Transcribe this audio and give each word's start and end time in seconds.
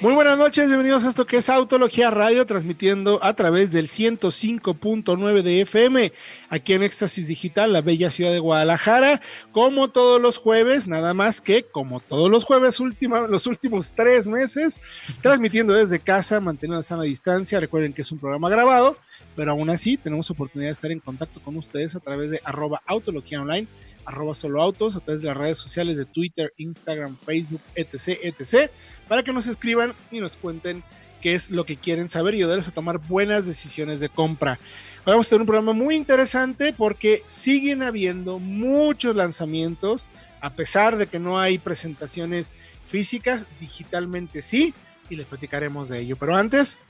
Muy 0.00 0.14
buenas 0.14 0.38
noches, 0.38 0.66
bienvenidos 0.66 1.04
a 1.04 1.10
esto 1.10 1.26
que 1.26 1.36
es 1.36 1.50
Autología 1.50 2.10
Radio, 2.10 2.46
transmitiendo 2.46 3.22
a 3.22 3.34
través 3.34 3.70
del 3.70 3.86
105.9 3.86 5.42
de 5.42 5.60
FM, 5.60 6.10
aquí 6.48 6.72
en 6.72 6.82
Éxtasis 6.82 7.28
Digital, 7.28 7.74
la 7.74 7.82
bella 7.82 8.10
ciudad 8.10 8.32
de 8.32 8.38
Guadalajara, 8.38 9.20
como 9.52 9.88
todos 9.88 10.18
los 10.18 10.38
jueves, 10.38 10.88
nada 10.88 11.12
más 11.12 11.42
que 11.42 11.64
como 11.64 12.00
todos 12.00 12.30
los 12.30 12.46
jueves, 12.46 12.80
última, 12.80 13.28
los 13.28 13.46
últimos 13.46 13.92
tres 13.92 14.26
meses, 14.26 14.80
transmitiendo 15.20 15.74
desde 15.74 16.00
casa, 16.00 16.40
manteniendo 16.40 16.82
sana 16.82 17.02
distancia. 17.02 17.60
Recuerden 17.60 17.92
que 17.92 18.00
es 18.00 18.10
un 18.10 18.20
programa 18.20 18.48
grabado, 18.48 18.96
pero 19.36 19.50
aún 19.50 19.68
así 19.68 19.98
tenemos 19.98 20.30
oportunidad 20.30 20.68
de 20.68 20.72
estar 20.72 20.90
en 20.90 21.00
contacto 21.00 21.42
con 21.42 21.58
ustedes 21.58 21.94
a 21.94 22.00
través 22.00 22.30
de 22.30 22.40
arroba 22.42 22.80
Autología 22.86 23.42
Online 23.42 23.68
arroba 24.04 24.34
solo 24.34 24.62
autos, 24.62 24.96
a 24.96 25.00
través 25.00 25.22
de 25.22 25.28
las 25.28 25.36
redes 25.36 25.58
sociales 25.58 25.96
de 25.96 26.04
Twitter, 26.04 26.52
Instagram, 26.56 27.16
Facebook, 27.16 27.60
etc, 27.74 28.18
etc, 28.22 28.70
para 29.08 29.22
que 29.22 29.32
nos 29.32 29.46
escriban 29.46 29.94
y 30.10 30.20
nos 30.20 30.36
cuenten 30.36 30.82
qué 31.20 31.34
es 31.34 31.50
lo 31.50 31.64
que 31.64 31.76
quieren 31.76 32.08
saber 32.08 32.34
y 32.34 32.38
ayudarles 32.38 32.68
a 32.68 32.72
tomar 32.72 32.98
buenas 32.98 33.46
decisiones 33.46 34.00
de 34.00 34.08
compra. 34.08 34.58
Vamos 35.04 35.26
a 35.26 35.30
tener 35.30 35.42
un 35.42 35.46
programa 35.46 35.72
muy 35.72 35.96
interesante 35.96 36.72
porque 36.72 37.22
siguen 37.26 37.82
habiendo 37.82 38.38
muchos 38.38 39.16
lanzamientos, 39.16 40.06
a 40.40 40.54
pesar 40.54 40.96
de 40.96 41.06
que 41.06 41.18
no 41.18 41.38
hay 41.38 41.58
presentaciones 41.58 42.54
físicas, 42.84 43.48
digitalmente 43.60 44.42
sí, 44.42 44.74
y 45.08 45.16
les 45.16 45.26
platicaremos 45.26 45.88
de 45.88 46.00
ello. 46.00 46.16
Pero 46.16 46.36
antes, 46.36 46.80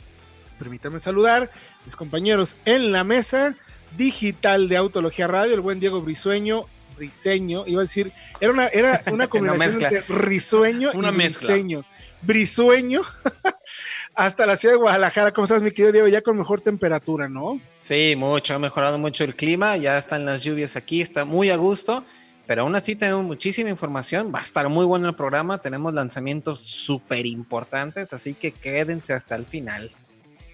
permítanme 0.58 1.00
saludar 1.00 1.44
a 1.44 1.84
mis 1.84 1.96
compañeros 1.96 2.56
en 2.64 2.92
la 2.92 3.02
mesa 3.02 3.56
digital 3.96 4.68
de 4.68 4.76
Autología 4.76 5.26
Radio, 5.26 5.54
el 5.54 5.60
buen 5.60 5.80
Diego 5.80 6.00
Brisueño, 6.00 6.66
Briseño, 7.00 7.64
iba 7.66 7.80
a 7.80 7.84
decir, 7.84 8.12
era 8.42 8.52
una, 8.52 8.66
era 8.68 9.02
una 9.12 9.26
combinación 9.26 9.82
entre 9.82 10.02
risueño 10.02 10.90
una 10.92 11.08
y 11.08 11.12
briseño. 11.12 11.82
Brisueño 12.20 13.00
hasta 14.14 14.44
la 14.44 14.56
ciudad 14.56 14.74
de 14.74 14.80
Guadalajara. 14.80 15.32
¿Cómo 15.32 15.46
estás, 15.46 15.62
mi 15.62 15.70
querido 15.70 15.92
Diego? 15.92 16.08
Ya 16.08 16.20
con 16.20 16.36
mejor 16.36 16.60
temperatura, 16.60 17.26
¿no? 17.26 17.58
Sí, 17.80 18.14
mucho, 18.18 18.54
ha 18.54 18.58
mejorado 18.58 18.98
mucho 18.98 19.24
el 19.24 19.34
clima, 19.34 19.78
ya 19.78 19.96
están 19.96 20.26
las 20.26 20.44
lluvias 20.44 20.76
aquí, 20.76 21.00
está 21.00 21.24
muy 21.24 21.48
a 21.48 21.56
gusto, 21.56 22.04
pero 22.46 22.62
aún 22.62 22.76
así 22.76 22.96
tenemos 22.96 23.24
muchísima 23.24 23.70
información, 23.70 24.30
va 24.34 24.40
a 24.40 24.42
estar 24.42 24.68
muy 24.68 24.84
bueno 24.84 25.08
el 25.08 25.14
programa, 25.14 25.62
tenemos 25.62 25.94
lanzamientos 25.94 26.60
súper 26.60 27.24
importantes, 27.24 28.12
así 28.12 28.34
que 28.34 28.52
quédense 28.52 29.14
hasta 29.14 29.36
el 29.36 29.46
final. 29.46 29.90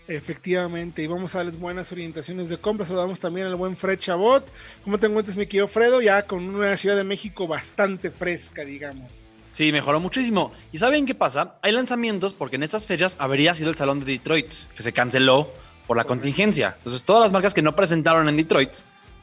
Efectivamente, 0.09 1.03
y 1.03 1.09
vamos 1.09 1.35
a 1.35 1.39
darles 1.39 1.59
buenas 1.59 1.91
orientaciones 1.91 2.49
de 2.49 2.59
compra. 2.59 2.87
Saludamos 2.87 3.19
también 3.19 3.49
al 3.49 3.57
buen 3.57 3.77
Fred 3.77 3.99
Chabot. 3.99 4.49
¿Cómo 4.85 4.99
te 4.99 5.07
encuentras, 5.07 5.37
mi 5.37 5.47
querido 5.47 5.67
Fredo? 5.67 6.01
Ya 6.01 6.27
con 6.27 6.55
una 6.55 6.77
Ciudad 6.77 6.95
de 6.97 7.03
México 7.03 7.49
bastante 7.49 8.13
fresca, 8.13 8.65
digamos. 8.65 9.27
Sí, 9.51 9.73
mejoró 9.73 9.99
muchísimo. 9.99 10.53
¿Y 10.71 10.79
saben 10.79 11.07
qué 11.07 11.15
pasa? 11.15 11.59
Hay 11.63 11.73
lanzamientos 11.73 12.35
porque 12.35 12.57
en 12.57 12.63
estas 12.63 12.87
fechas 12.87 13.17
habría 13.19 13.55
sido 13.55 13.71
el 13.71 13.75
Salón 13.75 14.01
de 14.01 14.07
Detroit, 14.07 14.53
que 14.77 14.83
se 14.83 14.93
canceló 14.93 15.51
por 15.89 15.97
la 15.97 16.05
contingencia. 16.05 16.75
Entonces, 16.77 17.03
todas 17.03 17.23
las 17.23 17.33
marcas 17.33 17.55
que 17.55 17.63
no 17.63 17.75
presentaron 17.75 18.29
en 18.29 18.37
Detroit, 18.37 18.71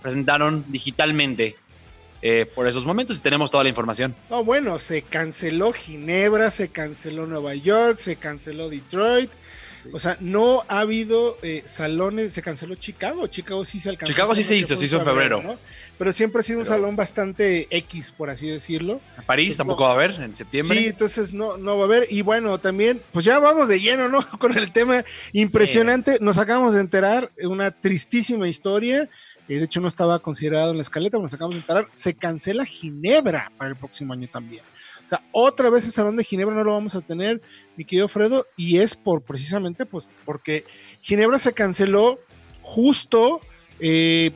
presentaron 0.02 0.66
digitalmente 0.68 1.56
eh, 2.22 2.46
por 2.54 2.68
esos 2.68 2.86
momentos 2.86 3.18
y 3.20 3.22
tenemos 3.22 3.52
toda 3.52 3.64
la 3.64 3.70
información. 3.70 4.16
No, 4.30 4.44
bueno, 4.44 4.80
se 4.80 5.02
canceló 5.04 5.72
Ginebra, 5.72 6.52
se 6.52 6.70
canceló 6.70 7.26
Nueva 7.26 7.56
York, 7.56 8.00
se 8.00 8.18
canceló 8.18 8.70
Detroit 8.70 9.30
o 9.92 10.00
sea, 10.00 10.18
no 10.20 10.64
ha 10.68 10.80
habido 10.80 11.38
eh, 11.42 11.64
salones, 11.66 12.34
se 12.34 12.42
canceló 12.42 12.76
Chicago, 12.76 13.28
Chicago 13.28 13.66
sí 13.66 13.80
se 13.80 13.90
alcanzó. 13.90 14.14
Chicago 14.14 14.36
sí 14.36 14.44
se 14.44 14.56
hizo, 14.56 14.76
se 14.76 14.86
hizo 14.86 14.98
en 14.98 15.06
febrero. 15.06 15.58
Pero 15.98 16.12
siempre 16.12 16.40
ha 16.40 16.44
sido 16.44 16.60
un 16.60 16.66
salón 16.66 16.96
bastante 16.96 17.68
X, 17.70 18.12
por 18.12 18.30
así 18.30 18.48
decirlo. 18.48 19.02
París 19.26 19.50
pues 19.50 19.58
tampoco 19.58 19.84
va 19.84 19.92
a 19.92 19.94
haber 19.94 20.12
en 20.22 20.36
septiembre. 20.36 20.78
Sí, 20.78 20.88
entonces 20.88 21.34
no, 21.34 21.58
no 21.58 21.78
va 21.78 21.84
a 21.84 21.86
haber. 21.86 22.08
Y 22.10 22.22
bueno, 22.22 22.58
también, 22.60 23.02
pues 23.12 23.26
ya 23.26 23.40
vamos 23.40 23.68
de 23.68 23.80
lleno, 23.80 24.10
¿no? 24.10 24.22
Con 24.40 24.58
el 24.58 24.72
tema 24.72 25.04
impresionante. 25.34 26.18
Nos 26.22 26.38
acabamos 26.38 26.74
de 26.74 26.82
enterar 26.82 27.32
una 27.44 27.72
tristísima 27.72 28.48
historia. 28.48 29.10
Eh, 29.50 29.58
de 29.58 29.66
hecho, 29.66 29.82
no 29.82 29.88
estaba 29.88 30.20
considerado 30.20 30.72
en 30.72 30.78
la 30.78 30.84
escaleta, 30.84 31.18
nos 31.20 31.34
acabamos 31.34 31.56
de 31.56 31.62
enterar. 31.62 31.88
Se 31.92 32.14
cancela 32.14 32.66
Ginebra 32.66 33.52
para 33.58 33.70
el 33.70 33.76
próximo 33.76 34.14
año 34.14 34.28
también. 34.28 34.64
O 35.06 35.10
sea, 35.10 35.24
otra 35.32 35.70
vez 35.70 35.86
el 35.86 35.92
Salón 35.92 36.16
de 36.18 36.24
Ginebra 36.24 36.56
no 36.56 36.64
lo 36.64 36.72
vamos 36.72 36.96
a 36.96 37.02
tener, 37.02 37.42
mi 37.76 37.86
querido 37.86 38.08
Fredo, 38.08 38.46
y 38.56 38.80
es 38.80 38.96
por 38.96 39.22
precisamente 39.22 39.86
pues 39.86 40.10
porque 40.26 40.66
Ginebra 41.02 41.40
se 41.40 41.54
canceló 41.54 42.20
justo 42.62 43.42
eh, 43.80 44.32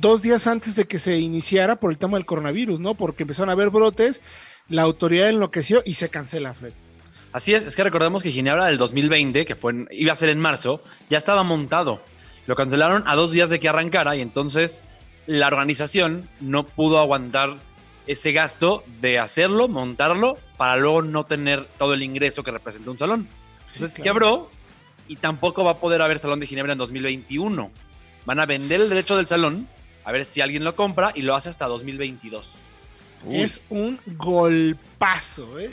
dos 0.00 0.22
días 0.22 0.46
antes 0.46 0.76
de 0.76 0.86
que 0.86 0.98
se 0.98 1.18
iniciara 1.18 1.76
por 1.76 1.90
el 1.90 1.98
tema 1.98 2.16
del 2.16 2.26
coronavirus, 2.26 2.80
¿no? 2.80 2.94
Porque 2.94 3.24
empezaron 3.24 3.50
a 3.50 3.52
haber 3.52 3.70
brotes, 3.70 4.22
la 4.68 4.82
autoridad 4.82 5.28
enloqueció 5.28 5.82
y 5.84 5.94
se 5.94 6.08
cancela, 6.08 6.54
Fred. 6.54 6.72
Así 7.32 7.54
es, 7.54 7.64
es 7.64 7.76
que 7.76 7.84
recordemos 7.84 8.22
que 8.22 8.30
Ginebra 8.30 8.66
del 8.66 8.76
2020, 8.78 9.46
que 9.46 9.56
iba 9.92 10.12
a 10.12 10.16
ser 10.16 10.30
en 10.30 10.40
marzo, 10.40 10.82
ya 11.08 11.18
estaba 11.18 11.42
montado. 11.42 12.02
Lo 12.46 12.56
cancelaron 12.56 13.04
a 13.06 13.14
dos 13.14 13.30
días 13.32 13.50
de 13.50 13.60
que 13.60 13.68
arrancara 13.68 14.16
y 14.16 14.20
entonces 14.20 14.82
la 15.26 15.46
organización 15.46 16.28
no 16.40 16.66
pudo 16.66 16.98
aguantar 16.98 17.58
ese 18.10 18.32
gasto 18.32 18.82
de 19.00 19.20
hacerlo, 19.20 19.68
montarlo, 19.68 20.36
para 20.56 20.76
luego 20.76 21.00
no 21.02 21.26
tener 21.26 21.66
todo 21.78 21.94
el 21.94 22.02
ingreso 22.02 22.42
que 22.42 22.50
representa 22.50 22.90
un 22.90 22.98
salón. 22.98 23.28
Entonces 23.72 23.94
quebró 24.02 24.50
y 25.06 25.14
tampoco 25.14 25.62
va 25.62 25.72
a 25.72 25.78
poder 25.78 26.02
haber 26.02 26.18
Salón 26.18 26.40
de 26.40 26.48
Ginebra 26.48 26.72
en 26.72 26.78
2021. 26.78 27.70
Van 28.26 28.40
a 28.40 28.46
vender 28.46 28.80
el 28.80 28.88
derecho 28.88 29.16
del 29.16 29.26
salón, 29.26 29.64
a 30.04 30.10
ver 30.10 30.24
si 30.24 30.40
alguien 30.40 30.64
lo 30.64 30.74
compra 30.74 31.12
y 31.14 31.22
lo 31.22 31.36
hace 31.36 31.50
hasta 31.50 31.66
2022. 31.66 32.62
Es 33.30 33.62
un 33.70 34.00
golpazo, 34.06 35.60
¿eh? 35.60 35.70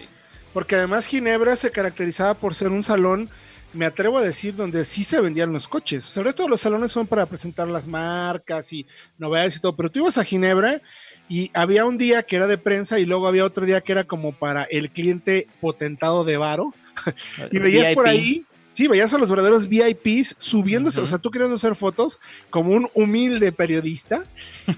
Porque 0.54 0.76
además 0.76 1.08
Ginebra 1.08 1.56
se 1.56 1.72
caracterizaba 1.72 2.36
por 2.36 2.54
ser 2.54 2.70
un 2.70 2.84
salón, 2.84 3.32
me 3.74 3.88
atrevo 3.88 4.20
a 4.20 4.22
decir, 4.22 4.56
donde 4.56 4.86
sí 4.86 5.04
se 5.04 5.22
vendían 5.22 5.54
los 5.54 5.68
coches. 5.68 6.08
O 6.08 6.12
sea, 6.12 6.22
el 6.22 6.26
resto 6.26 6.44
de 6.44 6.50
los 6.50 6.62
salones 6.62 6.92
son 6.92 7.08
para 7.08 7.26
presentar 7.26 7.68
las 7.68 7.88
marcas 7.88 8.72
y 8.74 8.86
novedades 9.18 9.56
y 9.58 9.60
todo, 9.60 9.76
pero 9.76 9.90
tú 9.90 10.00
ibas 10.00 10.20
a 10.20 10.24
Ginebra 10.24 10.82
y 11.30 11.52
había 11.54 11.86
un 11.86 11.98
día 11.98 12.24
que 12.24 12.36
era 12.36 12.48
de 12.48 12.58
prensa 12.58 13.00
y 13.00 13.06
luego 13.06 13.28
había 13.28 13.46
otro 13.46 13.66
día 13.66 13.82
que 13.82 13.92
era 13.92 14.06
como 14.06 14.32
para 14.32 14.64
el 14.64 14.90
cliente 14.90 15.48
potentado 15.60 16.24
de 16.24 16.38
Varo. 16.38 16.74
y 17.52 17.60
veías 17.60 17.94
por 17.94 18.08
ahí, 18.08 18.46
sí, 18.72 18.88
veías 18.88 19.14
a 19.14 19.18
los 19.18 19.30
verdaderos 19.30 19.68
VIPs 19.68 20.36
subiéndose, 20.38 21.02
o 21.02 21.06
sea, 21.06 21.18
tú 21.18 21.30
queriendo 21.32 21.56
hacer 21.56 21.76
fotos 21.76 22.20
como 22.50 22.72
un 22.72 22.90
humilde 22.94 23.52
periodista 23.52 24.24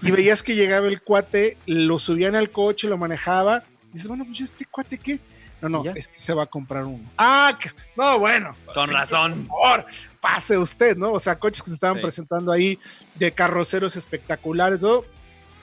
y 0.01 0.11
veías 0.11 0.43
que 0.43 0.55
llegaba 0.55 0.87
el 0.87 1.01
cuate, 1.01 1.57
lo 1.65 1.99
subían 1.99 2.35
al 2.35 2.51
coche, 2.51 2.87
lo 2.87 2.97
manejaba. 2.97 3.63
Y 3.89 3.93
dices, 3.93 4.07
bueno, 4.07 4.25
pues 4.25 4.41
este 4.41 4.65
cuate 4.65 4.97
qué. 4.97 5.19
No, 5.61 5.67
no, 5.67 5.83
es 5.93 6.07
que 6.07 6.19
se 6.19 6.33
va 6.33 6.43
a 6.43 6.45
comprar 6.45 6.85
uno. 6.85 7.11
Ah, 7.17 7.57
no, 7.97 8.17
bueno. 8.17 8.55
Con 8.73 8.89
razón. 8.89 9.45
Por 9.45 9.59
favor, 9.59 9.85
pase 10.21 10.57
usted, 10.57 10.95
¿no? 10.95 11.11
O 11.11 11.19
sea, 11.19 11.37
coches 11.37 11.61
que 11.61 11.69
se 11.69 11.73
estaban 11.73 11.99
presentando 11.99 12.53
ahí 12.53 12.79
de 13.15 13.33
carroceros 13.33 13.97
espectaculares, 13.97 14.81
¿no? 14.81 15.03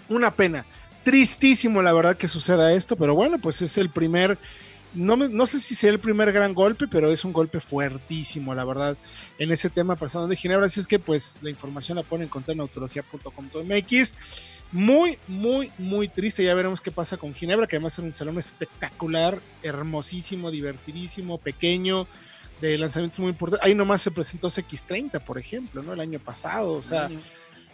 Una 0.09 0.31
pena. 0.31 0.65
Tristísimo, 1.03 1.83
la 1.83 1.93
verdad, 1.93 2.17
que 2.17 2.28
suceda 2.28 2.72
esto, 2.72 2.97
pero 2.97 3.15
bueno, 3.15 3.39
pues 3.39 3.62
es 3.62 3.78
el 3.78 3.91
primer. 3.91 4.39
No, 4.94 5.15
no 5.17 5.47
sé 5.47 5.61
si 5.61 5.75
sea 5.75 5.91
el 5.91 5.99
primer 5.99 6.33
gran 6.33 6.55
golpe, 6.55 6.89
pero 6.89 7.11
es 7.11 7.25
un 7.25 7.33
golpe 7.33 7.61
fuertísimo, 7.61 8.55
la 8.55 8.65
verdad, 8.65 8.97
en 9.39 9.53
ese 9.53 9.69
tema 9.69 9.95
pasando 9.95 10.27
de 10.27 10.37
Ginebra. 10.37 10.66
Así 10.66 10.81
es 10.81 10.87
que, 10.87 10.99
pues, 10.99 11.37
la 11.43 11.50
información 11.50 11.97
la 11.97 12.03
pueden 12.03 12.27
encontrar 12.27 12.55
en 12.55 12.62
autología.com.mx. 12.62 14.16
Muy, 14.72 15.19
muy, 15.28 15.71
muy 15.77 16.09
triste. 16.09 16.43
Ya 16.43 16.55
veremos 16.55 16.81
qué 16.81 16.91
pasa 16.91 17.19
con 17.19 17.34
Ginebra, 17.34 17.66
que 17.66 17.77
además 17.77 17.93
es 17.93 17.99
un 17.99 18.15
salón 18.15 18.39
espectacular, 18.39 19.41
hermosísimo, 19.62 20.50
divertidísimo, 20.50 21.39
pequeño 21.39 22.09
de 22.61 22.78
lanzamientos 22.78 23.21
muy 23.21 23.31
importantes. 23.31 23.66
Ahí 23.66 23.75
nomás 23.75 24.03
se 24.03 24.11
presentó 24.11 24.49
CX30, 24.49 25.21
por 25.21 25.39
ejemplo, 25.39 25.83
¿no? 25.83 25.92
El 25.92 26.01
año 26.01 26.19
pasado. 26.19 26.72
O 26.72 26.83
sea, 26.83 27.10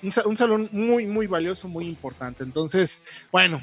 un, 0.02 0.36
salón 0.36 0.68
muy, 0.72 1.06
muy 1.06 1.26
valioso, 1.26 1.68
muy 1.68 1.86
importante. 1.86 2.44
Entonces, 2.44 3.02
bueno, 3.30 3.60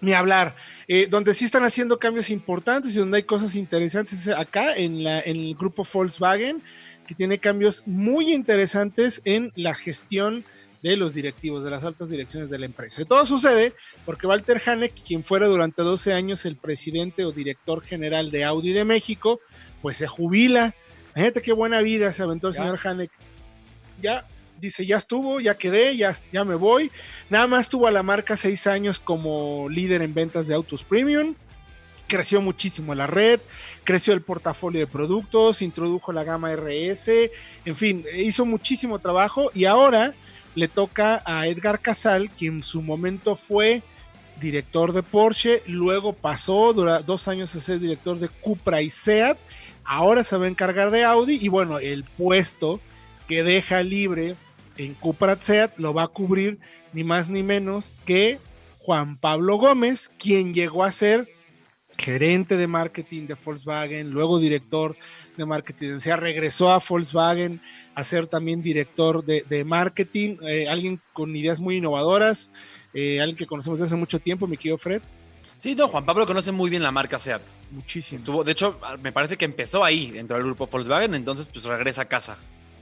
ni 0.00 0.12
hablar. 0.12 0.56
Eh, 0.88 1.06
donde 1.10 1.34
sí 1.34 1.44
están 1.44 1.64
haciendo 1.64 1.98
cambios 1.98 2.30
importantes 2.30 2.94
y 2.94 2.98
donde 2.98 3.18
hay 3.18 3.22
cosas 3.24 3.56
interesantes 3.56 4.28
acá 4.28 4.76
en, 4.76 5.04
la, 5.04 5.20
en 5.20 5.36
el 5.36 5.54
grupo 5.54 5.86
Volkswagen, 5.90 6.62
que 7.06 7.14
tiene 7.14 7.38
cambios 7.38 7.82
muy 7.86 8.32
interesantes 8.32 9.22
en 9.24 9.52
la 9.54 9.74
gestión 9.74 10.44
de 10.82 10.96
los 10.96 11.14
directivos, 11.14 11.64
de 11.64 11.70
las 11.70 11.84
altas 11.84 12.08
direcciones 12.08 12.50
de 12.50 12.58
la 12.58 12.66
empresa. 12.66 13.02
Y 13.02 13.06
todo 13.06 13.24
sucede 13.26 13.72
porque 14.04 14.26
Walter 14.26 14.60
Hanek, 14.64 14.94
quien 15.02 15.24
fuera 15.24 15.46
durante 15.46 15.82
12 15.82 16.12
años 16.12 16.44
el 16.46 16.56
presidente 16.56 17.24
o 17.24 17.32
director 17.32 17.82
general 17.82 18.30
de 18.30 18.44
Audi 18.44 18.72
de 18.72 18.84
México, 18.84 19.40
pues 19.82 19.96
se 19.96 20.06
jubila. 20.06 20.74
Imagínate 21.14 21.42
qué 21.42 21.52
buena 21.52 21.80
vida 21.80 22.12
se 22.12 22.22
aventó 22.22 22.48
el 22.48 22.54
señor 22.54 22.78
Hanek. 22.82 23.10
Ya 24.00 24.26
dice, 24.58 24.86
ya 24.86 24.96
estuvo, 24.96 25.40
ya 25.40 25.56
quedé, 25.56 25.96
ya, 25.96 26.14
ya 26.32 26.44
me 26.44 26.54
voy. 26.54 26.90
Nada 27.30 27.46
más 27.46 27.68
tuvo 27.68 27.86
a 27.86 27.90
la 27.90 28.02
marca 28.02 28.36
seis 28.36 28.66
años 28.66 29.00
como 29.00 29.68
líder 29.68 30.02
en 30.02 30.14
ventas 30.14 30.46
de 30.46 30.54
autos 30.54 30.84
premium. 30.84 31.34
creció 32.08 32.40
muchísimo 32.40 32.94
la 32.94 33.06
red, 33.06 33.40
creció 33.82 34.14
el 34.14 34.22
portafolio 34.22 34.80
de 34.80 34.86
productos, 34.86 35.60
introdujo 35.60 36.12
la 36.12 36.22
gama 36.22 36.54
RS, 36.54 37.30
en 37.64 37.74
fin, 37.74 38.04
hizo 38.16 38.46
muchísimo 38.46 39.00
trabajo 39.00 39.50
y 39.54 39.64
ahora 39.64 40.14
le 40.54 40.68
toca 40.68 41.22
a 41.26 41.48
Edgar 41.48 41.80
Casal, 41.80 42.30
quien 42.30 42.54
en 42.54 42.62
su 42.62 42.80
momento 42.80 43.34
fue 43.34 43.82
director 44.40 44.92
de 44.92 45.02
Porsche, 45.02 45.62
luego 45.66 46.12
pasó 46.12 46.72
dos 46.72 47.28
años 47.28 47.54
a 47.56 47.60
ser 47.60 47.80
director 47.80 48.18
de 48.18 48.28
Cupra 48.28 48.82
y 48.82 48.90
Seat, 48.90 49.38
ahora 49.84 50.22
se 50.22 50.36
va 50.36 50.44
a 50.44 50.48
encargar 50.48 50.90
de 50.90 51.04
Audi 51.04 51.38
y 51.40 51.48
bueno, 51.48 51.78
el 51.78 52.04
puesto 52.04 52.80
que 53.26 53.42
deja 53.42 53.82
libre 53.82 54.36
en 54.76 54.94
Cupra 54.94 55.40
Seat 55.40 55.78
lo 55.78 55.94
va 55.94 56.04
a 56.04 56.08
cubrir 56.08 56.58
ni 56.92 57.04
más 57.04 57.28
ni 57.28 57.42
menos 57.42 58.00
que 58.04 58.38
Juan 58.78 59.16
Pablo 59.18 59.56
Gómez, 59.56 60.10
quien 60.18 60.54
llegó 60.54 60.84
a 60.84 60.92
ser 60.92 61.28
gerente 61.98 62.56
de 62.56 62.66
marketing 62.66 63.26
de 63.26 63.34
Volkswagen, 63.34 64.10
luego 64.10 64.38
director 64.38 64.96
de 65.36 65.46
marketing, 65.46 65.92
o 65.92 66.00
sea, 66.00 66.16
regresó 66.16 66.70
a 66.70 66.80
Volkswagen 66.86 67.60
a 67.94 68.04
ser 68.04 68.26
también 68.26 68.62
director 68.62 69.24
de, 69.24 69.64
marketing, 69.64 70.36
eh, 70.42 70.68
alguien 70.68 71.00
con 71.12 71.34
ideas 71.34 71.60
muy 71.60 71.76
innovadoras, 71.76 72.52
eh, 72.92 73.20
alguien 73.20 73.36
que 73.36 73.46
conocemos 73.46 73.80
desde 73.80 73.88
hace 73.88 73.96
mucho 73.96 74.18
tiempo, 74.18 74.46
mi 74.46 74.56
querido 74.56 74.78
Fred. 74.78 75.02
Sí, 75.56 75.74
no, 75.74 75.88
Juan 75.88 76.04
Pablo 76.04 76.26
conoce 76.26 76.52
muy 76.52 76.68
bien 76.68 76.82
la 76.82 76.92
marca 76.92 77.18
SEAT. 77.18 77.40
Muchísimo. 77.70 78.16
Estuvo, 78.16 78.44
de 78.44 78.52
hecho, 78.52 78.78
me 79.02 79.10
parece 79.10 79.38
que 79.38 79.46
empezó 79.46 79.82
ahí, 79.82 80.10
dentro 80.10 80.36
del 80.36 80.44
grupo 80.44 80.66
Volkswagen, 80.66 81.14
entonces 81.14 81.48
pues 81.52 81.64
regresa 81.64 82.02
a 82.02 82.04
casa. 82.04 82.36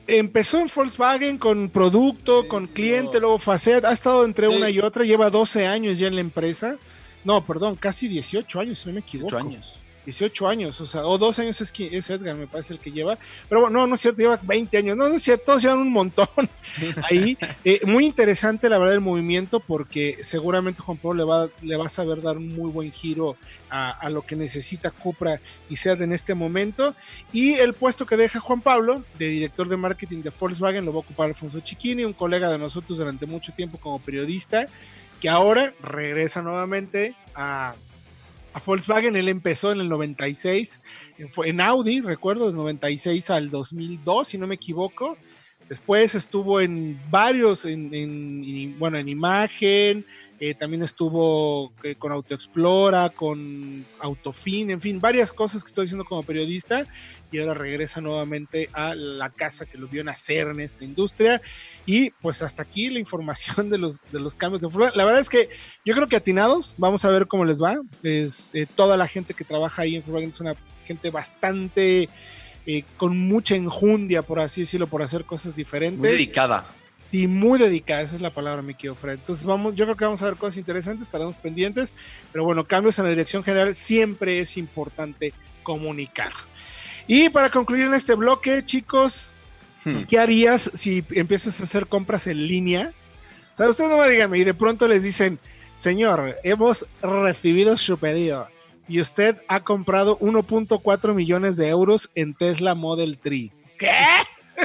Empezó 0.07 0.59
en 0.59 0.69
Volkswagen 0.75 1.39
con 1.39 1.71
producto, 1.71 2.47
con 2.47 2.67
cliente, 2.67 3.21
luego 3.21 3.39
Facet, 3.39 3.85
ha 3.85 3.93
estado 3.93 4.25
entre 4.25 4.49
una 4.49 4.69
y 4.69 4.79
otra, 4.81 5.05
lleva 5.05 5.31
12 5.31 5.67
años 5.67 5.99
ya 5.99 6.09
en 6.09 6.17
la 6.17 6.21
empresa. 6.21 6.77
No, 7.25 7.45
perdón, 7.45 7.77
casi 7.77 8.07
18 8.09 8.61
años, 8.61 8.79
si 8.81 8.89
no 8.89 8.95
me 8.95 9.01
equivoco. 9.01 9.37
18 9.37 9.49
años. 9.49 9.84
18 10.05 10.49
años, 10.49 10.81
o 10.81 10.87
sea, 10.87 11.07
o 11.07 11.19
dos 11.19 11.39
años 11.39 11.61
es, 11.61 11.73
es 11.79 12.11
Edgar, 12.11 12.37
me 12.37 12.47
parece 12.47 12.75
el 12.75 12.81
que 12.81 12.93
lleva. 12.93 13.19
Pero 13.49 13.63
bueno, 13.63 13.81
no, 13.81 13.87
no 13.87 13.95
es 13.95 14.01
cierto, 14.01 14.21
lleva 14.21 14.39
20 14.43 14.79
años. 14.79 14.97
No, 14.97 15.09
no 15.09 15.15
es 15.15 15.23
cierto, 15.23 15.45
todos 15.47 15.63
llevan 15.63 15.79
un 15.79 15.93
montón 15.93 16.27
ahí. 17.11 17.37
Eh, 17.65 17.81
muy 17.87 18.05
interesante, 18.05 18.69
la 18.69 18.79
verdad, 18.79 18.95
el 18.95 19.01
movimiento, 19.01 19.61
porque 19.61 20.19
seguramente 20.21 20.83
Juan 20.83 20.99
Pablo 20.99 21.15
le 21.15 21.25
va, 21.25 21.49
le 21.63 21.77
va 21.77 21.87
a 21.87 21.89
saber 21.89 22.23
dar 22.23 22.37
un 22.37 22.55
muy 22.55 22.71
buen 22.71 22.93
giro 22.93 23.37
a, 23.71 23.91
a, 23.91 24.11
lo 24.11 24.23
que 24.23 24.37
necesita 24.37 24.91
Cupra 24.91 25.41
y 25.69 25.77
SEAT 25.77 26.03
en 26.03 26.13
este 26.13 26.35
momento. 26.35 26.95
Y 27.33 27.55
el 27.55 27.75
puesto 27.75 28.07
que 28.07 28.17
deja 28.17 28.41
Juan 28.41 28.61
Pablo, 28.61 29.05
de 29.19 29.29
director 29.29 29.69
de 29.69 29.77
marketing 29.77 30.23
de 30.23 30.31
Volkswagen, 30.31 30.85
lo 30.85 30.93
va 30.93 30.99
a 30.99 31.01
ocupar 31.01 31.29
Alfonso 31.29 31.61
Chiquini, 31.61 32.05
un 32.05 32.13
colega 32.13 32.51
de 32.51 32.59
nosotros 32.59 32.99
durante 32.99 33.27
mucho 33.27 33.53
tiempo 33.53 33.79
como 33.79 33.99
periodista, 34.01 34.69
que 35.21 35.29
ahora 35.29 35.73
regresa 35.81 36.43
nuevamente 36.43 37.15
a 37.35 37.75
a 38.55 38.61
Volkswagen. 38.65 39.17
Él 39.17 39.29
empezó 39.29 39.73
en 39.73 39.81
el 39.81 39.89
96, 39.89 40.83
fue 41.29 41.51
en 41.51 41.61
Audi, 41.61 42.01
recuerdo, 42.01 42.47
del 42.47 42.57
96 42.57 43.31
al 43.31 43.51
2002, 43.51 44.29
si 44.29 44.39
no 44.39 44.47
me 44.47 44.55
equivoco. 44.55 45.19
Después 45.69 46.15
estuvo 46.15 46.61
en 46.61 47.01
varios, 47.11 47.65
en, 47.65 48.79
bueno, 48.79 48.99
en 48.99 49.09
imagen, 49.09 50.05
eh, 50.39 50.53
también 50.55 50.83
estuvo 50.83 51.73
eh, 51.83 51.95
con 51.95 52.13
Autoexplora, 52.13 53.09
con 53.09 53.87
Autofin, 53.99 54.71
en 54.71 54.81
fin, 54.81 55.01
varias 55.01 55.33
cosas 55.33 55.63
que 55.63 55.69
estoy 55.69 55.87
haciendo 55.87 56.05
como 56.05 56.23
periodista 56.23 56.87
y 57.33 57.39
ahora 57.39 57.55
regresa 57.55 58.03
nuevamente 58.03 58.69
a 58.75 58.95
la 58.95 59.31
casa 59.31 59.65
que 59.65 59.79
lo 59.79 59.89
vio 59.89 60.05
nacer 60.05 60.49
en 60.49 60.61
esta 60.61 60.85
industria. 60.85 61.41
Y 61.87 62.11
pues 62.11 62.43
hasta 62.43 62.63
aquí 62.63 62.91
la 62.91 62.99
información 62.99 63.71
de 63.71 63.79
los, 63.79 64.01
cambios 64.37 64.61
de 64.61 64.91
La 64.95 65.05
verdad 65.05 65.21
es 65.21 65.31
que 65.31 65.49
yo 65.85 65.95
creo 65.95 66.09
que 66.09 66.17
atinados, 66.17 66.75
vamos 66.77 67.07
a 67.07 67.11
ver 67.11 67.27
cómo 67.27 67.47
les 67.47 67.63
va. 67.63 67.81
Es, 68.03 68.51
eh, 68.55 68.67
toda 68.67 68.99
la 68.99 69.09
gente 69.09 69.33
que 69.33 69.45
trabaja 69.45 69.83
ahí 69.83 69.97
en 69.97 70.03
Volkswagen 70.03 70.29
es 70.29 70.41
una 70.41 70.57
gente 70.85 71.11
bastante... 71.11 72.11
con 72.97 73.17
mucha 73.19 73.55
enjundia, 73.57 74.23
por 74.23 74.41
así 74.41 74.63
decirlo, 74.63 74.87
por 74.87 75.03
hacer 75.03 75.25
cosas 75.25 75.57
diferentes. 75.57 75.99
Muy 75.99 76.11
dedicada 76.11 76.67
y 77.15 77.29
muy 77.29 77.61
dedicada, 77.61 78.03
esa 78.03 78.17
es 78.17 78.23
la 78.23 78.35
palabra, 78.35 78.61
mi 78.61 78.75
querido 78.75 78.97
Fred. 78.97 79.15
Entonces, 79.15 79.45
vamos, 79.45 79.77
yo 79.77 79.85
creo 79.85 79.97
que 79.97 80.05
vamos 80.05 80.21
a 80.23 80.25
ver 80.25 80.35
cosas 80.35 80.57
interesantes, 80.57 81.07
estaremos 81.07 81.37
pendientes, 81.37 81.95
pero 82.33 82.43
bueno, 82.43 82.67
cambios 82.67 82.99
en 82.99 83.05
la 83.05 83.11
dirección 83.11 83.45
general 83.45 83.73
siempre 83.77 84.41
es 84.41 84.57
importante 84.57 85.33
comunicar. 85.63 86.33
Y 87.07 87.29
para 87.29 87.51
concluir 87.51 87.85
en 87.85 87.95
este 87.95 88.15
bloque, 88.15 88.65
chicos, 88.65 89.31
hmm. 89.85 90.03
¿qué 90.09 90.19
harías 90.19 90.73
si 90.75 91.05
empiezas 91.13 91.61
a 91.61 91.63
hacer 91.63 91.87
compras 91.87 92.27
en 92.27 92.49
línea? 92.49 92.93
O 93.53 93.57
sea, 93.57 93.69
ustedes 93.69 93.91
no 93.91 93.99
me 93.99 94.09
digan, 94.09 94.35
y 94.35 94.43
de 94.43 94.55
pronto 94.55 94.89
les 94.89 95.05
dicen, 95.05 95.39
señor, 95.77 96.37
hemos 96.43 96.89
recibido 97.01 97.77
su 97.77 97.97
pedido 97.97 98.49
y 98.89 99.01
usted 99.01 99.37
ha 99.49 99.61
comprado 99.61 100.19
1.4 100.19 101.15
millones 101.15 101.57
de 101.57 101.69
euros 101.69 102.11
en 102.15 102.35
Tesla 102.35 102.75
Model 102.75 103.19
3. 103.19 103.51
¿Qué? 103.79 103.91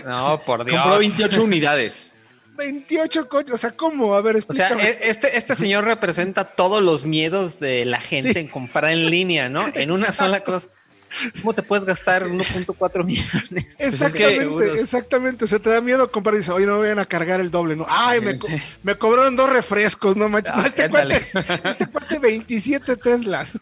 No, 0.06 0.42
por 0.45 0.66
Dios. 0.66 0.81
Compró 0.81 1.00
28 1.00 1.44
unidades. 1.44 2.13
28 2.57 3.30
coches, 3.30 3.54
o 3.54 3.57
sea, 3.57 3.71
¿cómo? 3.71 4.16
A 4.16 4.21
ver, 4.21 4.36
explícame. 4.36 4.75
O 4.75 4.80
sea, 4.80 4.89
e-, 4.89 5.10
este, 5.10 5.38
este 5.38 5.56
señor 5.56 5.86
representa 5.86 6.54
todos 6.54 6.83
los 6.83 7.06
miedos 7.06 7.60
de 7.60 7.86
la 7.86 8.01
gente 8.01 8.38
en 8.39 8.48
comprar 8.48 8.92
en 8.92 9.10
línea, 9.10 9.48
¿no? 9.50 9.66
En 9.74 9.92
una 9.92 10.12
sola 10.12 10.44
cosa. 10.44 10.69
¿Cómo 11.41 11.53
te 11.53 11.63
puedes 11.63 11.85
gastar 11.85 12.27
1.4 12.27 13.03
millones? 13.03 13.75
Pues 13.77 13.79
exactamente, 13.79 14.73
exactamente. 14.73 15.45
O 15.45 15.47
sea, 15.47 15.59
te 15.59 15.69
da 15.69 15.81
miedo 15.81 16.11
comprar 16.11 16.35
y 16.35 16.39
dices, 16.39 16.51
oye, 16.51 16.65
no 16.65 16.75
me 16.75 16.81
vayan 16.81 17.00
a 17.00 17.06
cargar 17.06 17.39
el 17.39 17.51
doble, 17.51 17.75
¿no? 17.75 17.85
Ay, 17.88 18.21
me, 18.21 18.39
me 18.83 18.97
cobraron 18.97 19.35
dos 19.35 19.50
refrescos, 19.50 20.15
no 20.15 20.29
manches. 20.29 20.56
no, 20.56 20.65
este, 20.65 20.89
cuate, 20.89 21.21
este 21.63 21.88
cuate 21.88 22.19
27 22.19 22.97
Teslas. 22.97 23.59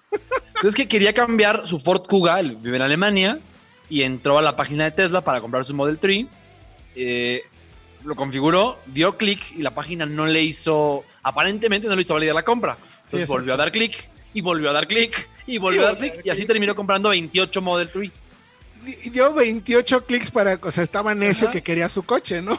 Es 0.63 0.75
que 0.75 0.87
quería 0.87 1.13
cambiar 1.13 1.67
su 1.67 1.79
Ford 1.79 2.01
Kuga, 2.07 2.41
vive 2.41 2.77
en 2.77 2.81
Alemania, 2.81 3.39
y 3.89 4.01
entró 4.01 4.37
a 4.37 4.41
la 4.41 4.55
página 4.55 4.85
de 4.85 4.91
Tesla 4.91 5.21
para 5.21 5.41
comprar 5.41 5.63
su 5.63 5.75
Model 5.75 5.99
3. 5.99 6.25
Eh, 6.95 7.43
lo 8.03 8.15
configuró, 8.15 8.79
dio 8.85 9.17
clic 9.17 9.51
y 9.55 9.61
la 9.61 9.73
página 9.73 10.05
no 10.05 10.25
le 10.25 10.41
hizo, 10.41 11.03
aparentemente 11.23 11.87
no 11.87 11.95
le 11.95 12.01
hizo 12.01 12.13
validar 12.13 12.35
la 12.35 12.43
compra. 12.43 12.77
Entonces 13.05 13.27
volvió 13.27 13.53
a 13.53 13.57
dar 13.57 13.71
clic 13.71 14.09
y 14.33 14.41
volvió 14.41 14.69
a 14.69 14.73
dar 14.73 14.87
clic 14.87 15.29
y 15.47 15.57
volvió 15.57 15.81
a 15.81 15.85
dar 15.85 15.97
clic 15.97 16.21
y 16.23 16.29
así 16.29 16.45
terminó 16.45 16.75
comprando 16.75 17.09
28 17.09 17.61
Model 17.61 17.89
3. 17.91 18.11
Y 19.03 19.09
dio 19.09 19.33
28 19.33 20.05
clics 20.05 20.29
para, 20.29 20.59
o 20.61 20.71
sea, 20.71 20.83
estaba 20.83 21.15
necio 21.15 21.49
que 21.49 21.63
quería 21.63 21.89
su 21.89 22.03
coche, 22.03 22.41
¿no? 22.41 22.57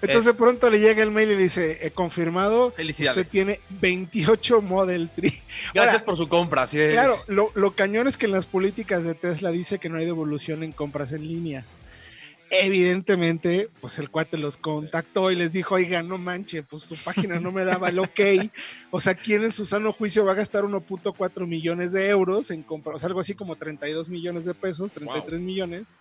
Entonces 0.00 0.26
de 0.26 0.34
pronto 0.34 0.70
le 0.70 0.78
llega 0.78 1.02
el 1.02 1.10
mail 1.10 1.32
y 1.32 1.36
le 1.36 1.42
dice, 1.42 1.78
he 1.82 1.90
confirmado, 1.90 2.72
usted 2.78 3.26
tiene 3.28 3.60
28 3.68 4.62
Model 4.62 5.10
3. 5.14 5.42
Gracias 5.74 6.04
por 6.04 6.16
su 6.16 6.28
compra. 6.28 6.66
Sí 6.66 6.78
claro, 6.92 7.16
lo, 7.26 7.50
lo 7.54 7.74
cañón 7.74 8.06
es 8.06 8.16
que 8.16 8.26
en 8.26 8.32
las 8.32 8.46
políticas 8.46 9.02
de 9.02 9.14
Tesla 9.14 9.50
dice 9.50 9.78
que 9.80 9.88
no 9.88 9.98
hay 9.98 10.04
devolución 10.06 10.62
en 10.62 10.72
compras 10.72 11.12
en 11.12 11.26
línea. 11.26 11.64
Evidentemente, 12.50 13.68
pues 13.80 13.98
el 13.98 14.10
cuate 14.10 14.38
los 14.38 14.56
contactó 14.56 15.30
y 15.30 15.36
les 15.36 15.52
dijo, 15.52 15.74
oiga, 15.74 16.02
no 16.02 16.16
manche, 16.16 16.62
pues 16.62 16.82
su 16.82 16.96
página 16.96 17.38
no 17.40 17.52
me 17.52 17.64
daba 17.64 17.90
el 17.90 17.98
ok. 17.98 18.20
O 18.90 19.00
sea, 19.00 19.14
¿quién 19.14 19.44
en 19.44 19.52
su 19.52 19.66
sano 19.66 19.92
juicio 19.92 20.24
va 20.24 20.32
a 20.32 20.36
gastar 20.36 20.64
1.4 20.64 21.46
millones 21.46 21.92
de 21.92 22.08
euros 22.08 22.50
en 22.50 22.62
comprar, 22.62 22.96
o 22.96 22.98
sea, 22.98 23.08
algo 23.08 23.20
así 23.20 23.34
como 23.34 23.56
32 23.56 24.08
millones 24.08 24.46
de 24.46 24.54
pesos, 24.54 24.92
33 24.92 25.40
millones, 25.40 25.92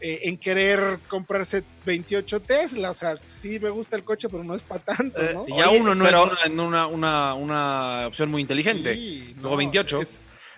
eh, 0.00 0.22
en 0.24 0.36
querer 0.36 0.98
comprarse 1.06 1.62
28 1.86 2.42
Tesla? 2.42 2.90
O 2.90 2.94
sea, 2.94 3.16
sí 3.28 3.60
me 3.60 3.70
gusta 3.70 3.94
el 3.94 4.02
coche, 4.02 4.28
pero 4.28 4.42
no 4.42 4.56
es 4.56 4.62
para 4.62 4.82
tanto, 4.82 5.22
¿no? 5.32 5.42
Eh, 5.42 5.52
ya 5.56 5.70
uno 5.70 5.94
no 5.94 6.08
es 6.08 6.14
una, 6.50 6.88
una, 6.88 7.34
una, 7.34 8.06
opción 8.08 8.32
muy 8.32 8.40
inteligente. 8.40 8.96
Luego 9.40 9.56
28. 9.56 10.00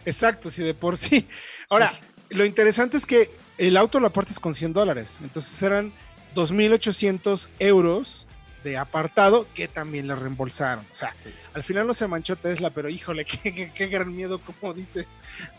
exacto, 0.07 0.51
sí, 0.51 0.63
de 0.63 0.73
por 0.73 0.97
sí. 0.97 1.27
Ahora, 1.69 1.93
lo 2.31 2.47
interesante 2.47 2.97
es 2.97 3.05
que 3.05 3.31
el 3.59 3.77
auto 3.77 4.01
lo 4.01 4.09
apartas 4.09 4.41
con 4.41 4.55
100 4.55 4.73
dólares. 4.73 5.19
Entonces 5.23 5.63
eran 5.63 5.93
2.800 6.35 7.49
euros 7.59 8.27
de 8.67 8.77
apartado 8.77 9.47
que 9.55 9.69
también 9.69 10.09
le 10.09 10.17
reembolsaron. 10.17 10.85
O 10.91 10.95
sea, 10.95 11.15
al 11.55 11.63
final 11.63 11.87
no 11.87 11.95
se 11.95 12.09
manchó 12.09 12.35
Tesla, 12.35 12.71
pero 12.71 12.89
híjole, 12.89 13.25
qué, 13.75 13.87
gran 13.87 14.15
miedo, 14.15 14.41
como 14.41 14.75
dices, 14.75 15.07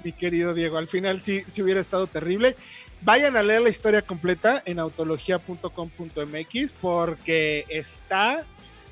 mi 0.04 0.12
querido 0.12 0.54
Diego. 0.54 0.78
Al 0.78 0.90
final 0.90 1.22
sí, 1.22 1.44
sí 1.48 1.62
hubiera 1.62 1.80
estado 1.80 2.08
terrible. 2.08 2.58
Vayan 3.02 3.38
a 3.38 3.44
leer 3.44 3.62
la 3.62 3.70
historia 3.70 4.02
completa 4.02 4.62
en 4.66 4.80
autología.com.mx 4.80 6.74
porque 6.74 7.66
está 7.70 8.46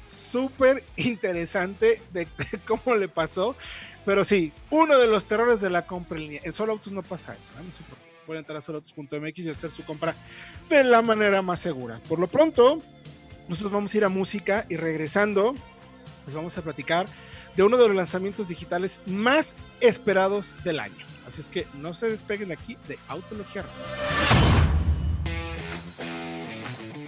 súper 0.08 0.84
interesante 0.96 2.02
de 2.14 2.28
cómo 2.66 2.96
le 2.96 3.10
pasó. 3.10 3.58
Pero 4.06 4.24
sí, 4.24 4.54
uno 4.70 4.98
de 4.98 5.08
los 5.08 5.26
terrores 5.26 5.60
de 5.60 5.70
la 5.70 5.86
compra 5.86 6.18
en 6.18 6.24
línea. 6.24 6.42
En 6.46 6.54
solo 6.54 6.72
autos 6.72 6.94
no 6.94 7.04
pasa 7.04 7.34
eso. 7.34 7.52
¿eh? 7.60 7.64
No 7.66 7.72
pueden 8.26 8.42
entrar 8.42 8.58
a 8.58 8.62
soloautos.mx 8.62 9.40
y 9.40 9.50
hacer 9.50 9.72
su 9.72 9.86
compra 9.86 10.16
de 10.70 10.84
la 10.84 11.02
manera 11.02 11.42
más 11.42 11.60
segura. 11.60 12.02
Por 12.08 12.20
lo 12.20 12.28
pronto, 12.28 12.82
nosotros 13.48 13.72
vamos 13.72 13.94
a 13.94 13.98
ir 13.98 14.06
a 14.06 14.10
música 14.10 14.66
y 14.70 14.78
regresando, 14.78 15.56
les 16.26 16.36
vamos 16.36 16.58
a 16.58 16.62
platicar 16.62 17.06
de 17.56 17.64
uno 17.64 17.78
de 17.78 17.88
los 17.88 17.96
lanzamientos 17.96 18.48
digitales 18.48 19.02
más 19.06 19.56
esperados 19.80 20.58
del 20.64 20.80
año. 20.80 21.06
Así 21.28 21.42
es 21.42 21.50
que 21.50 21.68
no 21.76 21.94
se 21.94 22.10
despeguen 22.10 22.50
de 22.50 22.56
aquí 22.56 22.78
de 22.88 23.00
Autología 23.08 23.64
Radio. 23.64 25.36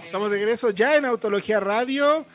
Estamos 0.04 0.30
de 0.30 0.38
regreso 0.38 0.70
ya 0.70 0.96
en 0.96 1.04
Autología 1.04 1.60
Radio. 1.60 2.26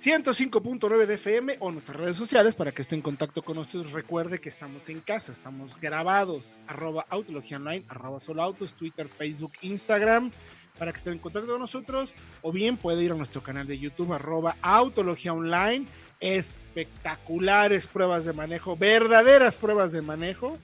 105.9 0.00 1.06
de 1.06 1.14
FM 1.14 1.56
o 1.58 1.72
nuestras 1.72 1.96
redes 1.96 2.16
sociales 2.16 2.54
para 2.54 2.70
que 2.70 2.82
esté 2.82 2.94
en 2.94 3.00
contacto 3.00 3.40
con 3.42 3.56
nosotros. 3.56 3.92
Recuerde 3.92 4.40
que 4.40 4.50
estamos 4.50 4.90
en 4.90 5.00
casa, 5.00 5.32
estamos 5.32 5.80
grabados, 5.80 6.58
arroba 6.66 7.06
Autología 7.08 7.56
Online, 7.56 7.82
arroba 7.88 8.20
Solo 8.20 8.42
Autos, 8.42 8.74
Twitter, 8.74 9.08
Facebook, 9.08 9.52
Instagram, 9.62 10.32
para 10.78 10.92
que 10.92 10.98
esté 10.98 11.10
en 11.10 11.18
contacto 11.18 11.50
con 11.50 11.60
nosotros. 11.60 12.14
O 12.42 12.52
bien 12.52 12.76
puede 12.76 13.02
ir 13.04 13.12
a 13.12 13.14
nuestro 13.14 13.42
canal 13.42 13.66
de 13.66 13.78
YouTube, 13.78 14.12
arroba 14.12 14.56
Autología 14.60 15.32
Online. 15.32 15.86
Espectaculares 16.20 17.86
pruebas 17.86 18.26
de 18.26 18.34
manejo, 18.34 18.76
verdaderas 18.76 19.56
pruebas 19.56 19.92
de 19.92 20.02
manejo. 20.02 20.58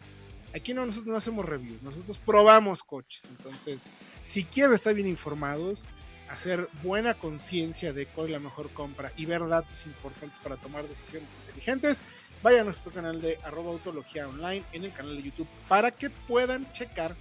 Aquí 0.54 0.74
no, 0.74 0.84
nosotros 0.84 1.10
no 1.10 1.16
hacemos 1.16 1.46
reviews, 1.46 1.82
nosotros 1.82 2.18
probamos 2.18 2.82
coches. 2.82 3.26
Entonces, 3.30 3.90
si 4.24 4.44
quieren 4.44 4.74
estar 4.74 4.92
bien 4.92 5.08
informados, 5.08 5.88
hacer 6.28 6.68
buena 6.82 7.14
conciencia 7.14 7.92
de 7.92 8.06
cuál 8.06 8.28
es 8.28 8.32
la 8.32 8.38
mejor 8.38 8.70
compra 8.70 9.12
y 9.16 9.26
ver 9.26 9.46
datos 9.46 9.86
importantes 9.86 10.38
para 10.38 10.56
tomar 10.56 10.88
decisiones 10.88 11.36
inteligentes, 11.40 12.02
vaya 12.42 12.62
a 12.62 12.64
nuestro 12.64 12.92
canal 12.92 13.20
de 13.20 13.38
arroba 13.44 13.70
autología 13.70 14.28
online 14.28 14.64
en 14.72 14.84
el 14.84 14.92
canal 14.92 15.16
de 15.16 15.22
YouTube 15.22 15.48
para 15.68 15.90
que 15.90 16.10
puedan 16.10 16.70
checar 16.72 17.14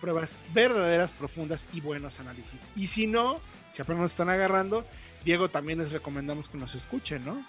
pruebas 0.00 0.40
verdaderas, 0.52 1.12
profundas 1.12 1.68
y 1.72 1.80
buenos 1.80 2.20
análisis. 2.20 2.70
Y 2.76 2.88
si 2.88 3.06
no, 3.06 3.40
si 3.70 3.82
apenas 3.82 4.02
nos 4.02 4.10
están 4.12 4.30
agarrando, 4.30 4.84
Diego 5.24 5.48
también 5.48 5.78
les 5.78 5.92
recomendamos 5.92 6.48
que 6.48 6.58
nos 6.58 6.74
escuchen, 6.74 7.24
¿no? 7.24 7.44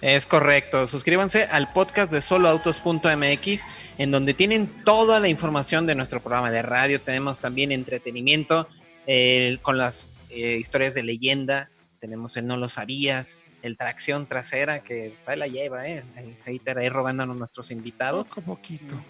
Es 0.00 0.26
correcto. 0.26 0.86
Suscríbanse 0.86 1.44
al 1.44 1.72
podcast 1.72 2.12
de 2.12 2.20
soloautos.mx, 2.20 3.66
en 3.98 4.10
donde 4.12 4.32
tienen 4.32 4.68
toda 4.84 5.18
la 5.18 5.28
información 5.28 5.86
de 5.86 5.96
nuestro 5.96 6.20
programa 6.20 6.52
de 6.52 6.62
radio. 6.62 7.00
Tenemos 7.00 7.40
también 7.40 7.72
entretenimiento 7.72 8.68
eh, 9.10 9.56
con 9.62 9.78
las 9.78 10.16
eh, 10.28 10.58
historias 10.58 10.92
de 10.92 11.02
leyenda, 11.02 11.70
tenemos 11.98 12.36
el 12.36 12.46
No 12.46 12.58
lo 12.58 12.68
sabías, 12.68 13.40
el 13.62 13.78
Tracción 13.78 14.28
Trasera, 14.28 14.84
que 14.84 15.12
pues, 15.14 15.26
ahí 15.30 15.38
la 15.38 15.46
lleva, 15.46 15.88
¿eh? 15.88 16.04
el 16.16 16.36
hater 16.44 16.76
ahí 16.76 16.90
robándonos 16.90 17.34
nuestros 17.34 17.70
invitados. 17.70 18.28
Poco 18.34 18.42
poquito. 18.56 19.02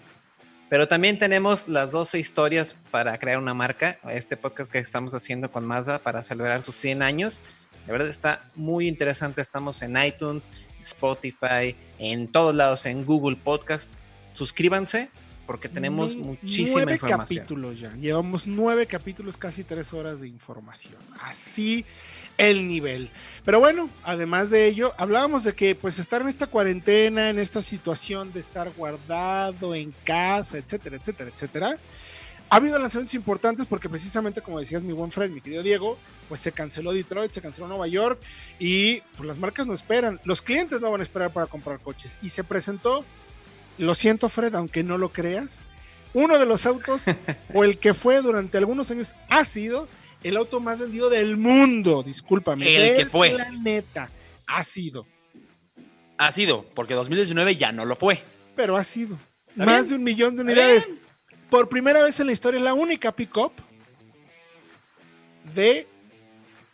Pero 0.69 0.87
también 0.87 1.19
tenemos 1.19 1.67
las 1.67 1.91
12 1.91 2.17
historias 2.17 2.77
para 2.91 3.17
crear 3.17 3.39
una 3.39 3.53
marca, 3.53 3.99
este 4.09 4.37
podcast 4.37 4.71
que 4.71 4.77
estamos 4.77 5.13
haciendo 5.13 5.51
con 5.51 5.65
Mazda 5.65 5.99
para 5.99 6.23
celebrar 6.23 6.63
sus 6.63 6.75
100 6.75 7.01
años. 7.01 7.41
De 7.85 7.91
verdad 7.91 8.07
está 8.07 8.49
muy 8.55 8.87
interesante, 8.87 9.41
estamos 9.41 9.81
en 9.81 9.97
iTunes, 9.97 10.53
Spotify, 10.81 11.75
en 11.97 12.31
todos 12.31 12.55
lados, 12.55 12.85
en 12.85 13.03
Google 13.03 13.35
Podcast. 13.35 13.91
Suscríbanse 14.31 15.09
porque 15.49 15.67
tenemos 15.67 16.15
muchísima 16.15 16.83
nueve 16.83 16.93
información. 16.93 17.39
capítulos 17.39 17.79
ya. 17.79 17.95
Llevamos 17.95 18.45
nueve 18.45 18.85
capítulos, 18.85 19.35
casi 19.35 19.63
tres 19.63 19.95
horas 19.95 20.21
de 20.21 20.27
información. 20.27 20.97
Así 21.19 21.85
el 22.37 22.67
nivel. 22.67 23.09
Pero 23.43 23.59
bueno, 23.59 23.89
además 24.03 24.51
de 24.51 24.67
ello, 24.67 24.93
hablábamos 24.95 25.43
de 25.45 25.55
que 25.55 25.73
pues 25.73 25.97
estar 25.97 26.21
en 26.21 26.27
esta 26.27 26.45
cuarentena, 26.45 27.31
en 27.31 27.39
esta 27.39 27.63
situación 27.63 28.31
de 28.31 28.41
estar 28.41 28.71
guardado 28.77 29.73
en 29.73 29.91
casa, 30.03 30.59
etcétera, 30.59 30.97
etcétera, 30.97 31.31
etcétera. 31.33 31.77
Ha 32.51 32.55
habido 32.55 32.77
lanzamientos 32.77 33.15
importantes 33.15 33.65
porque 33.65 33.89
precisamente 33.89 34.41
como 34.41 34.59
decías 34.59 34.83
mi 34.83 34.93
buen 34.93 35.11
Fred, 35.11 35.31
mi 35.31 35.41
querido 35.41 35.63
Diego, 35.63 35.97
pues 36.27 36.41
se 36.41 36.51
canceló 36.51 36.93
Detroit, 36.93 37.31
se 37.31 37.41
canceló 37.41 37.67
Nueva 37.67 37.87
York 37.87 38.21
y 38.59 39.01
pues 39.17 39.25
las 39.25 39.39
marcas 39.39 39.65
no 39.65 39.73
esperan, 39.73 40.21
los 40.25 40.43
clientes 40.43 40.79
no 40.79 40.91
van 40.91 41.01
a 41.01 41.03
esperar 41.03 41.33
para 41.33 41.47
comprar 41.47 41.79
coches 41.79 42.19
y 42.21 42.29
se 42.29 42.43
presentó 42.43 43.03
lo 43.79 43.95
siento, 43.95 44.29
Fred, 44.29 44.53
aunque 44.55 44.83
no 44.83 44.97
lo 44.97 45.11
creas, 45.11 45.65
uno 46.13 46.37
de 46.37 46.45
los 46.45 46.65
autos, 46.65 47.05
o 47.53 47.63
el 47.63 47.79
que 47.79 47.93
fue 47.93 48.21
durante 48.21 48.57
algunos 48.57 48.91
años, 48.91 49.15
ha 49.29 49.45
sido 49.45 49.87
el 50.21 50.37
auto 50.37 50.59
más 50.59 50.79
vendido 50.79 51.09
del 51.09 51.37
mundo, 51.37 52.03
discúlpame. 52.03 52.75
El 52.75 52.97
que 52.97 53.05
fue. 53.05 53.31
planeta, 53.31 54.11
ha 54.45 54.63
sido. 54.63 55.07
Ha 56.17 56.31
sido, 56.31 56.65
porque 56.75 56.93
2019 56.93 57.55
ya 57.55 57.71
no 57.71 57.85
lo 57.85 57.95
fue. 57.95 58.21
Pero 58.55 58.75
ha 58.75 58.83
sido. 58.83 59.17
Más 59.55 59.67
bien. 59.67 59.87
de 59.87 59.95
un 59.95 60.03
millón 60.03 60.35
de 60.35 60.41
unidades. 60.43 60.91
Por 61.49 61.69
primera 61.69 62.03
vez 62.03 62.19
en 62.19 62.27
la 62.27 62.33
historia, 62.33 62.59
la 62.59 62.73
única 62.73 63.11
pick-up 63.15 63.53
de... 65.55 65.87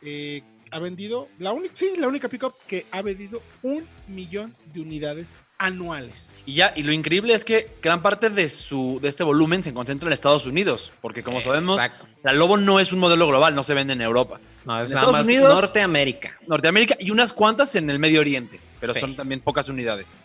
eh, 0.02 0.44
ha 0.76 0.80
vendido, 0.80 1.30
la 1.40 1.54
única, 1.54 1.74
sí, 1.78 1.94
la 1.98 2.08
única 2.10 2.28
pick-up 2.28 2.54
que 2.68 2.86
ha 2.92 3.02
vendido 3.02 3.42
un 3.64 3.88
millón 4.10 4.54
de 4.74 4.82
unidades 4.82 5.40
anuales. 5.58 6.42
Y 6.46 6.56
ya, 6.56 6.74
y 6.76 6.84
lo 6.84 6.92
increíble 6.92 7.34
es 7.34 7.46
que 7.46 7.72
gran 7.82 8.02
parte 8.02 8.30
de 8.30 8.50
su 8.50 9.00
de 9.02 9.08
este 9.08 9.24
volumen 9.24 9.64
se 9.64 9.74
concentra 9.74 10.08
en 10.10 10.14
Estados 10.14 10.48
Unidos, 10.48 10.92
porque 11.02 11.24
como 11.24 11.40
sabemos, 11.40 11.80
la 12.24 12.34
Lobo 12.34 12.58
no 12.58 12.82
es 12.82 12.92
un 12.92 13.00
modelo 13.00 13.26
global, 13.26 13.56
no 13.56 13.64
se 13.64 13.74
vende 13.74 13.94
en 13.94 14.02
Europa. 14.02 14.42
No, 14.66 14.82
es 14.82 14.90
En 14.90 14.96
nada 14.96 15.06
Estados 15.08 15.12
más 15.14 15.26
Unidos- 15.28 15.62
Norteamérica. 15.62 16.38
Norteamérica 16.46 16.98
y 17.00 17.10
unas 17.12 17.32
cuantas 17.32 17.74
en 17.78 17.90
el 17.90 17.98
Medio 18.00 18.20
Oriente, 18.20 18.60
pero 18.82 18.94
Sí. 18.94 19.00
son 19.00 19.16
también 19.16 19.40
pocas 19.40 19.70
unidades. 19.70 20.24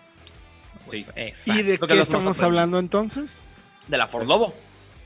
Pues, 0.87 1.07
Sí. 1.07 1.13
exacto. 1.15 1.61
¿Y 1.61 1.63
de 1.63 1.79
qué 1.79 2.01
estamos 2.01 2.41
hablando 2.43 2.81
entonces? 2.81 3.43
De 3.87 3.97
la 3.99 4.09
Ford 4.09 4.27
Lobo, 4.27 4.53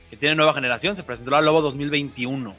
que 0.09 0.17
tiene 0.17 0.33
nueva 0.33 0.55
generación, 0.55 0.95
se 0.95 1.03
presentó 1.03 1.29
la 1.29 1.41
Lobo 1.41 1.61
2021. 1.61 2.55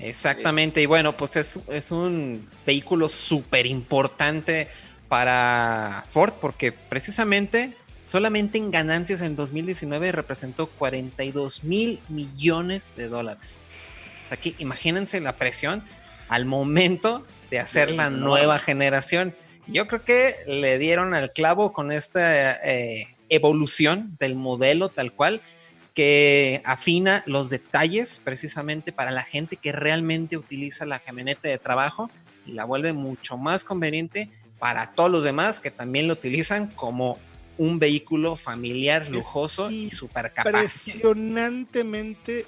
Exactamente, 0.00 0.80
y 0.82 0.86
bueno, 0.86 1.16
pues 1.16 1.36
es, 1.36 1.60
es 1.68 1.90
un 1.90 2.48
vehículo 2.64 3.08
súper 3.08 3.66
importante 3.66 4.68
para 5.08 6.04
Ford 6.06 6.34
porque 6.40 6.72
precisamente 6.72 7.74
solamente 8.02 8.58
en 8.58 8.70
ganancias 8.70 9.20
en 9.20 9.36
2019 9.36 10.12
representó 10.12 10.68
42 10.68 11.64
mil 11.64 12.00
millones 12.08 12.92
de 12.96 13.08
dólares. 13.08 13.60
O 13.66 14.28
sea 14.28 14.36
que 14.36 14.54
imagínense 14.58 15.20
la 15.20 15.34
presión 15.34 15.84
al 16.28 16.46
momento 16.46 17.26
de 17.50 17.58
hacer 17.58 17.90
la 17.90 18.10
nueva 18.10 18.58
generación. 18.58 19.34
Yo 19.66 19.86
creo 19.86 20.04
que 20.04 20.36
le 20.46 20.78
dieron 20.78 21.14
al 21.14 21.32
clavo 21.32 21.72
con 21.72 21.92
esta 21.92 22.52
eh, 22.64 23.08
evolución 23.28 24.16
del 24.18 24.36
modelo 24.36 24.88
tal 24.88 25.12
cual 25.12 25.42
que 26.00 26.62
afina 26.64 27.22
los 27.26 27.50
detalles 27.50 28.22
precisamente 28.24 28.90
para 28.90 29.10
la 29.10 29.22
gente 29.22 29.58
que 29.58 29.70
realmente 29.70 30.38
utiliza 30.38 30.86
la 30.86 30.98
camioneta 30.98 31.46
de 31.46 31.58
trabajo 31.58 32.10
y 32.46 32.52
la 32.52 32.64
vuelve 32.64 32.94
mucho 32.94 33.36
más 33.36 33.64
conveniente 33.64 34.30
para 34.58 34.94
todos 34.94 35.10
los 35.10 35.24
demás 35.24 35.60
que 35.60 35.70
también 35.70 36.08
lo 36.08 36.14
utilizan 36.14 36.68
como 36.68 37.18
un 37.58 37.78
vehículo 37.78 38.34
familiar, 38.34 39.02
Es 39.02 39.10
lujoso 39.10 39.70
y 39.70 39.90
súper 39.90 40.32
capaz. 40.32 40.48
Impresionantemente 40.48 42.46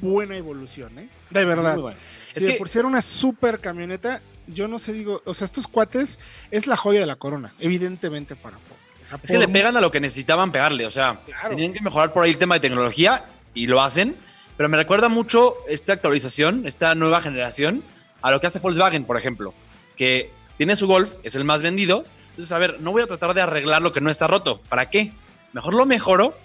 buena 0.00 0.36
evolución, 0.36 0.96
¿eh? 1.00 1.08
De 1.30 1.44
verdad. 1.44 1.76
Bueno. 1.78 1.98
Si 2.30 2.38
Es 2.38 2.46
de 2.46 2.52
que 2.52 2.58
por 2.60 2.68
ser 2.68 2.86
una 2.86 3.02
super 3.02 3.58
camioneta, 3.58 4.22
yo 4.46 4.68
no 4.68 4.78
sé, 4.78 4.92
digo, 4.92 5.22
o 5.24 5.34
sea, 5.34 5.46
estos 5.46 5.66
cuates 5.66 6.20
es 6.52 6.68
la 6.68 6.76
joya 6.76 7.00
de 7.00 7.06
la 7.06 7.16
corona, 7.16 7.52
evidentemente 7.58 8.36
para 8.36 8.58
Ford. 8.58 8.78
Es 9.22 9.30
que 9.30 9.38
le 9.38 9.48
pegan 9.48 9.76
a 9.76 9.80
lo 9.80 9.90
que 9.90 10.00
necesitaban 10.00 10.52
pegarle. 10.52 10.86
O 10.86 10.90
sea, 10.90 11.20
Claro. 11.26 11.50
tenían 11.50 11.72
que 11.72 11.80
mejorar 11.80 12.12
por 12.12 12.24
ahí 12.24 12.30
el 12.30 12.38
tema 12.38 12.54
de 12.54 12.60
tecnología 12.60 13.24
y 13.54 13.66
lo 13.66 13.80
hacen. 13.82 14.16
Pero 14.56 14.68
me 14.68 14.76
recuerda 14.76 15.08
mucho 15.08 15.56
esta 15.68 15.92
actualización, 15.94 16.66
esta 16.66 16.94
nueva 16.94 17.20
generación, 17.20 17.82
a 18.20 18.30
lo 18.30 18.40
que 18.40 18.46
hace 18.46 18.58
Volkswagen, 18.60 19.04
por 19.04 19.16
ejemplo. 19.16 19.54
Que 19.96 20.30
tiene 20.56 20.76
su 20.76 20.86
Golf, 20.86 21.14
es 21.22 21.34
el 21.34 21.44
más 21.44 21.62
vendido. 21.62 22.04
Entonces, 22.30 22.52
a 22.52 22.58
ver, 22.58 22.80
no 22.80 22.92
voy 22.92 23.02
a 23.02 23.06
tratar 23.06 23.34
de 23.34 23.40
arreglar 23.40 23.82
lo 23.82 23.92
que 23.92 24.00
no 24.00 24.10
está 24.10 24.26
roto. 24.26 24.60
¿Para 24.68 24.88
qué? 24.88 25.12
Mejor 25.52 25.74
lo 25.74 25.84
mejoro 25.86 26.36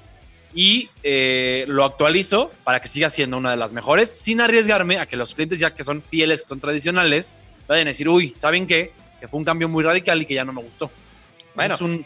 y 0.54 0.90
eh, 1.04 1.66
lo 1.68 1.84
actualizo 1.84 2.52
para 2.64 2.80
que 2.82 2.88
siga 2.88 3.10
siendo 3.10 3.38
una 3.38 3.52
de 3.52 3.58
las 3.58 3.74
mejores, 3.74 4.10
sin 4.10 4.42
arriesgarme 4.42 4.98
a 5.00 5.06
que 5.06 5.16
los 5.16 5.36
clientes, 5.36 5.60
ya 5.60 5.76
que 5.76 5.84
son 5.84 6.02
fieles, 6.02 6.42
que 6.42 6.48
son 6.48 6.60
tradicionales, 6.60 7.36
vayan 7.68 7.88
a 7.88 7.92
decir, 7.92 8.10
uy, 8.10 8.34
¿saben 8.36 8.66
qué? 8.66 8.92
Que 9.20 9.28
fue 9.28 9.38
un 9.38 9.46
cambio 9.46 9.70
muy 9.70 9.84
radical 9.84 10.22
y 10.22 10.26
que 10.26 10.34
ya 10.34 10.44
no 10.46 10.54
me 10.54 10.62
gustó. 10.62 10.90
Bueno. 11.56 11.74
es 11.74 11.82
un, 11.82 12.06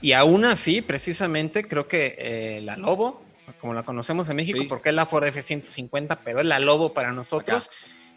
Y 0.00 0.12
aún 0.12 0.44
así, 0.44 0.82
precisamente, 0.82 1.66
creo 1.66 1.88
que 1.88 2.14
eh, 2.18 2.60
la 2.62 2.76
Lobo, 2.76 3.22
como 3.60 3.74
la 3.74 3.82
conocemos 3.82 4.28
en 4.28 4.36
México, 4.36 4.60
Sí. 4.60 4.66
porque 4.68 4.90
es 4.90 4.94
la 4.94 5.06
Ford 5.06 5.24
F-150, 5.24 6.18
pero 6.24 6.40
es 6.40 6.44
la 6.44 6.58
Lobo 6.58 6.92
para 6.92 7.12
nosotros, 7.12 7.70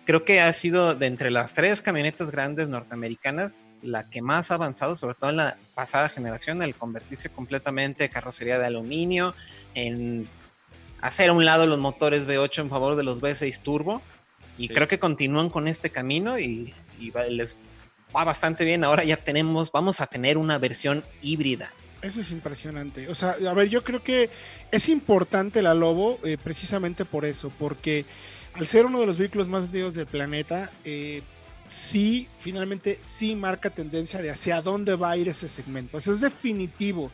creo 0.06 0.26
que 0.26 0.42
ha 0.42 0.52
sido 0.54 0.96
de 0.96 1.06
entre 1.06 1.32
las 1.32 1.54
tres 1.54 1.82
camionetas 1.82 2.32
grandes 2.32 2.68
norteamericanas 2.68 3.66
la 3.82 4.10
que 4.10 4.22
más 4.22 4.52
ha 4.52 4.56
avanzado, 4.56 4.96
sobre 4.96 5.16
todo 5.16 5.30
en 5.30 5.38
la 5.38 5.58
pasada 5.76 6.10
generación, 6.10 6.62
al 6.62 6.76
convertirse 6.76 7.30
completamente 7.30 8.04
de 8.04 8.10
carrocería 8.10 8.60
de 8.60 8.66
aluminio, 8.66 9.34
en 9.76 10.28
hacer 11.02 11.30
a 11.30 11.34
un 11.34 11.46
lado 11.46 11.66
los 11.66 11.78
motores 11.80 12.28
V8 12.28 12.60
en 12.64 12.70
favor 12.70 12.96
de 12.98 13.04
los 13.04 13.22
V6 13.22 13.62
Turbo. 13.62 14.02
Y 14.58 14.68
Sí. 14.68 14.74
creo 14.74 14.90
que 14.90 15.00
continúan 15.00 15.50
con 15.50 15.70
este 15.70 15.90
camino 15.90 16.38
y, 16.38 16.74
y 17.00 17.14
les 17.30 17.56
va 18.16 18.24
bastante 18.24 18.66
bien. 18.66 18.84
Ahora 18.84 19.04
ya 19.04 19.18
tenemos, 19.18 19.72
vamos 19.72 20.02
a 20.02 20.08
tener 20.08 20.38
una 20.38 20.58
versión 20.58 21.04
híbrida. 21.22 21.72
Eso 22.02 22.22
es 22.22 22.32
impresionante. 22.32 23.10
O 23.10 23.16
sea, 23.16 23.36
a 23.48 23.54
ver, 23.54 23.68
yo 23.68 23.84
creo 23.84 24.04
que 24.04 24.30
es 24.72 24.90
importante 24.90 25.62
la 25.62 25.74
Lobo 25.74 26.20
eh, 26.24 26.38
precisamente 26.42 27.04
por 27.04 27.26
eso, 27.26 27.52
porque 27.60 28.06
al 28.54 28.66
ser 28.66 28.86
uno 28.86 29.00
de 29.00 29.06
los 29.06 29.18
vehículos 29.18 29.48
más 29.48 29.64
vendidos 29.64 29.96
del 29.96 30.06
planeta, 30.06 30.72
eh, 30.86 31.22
sí, 31.66 32.30
finalmente 32.40 32.98
sí 33.02 33.36
marca 33.36 33.70
tendencia 33.70 34.22
de 34.22 34.30
hacia 34.30 34.62
dónde 34.62 34.96
va 34.96 35.12
a 35.12 35.18
ir 35.18 35.28
ese 35.28 35.48
segmento. 35.48 35.98
Eso 35.98 36.14
es 36.14 36.22
definitivo. 36.22 37.12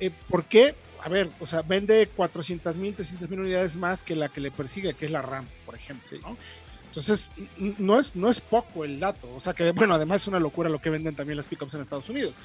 Eh, 0.00 0.10
¿Por 0.28 0.44
qué? 0.44 0.74
A 1.02 1.08
ver, 1.08 1.30
o 1.38 1.46
sea, 1.46 1.62
vende 1.62 2.08
400 2.08 2.76
mil, 2.78 2.94
300 2.94 3.30
mil 3.30 3.40
unidades 3.40 3.76
más 3.76 4.02
que 4.02 4.16
la 4.16 4.28
que 4.28 4.40
le 4.40 4.50
persigue, 4.50 4.94
que 4.94 5.06
es 5.06 5.12
la 5.12 5.22
RAM, 5.22 5.46
por 5.64 5.76
ejemplo. 5.76 6.18
¿no? 6.20 6.36
Entonces, 6.96 7.30
no 7.78 7.98
es, 7.98 8.16
no 8.16 8.30
es 8.30 8.40
poco 8.40 8.84
el 8.84 8.98
dato. 8.98 9.28
O 9.34 9.40
sea 9.40 9.52
que, 9.52 9.70
bueno, 9.72 9.94
además 9.94 10.22
es 10.22 10.28
una 10.28 10.40
locura 10.40 10.68
lo 10.68 10.80
que 10.80 10.90
venden 10.90 11.14
también 11.14 11.36
las 11.36 11.46
pickups 11.46 11.74
en 11.74 11.80
Estados 11.82 12.08
Unidos. 12.08 12.36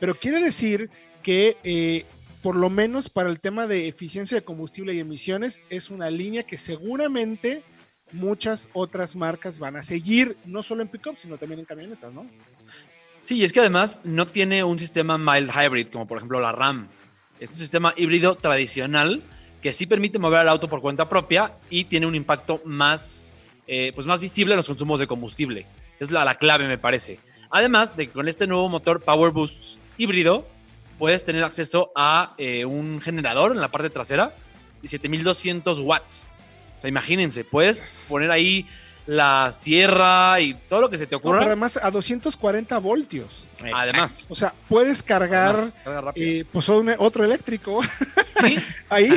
Pero 0.00 0.14
quiere 0.14 0.40
decir 0.40 0.90
que, 1.22 1.56
eh, 1.64 2.04
por 2.42 2.56
lo 2.56 2.70
menos 2.70 3.08
para 3.08 3.28
el 3.28 3.40
tema 3.40 3.66
de 3.66 3.88
eficiencia 3.88 4.36
de 4.36 4.44
combustible 4.44 4.94
y 4.94 5.00
emisiones, 5.00 5.62
es 5.68 5.90
una 5.90 6.10
línea 6.10 6.44
que 6.44 6.56
seguramente 6.56 7.62
muchas 8.12 8.70
otras 8.72 9.16
marcas 9.16 9.58
van 9.58 9.76
a 9.76 9.82
seguir, 9.82 10.36
no 10.46 10.62
solo 10.62 10.82
en 10.82 10.88
pickups, 10.88 11.20
sino 11.20 11.36
también 11.36 11.60
en 11.60 11.66
camionetas, 11.66 12.12
¿no? 12.12 12.26
Sí, 13.20 13.36
y 13.36 13.44
es 13.44 13.52
que 13.52 13.60
además 13.60 14.00
no 14.04 14.24
tiene 14.26 14.64
un 14.64 14.78
sistema 14.78 15.18
mild 15.18 15.50
hybrid, 15.50 15.88
como 15.88 16.06
por 16.06 16.18
ejemplo 16.18 16.40
la 16.40 16.52
RAM. 16.52 16.88
Es 17.40 17.50
un 17.50 17.58
sistema 17.58 17.92
híbrido 17.96 18.36
tradicional 18.36 19.22
que 19.60 19.72
sí 19.72 19.86
permite 19.86 20.18
mover 20.18 20.42
el 20.42 20.48
auto 20.48 20.68
por 20.68 20.80
cuenta 20.80 21.08
propia 21.08 21.52
y 21.68 21.84
tiene 21.84 22.06
un 22.06 22.14
impacto 22.14 22.62
más, 22.64 23.32
eh, 23.68 23.92
pues 23.94 24.06
más 24.06 24.20
visible 24.20 24.54
en 24.54 24.56
los 24.56 24.66
consumos 24.66 24.98
de 24.98 25.06
combustible. 25.06 25.66
Es 26.00 26.10
la, 26.10 26.24
la 26.24 26.36
clave, 26.36 26.66
me 26.66 26.78
parece. 26.78 27.20
Además 27.50 27.96
de 27.96 28.06
que 28.06 28.12
con 28.12 28.26
este 28.26 28.46
nuevo 28.46 28.68
motor 28.68 29.00
Power 29.02 29.30
Boost 29.30 29.76
híbrido, 29.96 30.46
puedes 30.98 31.24
tener 31.24 31.44
acceso 31.44 31.92
a 31.94 32.34
eh, 32.38 32.64
un 32.64 33.00
generador 33.00 33.52
en 33.52 33.60
la 33.60 33.70
parte 33.70 33.90
trasera 33.90 34.34
de 34.82 34.88
7200 34.88 35.80
watts. 35.80 36.30
O 36.78 36.80
sea, 36.80 36.88
imagínense, 36.88 37.44
puedes 37.44 38.06
poner 38.08 38.30
ahí 38.30 38.66
la 39.08 39.52
sierra 39.54 40.38
y 40.38 40.52
todo 40.52 40.82
lo 40.82 40.90
que 40.90 40.98
se 40.98 41.06
te 41.06 41.16
ocurra. 41.16 41.38
pero 41.38 41.48
además 41.48 41.80
a 41.82 41.90
240 41.90 42.76
voltios. 42.78 43.46
Además. 43.74 44.26
O 44.28 44.36
sea, 44.36 44.54
puedes 44.68 45.02
cargar 45.02 45.56
eh, 46.14 46.44
pues 46.52 46.68
otro 46.68 47.24
eléctrico. 47.24 47.80
Ahí, 48.90 49.10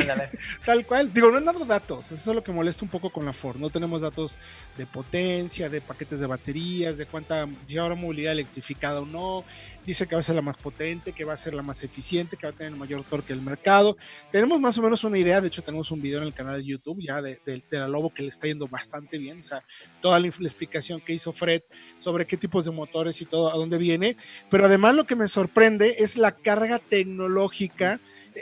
tal 0.64 0.86
cual. 0.86 1.12
Digo, 1.12 1.30
no 1.30 1.36
han 1.36 1.44
dado 1.44 1.66
datos. 1.66 2.10
Eso 2.10 2.30
es 2.30 2.34
lo 2.34 2.42
que 2.42 2.52
molesta 2.52 2.86
un 2.86 2.90
poco 2.90 3.10
con 3.10 3.26
la 3.26 3.34
Ford. 3.34 3.56
No 3.58 3.68
tenemos 3.68 4.00
datos 4.00 4.38
de 4.78 4.86
potencia, 4.86 5.68
de 5.68 5.82
paquetes 5.82 6.20
de 6.20 6.26
baterías, 6.26 6.96
de 6.96 7.04
cuánta, 7.04 7.46
si 7.66 7.76
habrá 7.76 7.94
movilidad 7.94 8.32
electrificada 8.32 9.00
o 9.00 9.06
no. 9.06 9.44
Dice 9.84 10.06
que 10.06 10.14
va 10.14 10.20
a 10.20 10.22
ser 10.22 10.36
la 10.36 10.42
más 10.42 10.56
potente, 10.56 11.12
que 11.12 11.24
va 11.24 11.32
a 11.32 11.36
ser 11.36 11.54
la 11.54 11.62
más 11.62 11.82
eficiente, 11.82 12.36
que 12.36 12.46
va 12.46 12.52
a 12.52 12.56
tener 12.56 12.72
mayor 12.76 13.02
torque 13.04 13.32
del 13.34 13.42
mercado. 13.42 13.96
Tenemos 14.30 14.60
más 14.60 14.78
o 14.78 14.82
menos 14.82 15.02
una 15.02 15.18
idea. 15.18 15.40
De 15.40 15.48
hecho, 15.48 15.62
tenemos 15.62 15.90
un 15.90 16.00
video 16.00 16.20
en 16.20 16.26
el 16.26 16.34
canal 16.34 16.56
de 16.56 16.64
YouTube 16.64 17.00
ya 17.00 17.20
de, 17.20 17.40
de 17.44 17.62
la 17.70 17.88
Lobo 17.88 18.12
que 18.14 18.22
le 18.22 18.28
está 18.28 18.46
yendo 18.46 18.68
bastante 18.68 19.18
bien. 19.18 19.40
O 19.40 19.42
sea, 19.42 19.64
toda 20.00 20.20
la, 20.20 20.28
explicación 20.28 21.00
que 21.00 21.12
hizo 21.12 21.32
Fred 21.32 21.62
sobre 21.98 22.26
qué 22.26 22.36
tipos 22.36 22.64
de 22.64 22.70
motores 22.70 23.20
y 23.20 23.26
todo, 23.26 23.52
a 23.52 23.56
dónde 23.56 23.78
viene. 23.78 24.16
Pero 24.50 24.66
además 24.66 24.94
lo 24.94 25.04
que 25.04 25.16
me 25.16 25.28
sorprende 25.28 25.96
es 25.98 26.16
la 26.16 26.32
carga 26.32 26.78
tecnológica. 26.78 27.98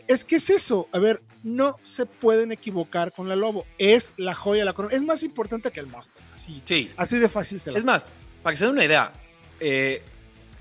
Es 0.09 0.25
que 0.25 0.37
es 0.37 0.50
eso, 0.50 0.88
a 0.92 0.99
ver, 0.99 1.20
no 1.42 1.76
se 1.82 2.06
pueden 2.06 2.52
equivocar 2.52 3.12
con 3.12 3.28
la 3.28 3.37
Lobo. 3.37 3.66
Es 3.78 4.12
la 4.16 4.35
joya 4.35 4.61
de 4.61 4.66
la 4.66 4.73
corona. 4.73 4.94
Es 4.94 5.02
más 5.02 5.23
importante 5.23 5.70
que 5.70 5.80
el 5.80 5.87
Monster. 5.87 6.23
Así, 6.35 6.62
sí. 6.64 6.90
así 6.97 7.18
de 7.18 7.28
fácil 7.28 7.59
se 7.59 7.73
la 7.73 7.78
Es 7.78 7.85
más, 7.85 8.12
para 8.42 8.52
que 8.52 8.56
se 8.59 8.66
den 8.66 8.75
una 8.75 8.85
idea, 8.85 9.12
eh, 9.59 10.02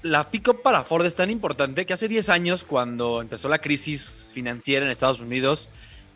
la 0.02 0.30
pickup 0.30 0.62
para 0.62 0.84
Ford 0.84 1.06
es 1.06 1.16
tan 1.16 1.30
importante 1.30 1.86
que 1.86 1.94
hace 1.94 2.08
10 2.08 2.30
años, 2.30 2.64
cuando 2.64 3.22
empezó 3.22 3.50
la 3.50 3.60
crisis 3.60 4.30
financiera 4.34 4.86
en 4.86 4.92
Estados 4.92 5.20
Unidos, 5.20 5.70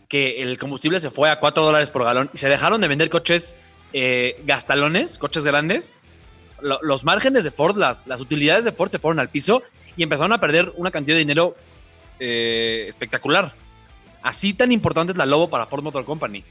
que 0.07 0.41
el 0.41 0.57
combustible 0.57 0.99
se 0.99 1.11
fue 1.11 1.29
a 1.29 1.39
4 1.39 1.63
dólares 1.63 1.89
por 1.89 2.03
galón 2.03 2.29
y 2.33 2.37
se 2.37 2.49
dejaron 2.49 2.81
de 2.81 2.87
vender 2.87 3.09
coches 3.09 3.55
eh, 3.93 4.41
gastalones, 4.45 5.17
coches 5.17 5.45
grandes, 5.45 5.97
los 6.61 7.03
márgenes 7.03 7.43
de 7.43 7.51
Ford, 7.51 7.75
las, 7.75 8.07
las 8.07 8.21
utilidades 8.21 8.63
de 8.63 8.71
Ford 8.71 8.89
se 8.89 8.99
fueron 8.99 9.19
al 9.19 9.29
piso 9.29 9.63
y 9.97 10.03
empezaron 10.03 10.31
a 10.31 10.39
perder 10.39 10.71
una 10.77 10.91
cantidad 10.91 11.15
de 11.15 11.19
dinero 11.19 11.55
eh, 12.19 12.85
espectacular. 12.87 13.53
Así 14.21 14.53
tan 14.53 14.71
importante 14.71 15.11
es 15.11 15.17
la 15.17 15.25
Lobo 15.25 15.49
para 15.49 15.65
Ford 15.65 15.83
Motor 15.83 16.05
Company. 16.05 16.43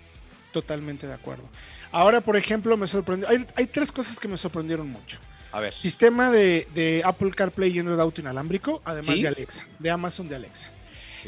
Totalmente 0.52 1.06
de 1.06 1.14
acuerdo. 1.14 1.44
Ahora, 1.90 2.20
por 2.20 2.36
ejemplo, 2.36 2.76
me 2.76 2.86
sorprendió. 2.86 3.28
Hay, 3.28 3.66
tres 3.66 3.90
cosas 3.90 4.20
que 4.20 4.28
me 4.28 4.36
sorprendieron 4.36 4.88
mucho. 4.88 5.18
A 5.52 5.60
ver. 5.60 5.74
Sistema 5.74 6.30
de, 6.30 7.02
Apple 7.04 7.30
CarPlay 7.30 7.76
y 7.76 7.78
Android 7.78 8.00
Auto 8.00 8.20
inalámbrico, 8.20 8.82
además 8.84 9.20
de 9.20 9.28
Alexa, 9.28 9.66
de 9.78 9.90
Amazon 9.90 10.28
de 10.28 10.36
Alexa. 10.36 10.68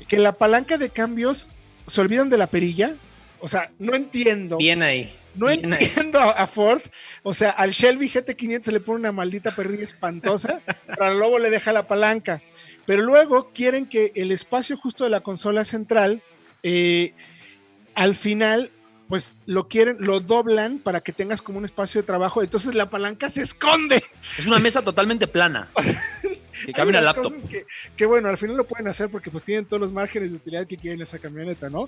Que 0.09 0.19
la 0.19 0.33
palanca 0.33 0.78
de 0.78 0.90
cambios 0.90 1.49
se 1.87 2.00
olvidan 2.00 2.31
de 2.31 2.38
la 2.38 2.49
perilla. 2.49 2.97
O 3.40 3.49
sea, 3.49 3.71
no 3.78 3.95
entiendo. 3.95 4.57
Bien 4.57 4.83
ahí. 4.83 5.14
No 5.35 5.50
entiendo 5.50 6.21
a, 6.21 6.47
Ford. 6.47 6.81
O 7.23 7.35
sea, 7.35 7.50
al 7.50 7.71
Shelby 7.71 8.09
GT500 8.09 8.73
le 8.73 8.81
pone 8.81 9.00
una 9.00 9.12
maldita 9.12 9.50
perrilla 9.50 9.85
espantosa, 9.85 10.61
pero 10.87 11.05
al 11.05 11.18
Lobo 11.18 11.38
le 11.38 11.51
deja 11.51 11.72
la 11.72 11.87
palanca. 11.87 12.42
Pero 12.87 13.03
luego 13.03 13.51
quieren 13.53 13.87
que 13.87 14.12
el 14.14 14.31
espacio 14.33 14.77
justo 14.77 15.05
de 15.05 15.11
la 15.11 15.20
consola 15.20 15.64
central, 15.64 16.22
eh, 16.62 17.14
al 17.94 18.14
final, 18.14 18.70
pues 19.09 19.37
lo 19.47 19.69
quieren, 19.69 19.97
lo 20.01 20.21
doblan 20.21 20.79
para 20.79 21.01
que 21.01 21.12
tengas 21.12 21.43
como 21.43 21.59
un 21.59 21.64
espacio 21.64 22.01
de 22.01 22.07
trabajo. 22.07 22.43
Entonces 22.43 22.75
la 22.75 22.90
palanca 22.90 23.29
se 23.29 23.43
esconde. 23.43 24.03
Es 24.38 24.47
una 24.47 24.59
mesa 24.59 24.83
totalmente 24.83 25.27
plana. 25.27 25.69
que 26.64 26.73
cabe 26.73 26.93
laptop. 26.93 27.33
que, 27.97 28.07
bueno, 28.07 28.29
al 28.29 28.38
final 28.38 28.57
lo 28.57 28.67
pueden 28.67 28.88
hacer 28.88 29.11
porque 29.11 29.31
pues 29.31 29.45
tienen 29.45 29.67
todos 29.67 29.81
los 29.81 29.93
márgenes 29.93 30.31
de 30.31 30.37
utilidad 30.38 30.67
que 30.67 30.77
quieren 30.77 31.01
esa 31.03 31.19
camioneta, 31.19 31.69
¿no? 31.69 31.85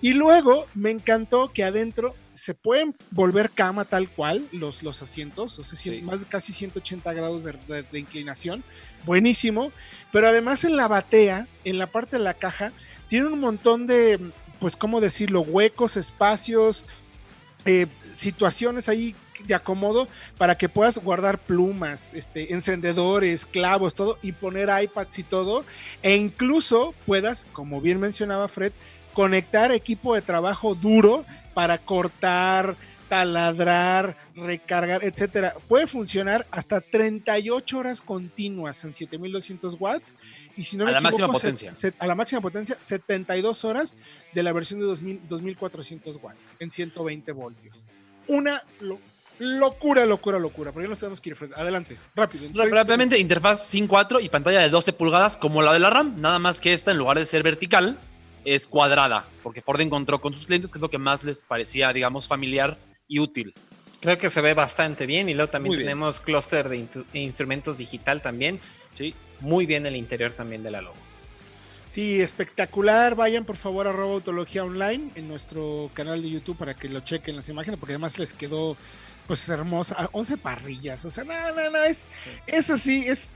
Y 0.00 0.14
luego 0.14 0.66
me 0.74 0.90
encantó 0.90 1.52
que 1.52 1.64
adentro 1.64 2.14
se 2.32 2.54
pueden 2.54 2.96
volver 3.10 3.50
cama 3.50 3.84
tal 3.84 4.08
cual 4.08 4.48
los, 4.52 4.82
los 4.82 5.02
asientos, 5.02 5.58
o 5.58 5.62
sea, 5.62 6.02
más 6.02 6.20
de 6.20 6.26
casi 6.26 6.52
180 6.52 7.12
grados 7.12 7.44
de, 7.44 7.98
inclinación, 7.98 8.64
buenísimo, 9.04 9.72
pero 10.12 10.28
además 10.28 10.64
en 10.64 10.76
la 10.76 10.88
batea, 10.88 11.46
en 11.64 11.78
la 11.78 11.86
parte 11.86 12.16
de 12.16 12.24
la 12.24 12.34
caja, 12.34 12.72
tiene 13.08 13.26
un 13.26 13.38
montón 13.38 13.86
de, 13.86 14.18
pues, 14.58 14.76
¿cómo 14.76 15.00
decirlo? 15.00 15.40
Huecos, 15.40 15.96
espacios, 15.96 16.86
eh, 17.64 17.86
situaciones 18.10 18.88
ahí 18.88 19.14
de 19.46 19.54
acomodo 19.54 20.08
para 20.38 20.56
que 20.56 20.68
puedas 20.68 20.98
guardar 20.98 21.38
plumas, 21.38 22.14
este, 22.14 22.52
encendedores, 22.52 23.46
clavos, 23.46 23.94
todo, 23.94 24.18
y 24.22 24.32
poner 24.32 24.70
iPads 24.82 25.18
y 25.18 25.22
todo, 25.22 25.64
e 26.02 26.16
incluso 26.16 26.94
puedas, 27.06 27.46
como 27.52 27.80
bien 27.80 28.00
mencionaba 28.00 28.48
Fred, 28.48 28.72
conectar 29.12 29.72
equipo 29.72 30.14
de 30.14 30.22
trabajo 30.22 30.74
duro 30.74 31.24
para 31.54 31.78
cortar, 31.78 32.76
taladrar, 33.08 34.16
recargar, 34.34 35.04
etcétera. 35.04 35.54
Puede 35.68 35.86
funcionar 35.86 36.46
hasta 36.50 36.80
38 36.80 37.78
horas 37.78 38.02
continuas 38.02 38.84
en 38.84 38.92
7200 38.92 39.76
watts 39.78 40.14
y 40.56 40.64
si 40.64 40.76
no 40.76 40.86
a 40.86 40.90
la 40.90 41.00
máxima 41.00 41.28
potencia. 41.28 41.72
a 41.98 42.06
la 42.06 42.14
máxima 42.14 42.40
potencia 42.40 42.76
72 42.78 43.64
horas 43.64 43.96
de 44.32 44.42
la 44.42 44.52
versión 44.52 44.80
de 44.80 45.18
2400 45.28 46.18
watts 46.22 46.54
en 46.58 46.70
120 46.70 47.32
voltios. 47.32 47.84
Una 48.26 48.62
locura, 49.38 50.06
locura, 50.06 50.38
locura. 50.38 50.72
Pero 50.72 50.84
ya 50.84 50.88
nos 50.88 50.98
tenemos 50.98 51.20
que 51.20 51.30
ir, 51.30 51.36
Adelante, 51.56 51.98
rápido. 52.14 52.48
Rápidamente, 52.54 53.18
interfaz 53.18 53.72
5.4 53.74 54.22
y 54.22 54.28
pantalla 54.28 54.60
de 54.60 54.68
12 54.68 54.92
pulgadas 54.92 55.36
como 55.36 55.62
la 55.62 55.72
de 55.72 55.78
la 55.78 55.90
RAM. 55.90 56.20
Nada 56.20 56.38
más 56.38 56.60
que 56.60 56.72
esta, 56.72 56.90
en 56.90 56.98
lugar 56.98 57.18
de 57.18 57.26
ser 57.26 57.42
vertical, 57.42 57.98
es 58.44 58.66
cuadrada. 58.66 59.26
Porque 59.42 59.62
Ford 59.62 59.80
encontró 59.80 60.20
con 60.20 60.32
sus 60.32 60.46
clientes 60.46 60.72
que 60.72 60.78
es 60.78 60.82
lo 60.82 60.90
que 60.90 60.98
más 60.98 61.24
les 61.24 61.44
parecía, 61.44 61.92
digamos, 61.92 62.28
familiar 62.28 62.78
y 63.14 63.20
útil. 63.20 63.54
Creo 64.00 64.18
que 64.18 64.28
se 64.28 64.40
ve 64.40 64.54
bastante 64.54 65.06
bien. 65.06 65.28
Y 65.28 65.34
luego 65.34 65.48
también 65.48 65.76
tenemos 65.76 66.20
clúster 66.20 66.68
de 66.68 66.88
instrumentos 67.12 67.78
digital 67.78 68.20
también. 68.20 68.58
Sí. 68.94 69.14
Muy 69.40 69.66
bien 69.66 69.86
el 69.86 69.94
interior 69.94 70.32
también 70.32 70.64
de 70.64 70.72
la 70.72 70.82
logo. 70.82 70.96
Sí, 71.88 72.20
espectacular. 72.20 73.14
Vayan 73.14 73.44
por 73.44 73.54
favor 73.54 73.86
a 73.86 73.92
Robotología 73.92 74.64
Online 74.64 75.10
en 75.14 75.28
nuestro 75.28 75.92
canal 75.94 76.22
de 76.22 76.30
YouTube 76.30 76.56
para 76.56 76.74
que 76.74 76.88
lo 76.88 77.00
chequen 77.00 77.36
las 77.36 77.48
imágenes, 77.48 77.78
porque 77.78 77.92
además 77.92 78.18
les 78.18 78.34
quedó 78.34 78.76
pues 79.28 79.48
hermosa, 79.48 80.10
11 80.12 80.36
parrillas, 80.36 81.04
o 81.06 81.10
sea, 81.10 81.24
no, 81.24 81.32
no, 81.54 81.70
no, 81.70 81.82
es, 81.84 82.10
es 82.46 82.68
así, 82.68 83.06
es 83.06 83.30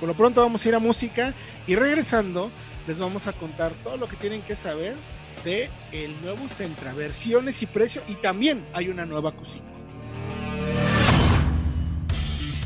Por 0.00 0.08
lo 0.08 0.16
pronto 0.16 0.42
vamos 0.42 0.64
a 0.64 0.68
ir 0.68 0.74
a 0.74 0.78
música 0.78 1.34
y 1.66 1.74
regresando 1.74 2.50
les 2.86 2.98
vamos 2.98 3.26
a 3.26 3.32
contar 3.32 3.72
todo 3.84 3.96
lo 3.96 4.08
que 4.08 4.16
tienen 4.16 4.42
que 4.42 4.56
saber 4.56 4.96
de 5.44 5.68
el 5.92 6.20
nuevo 6.22 6.48
Centra, 6.48 6.92
versiones 6.92 7.62
y 7.62 7.66
precio 7.66 8.02
y 8.08 8.14
también 8.14 8.66
hay 8.72 8.88
una 8.88 9.06
nueva 9.06 9.32
cocina. 9.32 9.77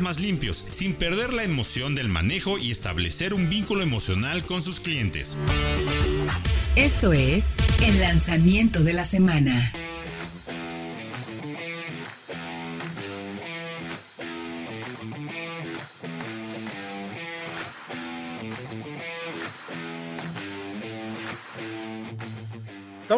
más 0.00 0.20
limpios, 0.20 0.64
sin 0.70 0.94
perder 0.94 1.32
la 1.32 1.44
emoción 1.44 1.94
del 1.94 2.08
manejo 2.08 2.58
y 2.58 2.70
establecer 2.70 3.34
un 3.34 3.48
vínculo 3.48 3.82
emocional 3.82 4.44
con 4.44 4.62
sus 4.62 4.80
clientes. 4.80 5.36
Esto 6.76 7.12
es 7.12 7.46
el 7.82 8.00
lanzamiento 8.00 8.82
de 8.82 8.92
la 8.94 9.04
semana. 9.04 9.72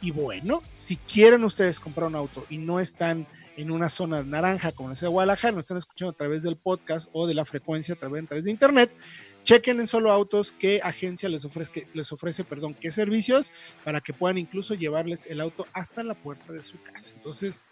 Y 0.00 0.12
bueno, 0.12 0.62
si 0.72 0.96
quieren 0.96 1.44
ustedes 1.44 1.78
comprar 1.78 2.08
un 2.08 2.16
auto 2.16 2.46
y 2.48 2.56
no 2.56 2.80
están 2.80 3.26
en 3.60 3.70
una 3.70 3.88
zona 3.88 4.22
naranja 4.22 4.72
como 4.72 4.88
la 4.88 4.94
ciudad 4.94 5.10
de 5.10 5.14
Guadalajara, 5.14 5.52
nos 5.52 5.60
están 5.60 5.76
escuchando 5.76 6.12
a 6.12 6.16
través 6.16 6.42
del 6.42 6.56
podcast 6.56 7.08
o 7.12 7.26
de 7.26 7.34
la 7.34 7.44
frecuencia 7.44 7.94
a 7.94 7.98
través, 7.98 8.44
de 8.44 8.50
internet, 8.50 8.90
chequen 9.42 9.80
en 9.80 9.86
solo 9.86 10.10
autos 10.10 10.52
qué 10.52 10.80
agencia 10.82 11.28
les 11.28 11.44
ofrece, 11.44 11.86
les 11.92 12.10
ofrece 12.12 12.44
perdón, 12.44 12.74
qué 12.74 12.90
servicios 12.90 13.52
para 13.84 14.00
que 14.00 14.12
puedan 14.12 14.38
incluso 14.38 14.74
llevarles 14.74 15.26
el 15.26 15.40
auto 15.40 15.66
hasta 15.72 16.02
la 16.02 16.14
puerta 16.14 16.52
de 16.52 16.62
su 16.62 16.82
casa. 16.82 17.12
Entonces, 17.14 17.66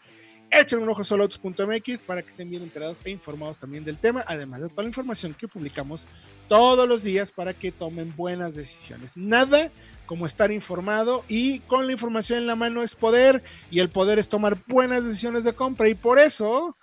echen 0.51 0.81
un 0.81 0.89
ojo 0.89 1.03
a 1.03 1.05
soloautos.mx 1.05 2.03
para 2.03 2.23
que 2.23 2.29
estén 2.29 2.51
bien 2.51 2.63
enterados 2.63 3.03
e 3.05 3.11
informados 3.11 3.59
también 3.59 3.85
del 3.85 3.99
tema, 3.99 4.25
además 4.27 4.63
de 4.63 4.69
toda 4.69 4.83
la 4.83 4.89
información 4.89 5.35
que 5.35 5.49
publicamos 5.49 6.07
todos 6.49 6.89
los 6.89 7.03
días 7.03 7.33
para 7.33 7.55
que 7.55 7.73
tomen 7.73 8.15
buenas 8.17 8.55
decisiones. 8.55 9.17
Nada 9.17 9.71
como 10.07 10.25
estar 10.25 10.51
informado 10.51 11.25
y 11.29 11.61
con 11.61 11.87
la 11.87 11.93
información 11.93 12.39
en 12.39 12.47
la 12.47 12.57
mano 12.57 12.83
es 12.83 12.95
poder 12.95 13.43
y 13.71 13.81
el 13.81 13.91
poder 13.91 14.19
es 14.19 14.29
tomar 14.29 14.59
buenas 14.67 15.05
decisiones 15.05 15.45
de 15.45 15.55
compra 15.55 15.89
y 15.89 15.95
por 15.95 16.19
eso 16.19 16.77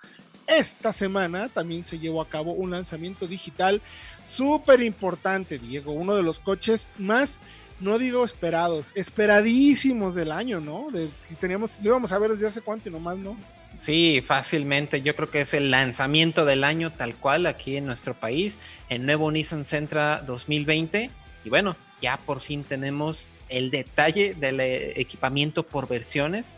esta 0.46 0.92
semana 0.92 1.48
también 1.48 1.82
se 1.82 1.98
llevó 1.98 2.22
a 2.22 2.28
cabo 2.28 2.52
un 2.52 2.70
lanzamiento 2.70 3.26
digital 3.26 3.82
súper 4.22 4.80
importante, 4.80 5.58
Diego, 5.58 5.92
uno 5.92 6.14
de 6.14 6.22
los 6.22 6.38
coches 6.38 6.90
más, 6.98 7.40
no 7.80 7.98
digo 7.98 8.24
esperados, 8.24 8.92
esperadísimos 8.94 10.14
del 10.14 10.30
año, 10.30 10.60
¿no? 10.60 10.88
De, 10.92 11.10
que 11.28 11.34
teníamos, 11.34 11.80
lo 11.82 11.90
íbamos 11.90 12.12
a 12.12 12.18
ver 12.18 12.30
desde 12.30 12.46
hace 12.46 12.60
cuánto 12.60 12.88
y 12.88 12.92
nomás, 12.92 13.18
¿no? 13.18 13.36
Sí, 13.78 14.22
fácilmente. 14.24 15.02
Yo 15.02 15.14
creo 15.14 15.30
que 15.30 15.42
es 15.42 15.54
el 15.54 15.70
lanzamiento 15.70 16.44
del 16.44 16.64
año 16.64 16.92
tal 16.92 17.14
cual 17.14 17.46
aquí 17.46 17.76
en 17.76 17.86
nuestro 17.86 18.14
país, 18.14 18.60
el 18.88 19.04
nuevo 19.04 19.30
Nissan 19.30 19.64
Sentra 19.64 20.22
2020. 20.22 21.10
Y 21.44 21.50
bueno, 21.50 21.76
ya 22.00 22.16
por 22.16 22.40
fin 22.40 22.64
tenemos 22.64 23.32
el 23.48 23.70
detalle 23.70 24.34
del 24.34 24.60
eh, 24.60 25.00
equipamiento 25.00 25.62
por 25.62 25.88
versiones. 25.88 26.54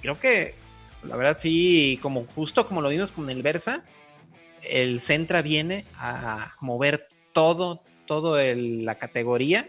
Creo 0.00 0.18
que 0.18 0.54
la 1.02 1.16
verdad 1.16 1.36
sí, 1.38 1.98
como 2.02 2.26
justo 2.34 2.66
como 2.66 2.80
lo 2.80 2.88
vimos 2.88 3.12
con 3.12 3.30
el 3.30 3.42
Versa, 3.42 3.84
el 4.62 5.00
Centra 5.00 5.42
viene 5.42 5.84
a 5.98 6.54
mover 6.60 7.08
todo, 7.32 7.82
todo 8.06 8.36
la 8.42 8.96
categoría 8.96 9.68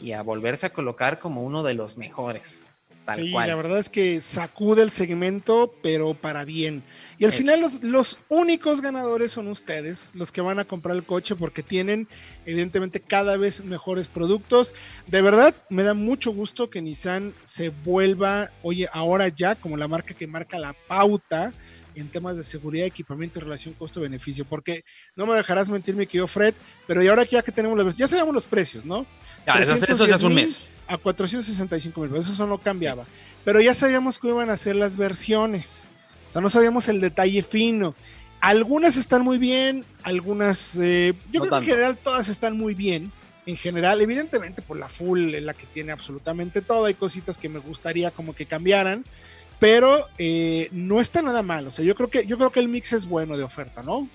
y 0.00 0.12
a 0.12 0.22
volverse 0.22 0.66
a 0.66 0.72
colocar 0.72 1.18
como 1.18 1.42
uno 1.42 1.62
de 1.62 1.74
los 1.74 1.96
mejores. 1.96 2.65
Tal 3.06 3.16
sí, 3.16 3.30
cual. 3.30 3.46
la 3.46 3.54
verdad 3.54 3.78
es 3.78 3.88
que 3.88 4.20
sacude 4.20 4.82
el 4.82 4.90
segmento, 4.90 5.72
pero 5.80 6.14
para 6.14 6.44
bien. 6.44 6.82
Y 7.18 7.24
al 7.24 7.30
Eso. 7.30 7.38
final 7.38 7.60
los, 7.60 7.82
los 7.84 8.18
únicos 8.28 8.82
ganadores 8.82 9.30
son 9.30 9.46
ustedes, 9.46 10.10
los 10.14 10.32
que 10.32 10.40
van 10.40 10.58
a 10.58 10.64
comprar 10.64 10.96
el 10.96 11.04
coche 11.04 11.36
porque 11.36 11.62
tienen 11.62 12.08
evidentemente 12.46 13.00
cada 13.00 13.36
vez 13.36 13.64
mejores 13.64 14.08
productos. 14.08 14.74
De 15.06 15.22
verdad, 15.22 15.54
me 15.70 15.84
da 15.84 15.94
mucho 15.94 16.32
gusto 16.32 16.68
que 16.68 16.82
Nissan 16.82 17.32
se 17.44 17.68
vuelva, 17.68 18.50
oye, 18.64 18.88
ahora 18.92 19.28
ya 19.28 19.54
como 19.54 19.76
la 19.76 19.86
marca 19.86 20.12
que 20.12 20.26
marca 20.26 20.58
la 20.58 20.74
pauta 20.88 21.54
en 21.94 22.08
temas 22.08 22.36
de 22.36 22.42
seguridad, 22.42 22.86
equipamiento 22.86 23.38
y 23.38 23.42
relación 23.42 23.72
costo-beneficio, 23.74 24.44
porque 24.44 24.84
no 25.14 25.26
me 25.26 25.34
dejarás 25.36 25.68
mentir, 25.68 25.94
mi 25.94 26.06
querido 26.06 26.26
Fred, 26.26 26.54
pero 26.86 27.02
y 27.02 27.08
ahora 27.08 27.24
que 27.24 27.32
ya 27.32 27.42
que 27.42 27.52
tenemos 27.52 27.78
los, 27.78 27.96
ya 27.96 28.06
sabemos 28.08 28.34
los 28.34 28.44
precios, 28.44 28.84
¿no? 28.84 29.06
Ya, 29.46 29.54
eso, 29.60 29.72
eso 29.74 30.06
ya 30.06 30.16
hace 30.16 30.26
un 30.26 30.34
310,000 30.34 30.34
mes. 30.34 30.66
A 30.86 30.96
465 30.98 32.00
mil 32.00 32.10
pesos, 32.10 32.34
eso 32.34 32.46
no 32.46 32.58
cambiaba. 32.58 33.06
Pero 33.44 33.60
ya 33.60 33.74
sabíamos 33.74 34.18
que 34.18 34.28
iban 34.28 34.50
a 34.50 34.56
ser 34.56 34.76
las 34.76 34.96
versiones. 34.96 35.86
O 36.28 36.32
sea, 36.32 36.42
no 36.42 36.50
sabíamos 36.50 36.88
el 36.88 37.00
detalle 37.00 37.42
fino. 37.42 37.94
Algunas 38.40 38.96
están 38.96 39.22
muy 39.22 39.38
bien, 39.38 39.84
algunas, 40.02 40.76
eh, 40.76 41.14
yo 41.32 41.40
No 41.40 41.46
creo 41.46 41.60
que 41.60 41.64
en 41.64 41.70
general 41.72 41.98
todas 41.98 42.28
están 42.28 42.56
muy 42.56 42.74
bien. 42.74 43.12
En 43.46 43.56
general, 43.56 44.00
evidentemente, 44.00 44.60
por 44.60 44.76
la 44.76 44.88
full 44.88 45.34
es 45.34 45.42
la 45.42 45.54
que 45.54 45.66
tiene 45.66 45.92
absolutamente 45.92 46.62
todo. 46.62 46.86
Hay 46.86 46.94
cositas 46.94 47.38
que 47.38 47.48
me 47.48 47.60
gustaría 47.60 48.10
como 48.10 48.34
que 48.34 48.46
cambiaran, 48.46 49.04
pero 49.60 50.06
eh, 50.18 50.68
no 50.72 51.00
está 51.00 51.22
nada 51.22 51.42
mal. 51.42 51.66
O 51.68 51.70
sea, 51.70 51.84
yo 51.84 51.94
creo 51.94 52.10
que 52.10 52.26
yo 52.26 52.36
creo 52.38 52.50
que 52.50 52.60
el 52.60 52.68
mix 52.68 52.92
es 52.92 53.06
bueno 53.06 53.36
de 53.36 53.44
oferta, 53.44 53.82
¿no? 53.82 54.08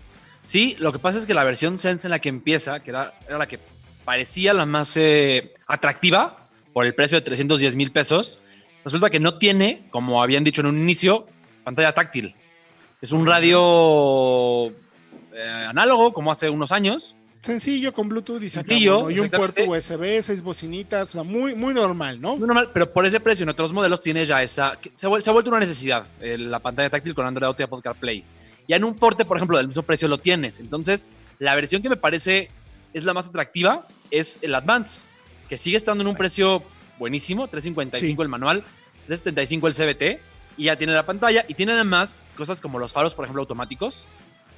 Sí, 0.43 0.75
lo 0.79 0.91
que 0.91 0.99
pasa 0.99 1.17
es 1.17 1.25
que 1.25 1.33
la 1.33 1.45
versión 1.45 1.79
Sense 1.79 2.07
en 2.07 2.11
la 2.11 2.19
que 2.19 2.29
empieza, 2.29 2.81
que 2.81 2.89
era, 2.89 3.13
era 3.27 3.37
la 3.37 3.47
que 3.47 3.59
parecía 4.03 4.53
la 4.53 4.65
más 4.65 4.97
eh, 4.97 5.53
atractiva 5.67 6.40
por 6.73 6.85
el 6.85 6.93
precio 6.93 7.17
de 7.17 7.21
310 7.21 7.75
mil 7.75 7.91
pesos, 7.91 8.39
resulta 8.83 9.09
que 9.09 9.19
no 9.19 9.37
tiene, 9.37 9.87
como 9.91 10.21
habían 10.21 10.43
dicho 10.43 10.61
en 10.61 10.67
un 10.67 10.77
inicio, 10.79 11.27
pantalla 11.63 11.93
táctil. 11.93 12.35
Es 13.01 13.11
un 13.11 13.25
radio 13.25 14.67
eh, 15.33 15.65
análogo, 15.67 16.13
como 16.13 16.31
hace 16.31 16.49
unos 16.49 16.71
años. 16.71 17.15
Sencillo 17.41 17.91
con 17.91 18.07
Bluetooth 18.07 18.43
y 18.43 18.49
Sencillo, 18.49 19.09
y 19.09 19.19
un 19.19 19.29
puerto. 19.29 19.63
USB, 19.63 20.21
seis 20.21 20.43
bocinitas, 20.43 21.09
o 21.09 21.11
sea, 21.13 21.23
muy 21.23 21.55
muy 21.55 21.73
normal, 21.73 22.21
¿no? 22.21 22.37
Muy 22.37 22.45
normal, 22.45 22.69
pero 22.71 22.93
por 22.93 23.03
ese 23.03 23.19
precio 23.19 23.43
en 23.43 23.49
otros 23.49 23.73
modelos 23.73 23.99
tiene 23.99 24.23
ya 24.25 24.43
esa. 24.43 24.77
Se 24.95 25.07
se 25.21 25.29
ha 25.29 25.33
vuelto 25.33 25.49
una 25.49 25.59
necesidad 25.59 26.05
eh, 26.19 26.37
la 26.37 26.59
pantalla 26.59 26.91
táctil 26.91 27.15
con 27.15 27.25
Android 27.25 27.47
Auto 27.47 27.63
y 27.63 27.65
Apple 27.65 27.79
CarPlay. 27.81 28.23
Ya 28.67 28.75
en 28.75 28.83
un 28.83 28.95
Forte, 28.95 29.25
por 29.25 29.37
ejemplo, 29.37 29.57
del 29.57 29.67
mismo 29.67 29.81
precio 29.81 30.07
lo 30.07 30.19
tienes. 30.19 30.59
Entonces, 30.59 31.09
la 31.39 31.55
versión 31.55 31.81
que 31.81 31.89
me 31.89 31.97
parece 31.97 32.49
es 32.93 33.05
la 33.05 33.13
más 33.13 33.27
atractiva 33.27 33.87
es 34.11 34.37
el 34.41 34.53
Advance, 34.53 35.07
que 35.51 35.57
sigue 35.57 35.75
estando 35.75 36.01
en 36.01 36.07
un 36.07 36.15
precio 36.15 36.63
buenísimo: 36.97 37.49
355 37.49 38.21
Sí. 38.21 38.23
el 38.23 38.29
manual, 38.29 38.63
375 39.07 39.67
el 39.67 39.73
CBT, 39.73 40.21
y 40.55 40.63
ya 40.63 40.77
tiene 40.77 40.93
la 40.93 41.05
pantalla. 41.05 41.43
Y 41.49 41.55
tiene 41.55 41.73
además 41.73 42.23
cosas 42.37 42.61
como 42.61 42.79
los 42.79 42.93
faros, 42.93 43.13
por 43.13 43.25
ejemplo, 43.25 43.41
automáticos. 43.41 44.07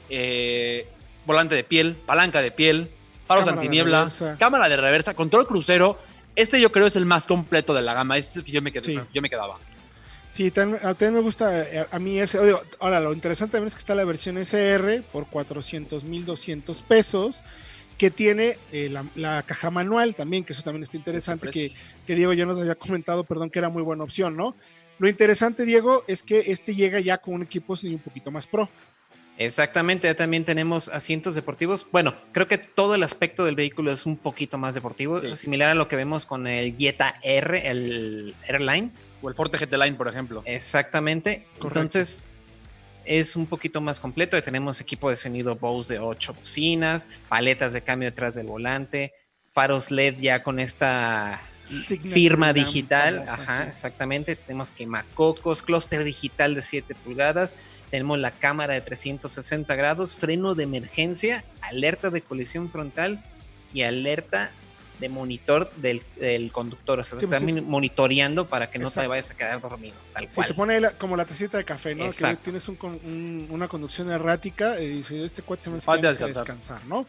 eh, 0.09 0.87
volante 1.25 1.55
de 1.55 1.63
piel, 1.63 1.95
palanca 2.05 2.41
de 2.41 2.51
piel, 2.51 2.91
faros 3.25 3.47
antiniebla, 3.47 4.11
cámara 4.37 4.69
de 4.69 4.77
reversa, 4.77 5.15
control 5.15 5.47
crucero. 5.47 5.97
Este 6.35 6.61
yo 6.61 6.71
creo 6.71 6.85
es 6.85 6.95
el 6.95 7.05
más 7.07 7.25
completo 7.25 7.73
de 7.73 7.81
la 7.81 7.95
gama, 7.95 8.17
es 8.17 8.35
el 8.35 8.43
que 8.43 8.51
yo 8.51 8.61
me, 8.61 8.71
yo 8.71 9.21
me 9.21 9.29
quedaba. 9.31 9.55
Sí, 10.29 10.51
también, 10.51 11.13
me 11.13 11.21
gusta 11.21 11.61
eh, 11.61 11.87
a, 11.89 11.97
mí 11.99 12.19
ese. 12.19 12.39
ahora, 12.79 12.99
lo 12.99 13.13
interesante 13.13 13.53
también 13.53 13.67
es 13.67 13.75
que 13.75 13.79
está 13.79 13.95
la 13.95 14.03
versión 14.03 14.37
SR 14.37 15.01
por 15.11 15.25
400 15.27 16.03
mil 16.03 16.25
200 16.25 16.81
pesos, 16.81 17.41
que 18.03 18.11
tiene 18.11 18.57
eh, 18.73 18.93
la, 19.15 19.43
caja 19.43 19.71
manual 19.71 20.13
también, 20.13 20.43
que 20.43 20.51
eso 20.51 20.61
también 20.61 20.83
está 20.83 20.97
interesante, 20.97 21.49
que, 21.49 21.71
que, 22.05 22.15
Diego 22.15 22.33
ya 22.33 22.45
nos 22.45 22.59
había 22.59 22.75
comentado, 22.75 23.23
perdón, 23.23 23.49
que 23.49 23.59
era 23.59 23.69
muy 23.69 23.81
buena 23.81 24.03
opción, 24.03 24.35
¿no? 24.35 24.57
Lo 24.99 25.07
interesante, 25.07 25.63
Diego, 25.63 26.03
es 26.05 26.21
que 26.21 26.43
este 26.47 26.75
llega 26.75 26.99
ya 26.99 27.19
con 27.19 27.35
un 27.35 27.43
equipo 27.43 27.77
un 27.81 27.99
poquito 27.99 28.29
más 28.29 28.45
pro. 28.45 28.69
Exactamente, 29.37 30.09
ya 30.09 30.15
también 30.15 30.43
tenemos 30.43 30.89
asientos 30.89 31.35
deportivos. 31.35 31.87
Bueno, 31.93 32.13
creo 32.33 32.49
que 32.49 32.57
todo 32.57 32.93
el 32.93 33.03
aspecto 33.03 33.45
del 33.45 33.55
vehículo 33.55 33.89
es 33.89 34.05
un 34.05 34.17
poquito 34.17 34.57
más 34.57 34.73
deportivo, 34.73 35.21
similar 35.37 35.69
a 35.69 35.75
lo 35.75 35.87
que 35.87 35.95
vemos 35.95 36.25
con 36.25 36.45
el 36.45 36.75
Jetta 36.75 37.15
R, 37.23 37.69
el 37.69 38.35
Airline 38.49 38.91
o 39.21 39.29
el 39.29 39.33
Forte 39.33 39.57
GT 39.59 39.77
Line, 39.77 39.95
por 39.95 40.09
ejemplo. 40.09 40.43
Exactamente. 40.45 41.47
Entonces, 41.63 42.21
es 43.05 43.35
un 43.35 43.47
poquito 43.47 43.81
más 43.81 43.99
completo. 43.99 44.41
Tenemos 44.41 44.81
equipo 44.81 45.09
de 45.09 45.15
sonido 45.15 45.55
Bose 45.55 45.95
de 45.95 45.99
8 45.99 46.33
bocinas, 46.33 47.09
paletas 47.29 47.73
de 47.73 47.81
cambio 47.81 48.09
detrás 48.09 48.35
del 48.35 48.47
volante, 48.47 49.13
faros 49.49 49.91
LED 49.91 50.17
ya 50.19 50.43
con 50.43 50.59
esta 50.59 51.41
firma 51.61 52.53
digital. 52.53 53.25
Ajá, 53.27 53.67
exactamente. 53.67 54.35
Tenemos 54.35 54.71
quemacocos, 54.71 55.61
clúster 55.63 56.03
digital 56.03 56.55
de 56.55 56.61
7 56.61 56.95
pulgadas. 56.95 57.55
Tenemos 57.89 58.17
la 58.17 58.31
cámara 58.31 58.73
de 58.73 58.81
360 58.81 59.75
grados, 59.75 60.13
freno 60.15 60.55
de 60.55 60.63
emergencia, 60.63 61.45
alerta 61.61 62.09
de 62.09 62.21
colisión 62.21 62.69
frontal 62.69 63.23
y 63.73 63.83
alerta 63.83 64.51
de 64.99 65.09
monitor 65.09 65.71
del, 65.75 66.03
conductor. 66.51 66.99
O 66.99 67.03
sea, 67.03 67.19
te 67.19 67.25
está 67.25 67.39
pues 67.39 67.63
monitoreando 67.63 68.47
para 68.47 68.69
que 68.69 68.79
no 68.79 68.89
te 68.89 69.07
vayas 69.07 69.31
a 69.31 69.37
quedar 69.37 69.61
dormido, 69.61 69.95
tal 70.13 70.29
cual. 70.29 70.47
te 70.47 70.53
pone 70.53 70.81
como 70.97 71.15
la 71.15 71.25
tacita 71.25 71.57
de 71.57 71.65
café, 71.65 71.95
¿no? 71.95 72.05
Que 72.09 72.35
tienes 72.37 72.69
una 72.69 73.67
conducción 73.67 74.11
errática 74.11 74.79
y 74.79 74.89
dice, 74.89 75.23
este 75.23 75.41
coche 75.41 75.63
se 75.63 75.69
me 75.69 75.77
hace 75.77 75.91
descansar. 75.91 76.27
descansar, 76.27 76.85
¿no? 76.85 77.05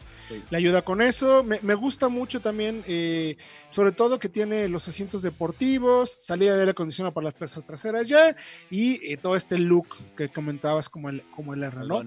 Le 0.49 0.57
ayuda 0.57 0.81
con 0.81 1.01
eso. 1.01 1.43
Me, 1.43 1.75
gusta 1.75 2.09
mucho 2.09 2.39
también, 2.39 2.83
eh, 2.87 3.37
sobre 3.69 3.91
todo 3.91 4.17
que 4.19 4.29
tiene 4.29 4.67
los 4.69 4.87
asientos 4.87 5.21
deportivos, 5.21 6.09
salida 6.09 6.53
de 6.53 6.61
aire 6.61 6.71
acondicionado 6.71 7.13
para 7.13 7.25
las 7.25 7.33
personas 7.33 7.67
traseras 7.67 8.07
ya 8.07 8.35
y 8.69 9.11
eh, 9.11 9.17
todo 9.17 9.35
este 9.35 9.57
look 9.57 9.87
que 10.15 10.29
comentabas 10.29 10.89
como 10.89 11.09
el, 11.09 11.23
como 11.35 11.53
el 11.53 11.63
R, 11.63 11.85
¿no? 11.85 12.03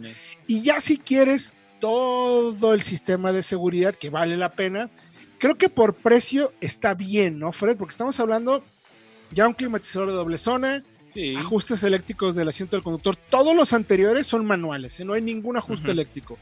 Y 0.46 0.62
ya 0.62 0.80
si 0.80 0.98
quieres 0.98 1.54
todo 1.80 2.74
el 2.74 2.82
sistema 2.82 3.32
de 3.32 3.42
seguridad 3.42 3.94
que 3.94 4.10
vale 4.10 4.36
la 4.36 4.52
pena, 4.52 4.90
Creo 5.38 5.56
que 5.56 5.68
por 5.68 5.94
precio 5.94 6.52
está 6.60 6.94
bien, 6.94 7.38
¿no, 7.38 7.52
Fred? 7.52 7.76
Porque 7.76 7.92
estamos 7.92 8.18
hablando 8.20 8.64
ya 9.30 9.46
un 9.46 9.54
climatizador 9.54 10.08
de 10.08 10.14
doble 10.14 10.38
zona, 10.38 10.82
ajustes 11.36 11.82
eléctricos 11.82 12.34
del 12.34 12.48
asiento 12.48 12.76
del 12.76 12.82
conductor. 12.82 13.16
Todos 13.16 13.54
los 13.54 13.72
anteriores 13.72 14.26
son 14.26 14.44
manuales, 14.44 14.98
¿eh? 15.00 15.04
no 15.04 15.14
hay 15.14 15.22
ningún 15.22 15.56
ajuste 15.56 15.90
eléctrico. 15.90 16.38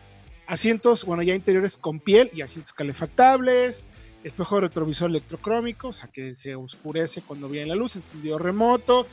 Asientos, 0.46 1.04
bueno, 1.04 1.22
ya 1.22 1.35
interiores 1.35 1.76
con 1.76 1.98
piel 1.98 2.30
y 2.32 2.40
asientos 2.40 2.72
calefactables, 2.72 3.87
espejo 4.22 4.61
retrovisor 4.61 5.11
electrocrómico, 5.11 5.88
o 5.88 5.92
sea 5.92 6.09
que 6.09 6.35
se 6.35 6.54
oscurece 6.54 7.22
cuando 7.22 7.48
viene 7.48 7.66
la 7.66 7.74
luz, 7.74 7.96
encendido 7.96 8.38
remoto, 8.38 9.06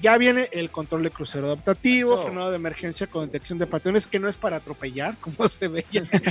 ya 0.00 0.18
viene 0.18 0.48
el 0.52 0.70
control 0.70 1.02
de 1.02 1.10
crucero 1.10 1.46
adaptativo, 1.46 2.18
frenado 2.18 2.50
de 2.50 2.56
emergencia 2.56 3.06
con 3.06 3.24
detección 3.26 3.58
de 3.58 3.66
patrones, 3.66 4.06
que 4.06 4.18
no 4.18 4.28
es 4.28 4.36
para 4.36 4.56
atropellar, 4.56 5.16
como 5.20 5.48
se 5.48 5.68
ve. 5.68 5.86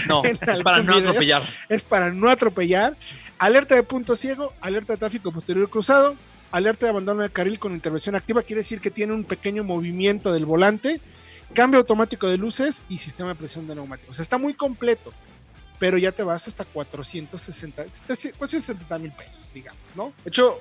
no, 0.07 0.23
es 0.23 0.61
para 0.61 0.83
no 0.83 0.95
atropellar. 0.95 1.41
Es 1.69 1.83
para 1.83 2.11
no 2.11 2.29
atropellar. 2.29 2.95
Alerta 3.37 3.75
de 3.75 3.83
punto 3.83 4.15
ciego, 4.15 4.53
alerta 4.61 4.93
de 4.93 4.97
tráfico 4.97 5.31
posterior 5.31 5.69
cruzado, 5.69 6.15
alerta 6.51 6.85
de 6.85 6.91
abandono 6.91 7.23
de 7.23 7.29
carril 7.29 7.59
con 7.59 7.73
intervención 7.73 8.15
activa, 8.15 8.43
quiere 8.43 8.59
decir 8.59 8.79
que 8.79 8.91
tiene 8.91 9.13
un 9.13 9.23
pequeño 9.23 9.63
movimiento 9.63 10.31
del 10.31 10.45
volante, 10.45 11.01
cambio 11.53 11.79
automático 11.79 12.27
de 12.27 12.37
luces 12.37 12.83
y 12.87 12.97
sistema 12.97 13.29
de 13.29 13.35
presión 13.35 13.67
de 13.67 13.75
neumáticos. 13.75 14.19
Está 14.19 14.37
muy 14.37 14.53
completo, 14.53 15.11
pero 15.79 15.97
ya 15.97 16.11
te 16.11 16.23
vas 16.23 16.47
hasta 16.47 16.65
460, 16.65 17.83
470 18.37 18.99
mil 18.99 19.11
pesos, 19.11 19.51
digamos, 19.53 19.81
¿no? 19.95 20.13
De 20.23 20.29
hecho, 20.29 20.59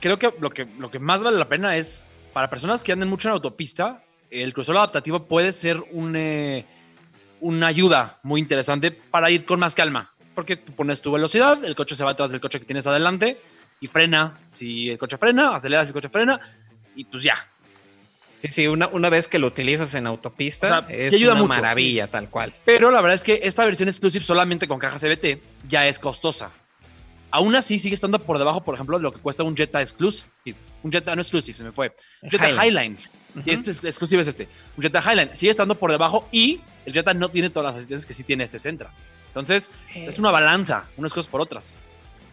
creo 0.00 0.18
que 0.18 0.32
lo, 0.40 0.50
que 0.50 0.66
lo 0.78 0.90
que 0.90 0.98
más 0.98 1.22
vale 1.22 1.38
la 1.38 1.48
pena 1.48 1.76
es 1.76 2.08
para 2.36 2.50
personas 2.50 2.82
que 2.82 2.92
anden 2.92 3.08
mucho 3.08 3.30
en 3.30 3.32
autopista, 3.32 4.02
el 4.30 4.52
crucero 4.52 4.76
adaptativo 4.76 5.24
puede 5.24 5.52
ser 5.52 5.82
eh, 6.14 6.66
una 7.40 7.66
ayuda 7.66 8.18
muy 8.22 8.42
interesante 8.42 8.90
para 8.90 9.30
ir 9.30 9.46
con 9.46 9.58
más 9.58 9.74
calma. 9.74 10.12
Porque 10.34 10.56
tú 10.56 10.74
pones 10.74 11.00
tu 11.00 11.10
velocidad, 11.10 11.64
el 11.64 11.74
coche 11.74 11.94
se 11.96 12.04
va 12.04 12.10
atrás 12.10 12.32
del 12.32 12.42
coche 12.42 12.60
que 12.60 12.66
tienes 12.66 12.86
adelante 12.86 13.40
y 13.80 13.86
frena. 13.86 14.38
Si 14.46 14.90
el 14.90 14.98
coche 14.98 15.16
frena, 15.16 15.56
aceleras 15.56 15.86
si 15.86 15.88
el 15.88 15.94
coche 15.94 16.10
frena 16.10 16.38
y 16.94 17.04
pues 17.04 17.22
ya. 17.22 17.36
Sí, 18.42 18.48
sí, 18.50 18.66
una, 18.66 18.88
una 18.88 19.08
vez 19.08 19.28
que 19.28 19.38
lo 19.38 19.46
utilizas 19.46 19.94
en 19.94 20.06
autopista, 20.06 20.84
es 20.90 21.14
ayuda 21.14 21.32
una 21.32 21.44
maravilla, 21.44 22.06
tal 22.10 22.28
cual. 22.28 22.52
Pero 22.66 22.90
la 22.90 23.00
verdad 23.00 23.14
es 23.14 23.24
que 23.24 23.40
esta 23.44 23.64
versión 23.64 23.88
exclusive 23.88 24.22
solamente 24.22 24.68
con 24.68 24.78
caja 24.78 24.98
CBT 24.98 25.40
ya 25.66 25.88
es 25.88 25.98
costosa. 25.98 26.50
Aún 27.30 27.54
así 27.54 27.78
sigue 27.78 27.94
estando 27.94 28.18
por 28.18 28.38
debajo, 28.38 28.62
por 28.62 28.74
ejemplo, 28.74 28.98
de 28.98 29.02
lo 29.02 29.12
que 29.12 29.20
cuesta 29.20 29.42
un 29.42 29.56
Jetta 29.56 29.80
Exclusive. 29.80 30.56
Un 30.82 30.92
Jetta 30.92 31.14
no 31.14 31.22
Exclusive, 31.22 31.56
se 31.56 31.64
me 31.64 31.72
fue. 31.72 31.94
Un 32.22 32.30
Jetta 32.30 32.48
Highline. 32.50 32.98
Y 33.44 33.50
este 33.50 33.70
es, 33.70 33.84
exclusivo 33.84 34.22
es 34.22 34.28
este. 34.28 34.48
Un 34.76 34.82
Jetta 34.82 35.00
Highline 35.00 35.36
sigue 35.36 35.50
estando 35.50 35.74
por 35.74 35.90
debajo 35.90 36.28
y 36.32 36.60
el 36.86 36.92
Jetta 36.92 37.12
no 37.14 37.28
tiene 37.28 37.50
todas 37.50 37.66
las 37.66 37.76
asistencias 37.76 38.06
que 38.06 38.14
sí 38.14 38.22
tiene 38.22 38.44
este 38.44 38.58
Centra. 38.58 38.92
Entonces, 39.28 39.70
es 39.94 40.18
una 40.18 40.30
balanza, 40.30 40.88
unas 40.96 41.12
cosas 41.12 41.30
por 41.30 41.40
otras. 41.40 41.78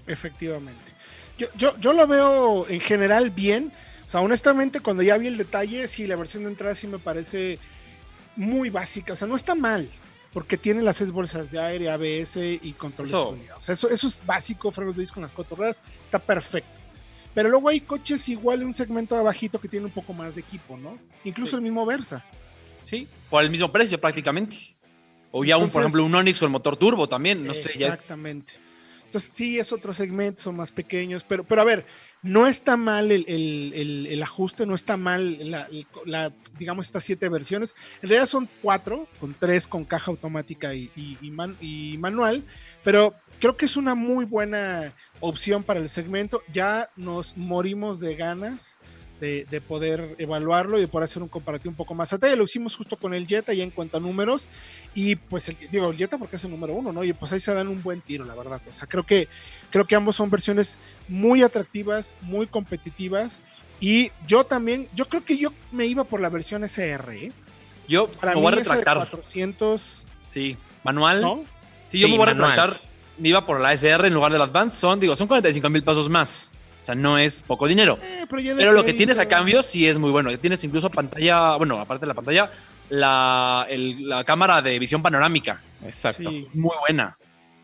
Efectivamente. 0.08 0.94
Yo, 1.38 1.48
yo, 1.56 1.78
yo 1.80 1.94
lo 1.94 2.08
veo 2.08 2.68
en 2.70 2.80
general 2.80 3.32
bien. 3.32 3.74
O 4.08 4.10
sea, 4.10 4.22
honestamente, 4.22 4.80
cuando 4.80 5.04
ya 5.04 5.18
vi 5.18 5.28
el 5.28 5.38
detalle, 5.38 5.88
sí, 5.88 6.08
la 6.08 6.16
versión 6.16 6.44
de 6.44 6.50
entrada 6.50 6.76
sí 6.76 6.88
me 6.88 7.00
parece 7.00 7.60
muy 8.36 8.70
básica. 8.70 9.14
O 9.14 9.16
sea, 9.16 9.28
no 9.28 9.36
está 9.36 9.56
mal 9.56 9.90
porque 10.34 10.58
tiene 10.58 10.82
las 10.82 10.98
seis 10.98 11.12
bolsas 11.12 11.52
de 11.52 11.60
aire, 11.60 11.90
ABS 11.90 12.38
y 12.38 12.74
control 12.74 13.08
eso. 13.08 13.38
de 13.38 13.74
eso, 13.74 13.90
eso 13.90 14.08
es 14.08 14.26
básico, 14.26 14.72
frenos 14.72 14.96
de 14.96 15.02
disco 15.02 15.16
con 15.16 15.24
las 15.24 15.32
cuatro 15.32 15.56
ruedas, 15.56 15.80
está 16.04 16.20
perfecto. 16.20 16.72
Pero 17.34 17.50
luego 17.50 17.70
hay 17.70 17.82
coches 17.82 18.28
igual 18.30 18.62
en 18.62 18.68
un 18.68 18.74
segmento 18.74 19.16
abajito 19.16 19.60
que 19.60 19.68
tiene 19.68 19.86
un 19.86 19.92
poco 19.92 20.14
más 20.14 20.36
de 20.36 20.42
equipo, 20.42 20.78
¿no? 20.78 21.00
Incluso 21.24 21.56
el 21.56 21.62
mismo 21.62 21.86
Versa. 21.86 22.24
Sí, 22.84 23.08
por 23.30 23.44
el 23.44 23.50
mismo 23.50 23.72
precio 23.72 24.00
prácticamente. 24.00 24.76
O 25.32 25.44
ya 25.44 25.58
un, 25.58 25.70
por 25.72 25.82
ejemplo, 25.82 26.04
un 26.04 26.14
Onix 26.14 26.40
con 26.40 26.52
motor 26.52 26.78
turbo 26.78 27.10
también, 27.10 27.44
no 27.44 27.54
sé. 27.56 27.78
Ya 27.78 27.88
Exactamente. 27.88 28.54
Entonces 29.14 29.32
sí 29.32 29.60
es 29.60 29.72
otro 29.72 29.94
segmento, 29.94 30.42
son 30.42 30.56
más 30.56 30.72
pequeños, 30.72 31.24
pero, 31.24 31.44
pero 31.44 31.62
a 31.62 31.66
ver, 31.66 31.86
no 32.24 32.48
está 32.48 32.78
mal 32.78 33.12
el, 33.12 34.20
ajuste, 34.24 34.66
no 34.66 34.74
está 34.74 34.98
mal 34.98 35.52
la, 36.06 36.34
digamos, 36.58 36.88
estas 36.88 37.04
siete 37.04 37.30
versiones. 37.30 37.76
En 38.02 38.10
realidad 38.10 38.26
son 38.26 38.50
cuatro, 38.64 39.08
con 39.20 39.36
tres 39.36 39.68
con 39.68 39.86
caja 39.86 40.10
automática 40.10 40.74
y, 40.74 40.90
y 40.96 41.98
manual, 42.00 42.44
pero 42.84 43.14
creo 43.40 43.56
que 43.56 43.66
es 43.66 43.78
una 43.78 43.94
muy 43.94 44.26
buena 44.26 44.96
opción 45.20 45.64
para 45.64 45.80
el 45.80 45.90
segmento. 45.90 46.42
Ya 46.52 46.90
nos 46.96 47.38
morimos 47.38 48.00
de 48.00 48.16
ganas 48.16 48.80
de, 49.24 49.62
poder 49.62 50.16
evaluarlo 50.18 50.78
y 50.78 50.82
de 50.82 50.88
poder 50.88 51.06
hacer 51.06 51.24
un 51.24 51.30
comparativo 51.30 51.72
un 51.72 51.78
poco 51.78 51.94
más 51.94 52.10
detalle. 52.10 52.36
Lo 52.36 52.44
hicimos 52.44 52.76
justo 52.76 52.98
con 52.98 53.14
el 53.14 53.26
Jetta 53.26 53.54
ya 53.54 53.64
en 53.64 53.72
cuanto 53.72 53.98
a 53.98 54.00
números 54.00 54.50
y 54.94 55.16
pues 55.16 55.56
digo 55.72 55.90
el 55.90 55.98
Jetta 55.98 56.18
porque 56.18 56.36
es 56.36 56.44
el 56.44 56.52
número 56.52 56.74
uno, 56.74 56.92
¿no? 56.92 57.04
Y 57.04 57.14
pues 57.14 57.32
ahí 57.32 57.40
se 57.40 57.54
dan 57.54 57.68
un 57.68 57.82
buen 57.82 58.02
tiro, 58.02 58.26
la 58.26 58.36
verdad. 58.36 58.62
O 58.68 58.72
sea, 58.72 58.88
creo 58.88 59.04
que, 59.04 59.28
creo 59.70 59.86
que 59.86 59.96
ambos 59.96 60.16
son 60.16 60.30
versiones 60.30 60.78
muy 61.08 61.42
atractivas, 61.42 62.16
muy 62.22 62.48
competitivas 62.48 63.42
y 63.80 64.12
yo 64.28 64.44
también, 64.44 64.90
yo 64.94 65.08
creo 65.08 65.24
que 65.24 65.38
yo 65.38 65.54
me 65.72 65.86
iba 65.86 66.04
por 66.04 66.22
la 66.22 66.30
versión 66.30 66.64
SR. 66.64 67.18
¿eh? 67.18 67.32
Yo 67.88 68.08
Para 68.08 68.36
me 68.36 68.42
voy 68.42 68.54
a 68.54 68.56
retractar. 68.58 68.98
400. 68.98 70.06
Sí, 70.28 70.58
manual. 70.84 71.22
¿no? 71.22 71.44
Sí, 71.88 72.00
yo 72.00 72.08
me 72.08 72.18
voy 72.18 72.24
a 72.24 72.34
retractar. 72.34 72.82
Me 73.18 73.30
iba 73.30 73.46
por 73.46 73.62
la 73.62 73.74
SR 73.74 74.08
en 74.08 74.14
lugar 74.14 74.32
del 74.32 74.42
Advance. 74.42 74.80
Son, 74.80 75.00
digo, 75.00 75.16
son 75.16 75.28
45 75.28 75.70
mil 75.70 75.84
pesos 75.84 76.10
más. 76.10 76.52
O 76.84 76.86
sea, 76.86 76.96
no 76.96 77.18
es 77.18 77.42
poco 77.42 77.66
dinero. 77.66 77.98
Eh, 78.02 78.26
pero, 78.30 78.74
lo 78.74 78.84
que 78.84 78.94
tienes 78.94 79.18
a 79.18 79.26
cambio 79.26 79.64
sí 79.64 79.88
es 79.88 79.98
muy 79.98 80.12
bueno. 80.12 80.38
Tienes 80.38 80.62
incluso 80.66 80.90
pantalla, 80.90 81.56
bueno, 81.56 81.80
aparte 81.80 82.02
de 82.02 82.08
la 82.08 82.14
pantalla, 82.14 82.52
la, 82.90 83.66
cámara 84.26 84.62
de 84.62 84.78
visión 84.80 85.02
panorámica. 85.02 85.62
Exacto. 85.86 86.30
Muy 86.54 86.76
buena. 86.82 87.18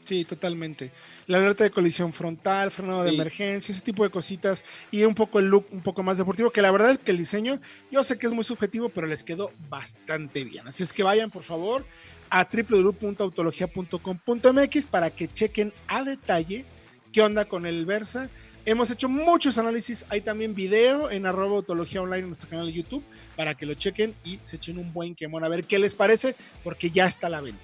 Sí, 0.05 0.23
totalmente. 0.23 0.91
La 1.27 1.39
alerta 1.39 1.65
de 1.65 1.69
colisión 1.69 2.13
frontal, 2.13 2.71
frenado 2.71 3.03
de 3.03 3.10
emergencia, 3.10 3.73
ese 3.73 3.82
tipo 3.82 4.03
de 4.03 4.10
cositas 4.10 4.63
y 4.89 5.03
un 5.03 5.15
poco 5.15 5.39
el 5.39 5.49
look 5.49 5.67
un 5.69 5.82
poco 5.82 6.01
más 6.01 6.17
deportivo, 6.17 6.51
que 6.51 6.62
la 6.62 6.71
verdad 6.71 6.91
es 6.91 6.99
que 6.99 7.12
el 7.12 7.17
diseño, 7.17 7.60
yo 7.91 8.05
sé 8.05 8.17
que 8.17 8.25
es 8.25 8.32
muy 8.32 8.45
subjetivo, 8.45 8.88
pero 8.88 9.05
les 9.05 9.25
quedó 9.25 9.51
bastante 9.67 10.45
bien. 10.45 10.65
Así 10.65 10.84
es 10.84 10.93
que 10.93 11.03
vayan, 11.03 11.29
por 11.29 11.43
favor, 11.43 11.86
a 12.29 12.47
www.autologia.com.mx 12.49 14.86
para 14.86 15.10
que 15.10 15.27
chequen 15.27 15.73
a 15.89 16.05
detalle 16.05 16.65
qué 17.12 17.21
onda 17.21 17.45
con 17.45 17.65
el 17.65 17.86
Versa 17.86 18.29
Hemos 18.69 18.91
hecho 18.91 19.10
muchos 19.10 19.58
análisis. 19.58 20.05
Hay 20.10 20.21
también 20.21 20.53
video 20.53 21.10
en 21.10 21.25
arroba 21.25 21.55
autología 21.55 22.03
online 22.03 22.19
en 22.19 22.27
nuestro 22.27 22.47
canal 22.47 22.67
de 22.67 22.73
YouTube 22.73 23.03
para 23.36 23.55
que 23.55 23.65
lo 23.65 23.73
chequen 23.73 24.13
y 24.23 24.38
se 24.43 24.58
echen 24.58 24.77
un 24.77 24.93
buen 24.93 25.15
quemón 25.15 25.43
a 25.43 25.47
ver 25.47 25.63
qué 25.63 25.79
les 25.79 25.95
parece, 25.95 26.36
porque 26.63 26.91
ya 26.91 27.08
está 27.08 27.25
a 27.25 27.29
la 27.32 27.41
venta. 27.41 27.60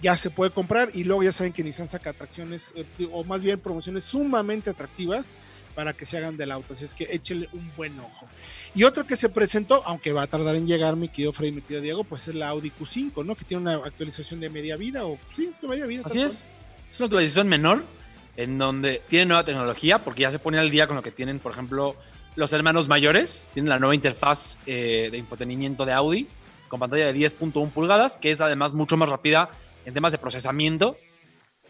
ya 0.00 0.16
se 0.16 0.30
puede 0.30 0.52
comprar 0.52 0.90
y 0.94 1.02
luego 1.02 1.24
ya 1.24 1.32
saben 1.32 1.52
que 1.52 1.64
Nissan 1.64 1.88
saca 1.88 2.10
atracciones 2.10 2.72
eh, 2.76 2.84
o 3.10 3.24
más 3.24 3.42
bien 3.42 3.58
promociones 3.58 4.04
sumamente 4.04 4.70
atractivas 4.70 5.32
para 5.74 5.94
que 5.94 6.04
se 6.04 6.16
hagan 6.16 6.36
del 6.36 6.52
auto. 6.52 6.74
Así 6.74 6.84
es 6.84 6.94
que 6.94 7.08
échele 7.10 7.48
un 7.52 7.72
buen 7.76 7.98
ojo. 7.98 8.28
Y 8.72 8.84
otro 8.84 9.04
que 9.04 9.16
se 9.16 9.28
presentó, 9.28 9.82
aunque 9.84 10.12
va 10.12 10.22
a 10.22 10.26
tardar 10.28 10.54
en 10.54 10.68
llegar, 10.68 10.94
mi 10.94 11.08
querido 11.08 11.32
Freddy, 11.32 11.50
mi 11.50 11.62
querido 11.62 11.80
Diego, 11.80 12.04
pues 12.04 12.28
es 12.28 12.36
la 12.36 12.50
Audi 12.50 12.70
Q5, 12.70 13.24
¿no? 13.24 13.34
Que 13.34 13.44
tiene 13.44 13.62
una 13.62 13.84
actualización 13.84 14.38
de 14.38 14.48
media 14.48 14.76
vida 14.76 15.06
o 15.06 15.18
sí, 15.34 15.50
de 15.60 15.66
media 15.66 15.86
vida. 15.86 16.02
Así 16.04 16.22
es. 16.22 16.46
Es 16.88 17.00
una 17.00 17.06
actualización 17.06 17.48
menor 17.48 17.95
en 18.36 18.58
donde 18.58 19.02
tiene 19.08 19.26
nueva 19.26 19.44
tecnología 19.44 20.04
porque 20.04 20.22
ya 20.22 20.30
se 20.30 20.38
pone 20.38 20.58
al 20.58 20.70
día 20.70 20.86
con 20.86 20.96
lo 20.96 21.02
que 21.02 21.10
tienen, 21.10 21.38
por 21.38 21.52
ejemplo, 21.52 21.96
los 22.34 22.52
hermanos 22.52 22.88
mayores. 22.88 23.46
Tienen 23.54 23.70
la 23.70 23.78
nueva 23.78 23.94
interfaz 23.94 24.58
eh, 24.66 25.08
de 25.10 25.18
infotenimiento 25.18 25.84
de 25.84 25.92
Audi 25.92 26.28
con 26.68 26.80
pantalla 26.80 27.12
de 27.12 27.14
10.1 27.14 27.70
pulgadas, 27.70 28.18
que 28.18 28.30
es 28.30 28.40
además 28.40 28.74
mucho 28.74 28.96
más 28.96 29.08
rápida 29.08 29.50
en 29.84 29.94
temas 29.94 30.12
de 30.12 30.18
procesamiento 30.18 30.96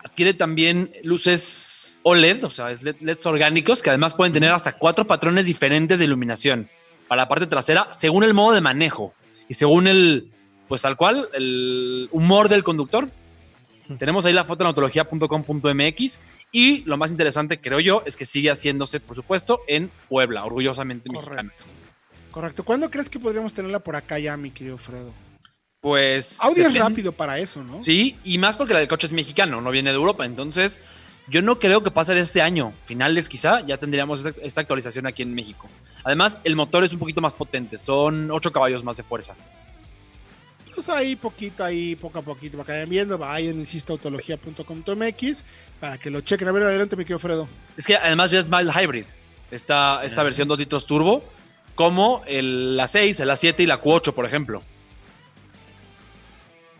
Adquiere 0.06 0.34
también 0.34 0.92
luces 1.02 1.98
OLED, 2.04 2.44
o 2.44 2.50
sea, 2.50 2.70
es 2.70 2.84
LEDs 2.84 3.26
orgánicos 3.26 3.82
que 3.82 3.90
además 3.90 4.14
pueden 4.14 4.32
tener 4.32 4.52
hasta 4.52 4.72
cuatro 4.72 5.04
patrones 5.04 5.46
diferentes 5.46 5.98
de 5.98 6.04
iluminación 6.04 6.68
para 7.08 7.22
la 7.22 7.28
parte 7.28 7.48
trasera 7.48 7.88
según 7.92 8.22
el 8.22 8.32
modo 8.32 8.54
de 8.54 8.60
manejo 8.60 9.14
y 9.48 9.54
según 9.54 9.88
el, 9.88 10.30
pues 10.68 10.82
tal 10.82 10.96
cual, 10.96 11.28
el 11.32 12.08
humor 12.12 12.48
del 12.48 12.62
conductor. 12.62 13.10
Tenemos 13.98 14.24
ahí 14.26 14.32
la 14.32 14.44
foto 14.44 14.62
en 14.62 14.68
autología.com.mx 14.68 16.18
y 16.52 16.82
lo 16.84 16.96
más 16.96 17.10
interesante, 17.10 17.60
creo 17.60 17.80
yo, 17.80 18.02
es 18.06 18.16
que 18.16 18.24
sigue 18.24 18.50
haciéndose, 18.50 19.00
por 19.00 19.16
supuesto, 19.16 19.60
en 19.66 19.90
Puebla, 20.08 20.44
orgullosamente 20.44 21.10
mexicano. 21.10 21.50
Correcto. 22.30 22.64
¿Cuándo 22.64 22.90
crees 22.90 23.08
que 23.08 23.18
podríamos 23.18 23.54
tenerla 23.54 23.80
por 23.80 23.96
acá 23.96 24.18
ya, 24.18 24.36
mi 24.36 24.50
querido 24.50 24.76
Fredo? 24.76 25.12
Pues. 25.80 26.42
Audi 26.42 26.62
es 26.62 26.74
rápido 26.74 27.12
para 27.12 27.38
eso, 27.38 27.62
¿no? 27.62 27.80
Sí, 27.80 28.18
y 28.24 28.38
más 28.38 28.56
porque 28.56 28.74
el 28.74 28.88
coche 28.88 29.06
es 29.06 29.12
mexicano, 29.12 29.60
no 29.60 29.70
viene 29.70 29.90
de 29.90 29.96
Europa. 29.96 30.26
Entonces, 30.26 30.80
yo 31.28 31.42
no 31.42 31.58
creo 31.58 31.82
que 31.82 31.90
pase 31.90 32.14
de 32.14 32.20
este 32.20 32.42
año. 32.42 32.72
Finales, 32.84 33.28
quizá, 33.28 33.64
ya 33.64 33.78
tendríamos 33.78 34.26
esta 34.26 34.60
actualización 34.60 35.06
aquí 35.06 35.22
en 35.22 35.34
México. 35.34 35.68
Además, 36.04 36.40
el 36.44 36.56
motor 36.56 36.84
es 36.84 36.92
un 36.92 36.98
poquito 36.98 37.20
más 37.20 37.34
potente, 37.34 37.78
son 37.78 38.30
8 38.30 38.52
caballos 38.52 38.84
más 38.84 38.96
de 38.96 39.02
fuerza. 39.02 39.36
Pues 40.76 40.90
ahí 40.90 41.16
poquito, 41.16 41.64
ahí 41.64 41.96
poco 41.96 42.18
a 42.18 42.22
poquito, 42.22 42.58
para 42.58 42.66
que 42.66 42.72
vayan 42.72 42.90
viendo, 42.90 43.16
vayan, 43.16 43.58
insisto, 43.58 43.94
autología.com.mx 43.94 45.44
para 45.80 45.96
que 45.96 46.10
lo 46.10 46.20
chequen. 46.20 46.46
A 46.48 46.52
ver, 46.52 46.64
adelante, 46.64 46.96
mi 46.96 47.04
querido 47.04 47.18
Fredo. 47.18 47.48
Es 47.78 47.86
que 47.86 47.96
además 47.96 48.30
ya 48.30 48.40
es 48.40 48.50
mild 48.50 48.70
hybrid, 48.70 49.06
esta, 49.50 50.04
esta 50.04 50.22
versión 50.22 50.48
2 50.48 50.58
litros 50.58 50.86
turbo, 50.86 51.24
como 51.74 52.22
el, 52.26 52.76
la 52.76 52.88
6, 52.88 53.20
el 53.20 53.30
A7 53.30 53.60
y 53.60 53.66
la 53.66 53.82
Q8, 53.82 54.12
por 54.12 54.26
ejemplo. 54.26 54.62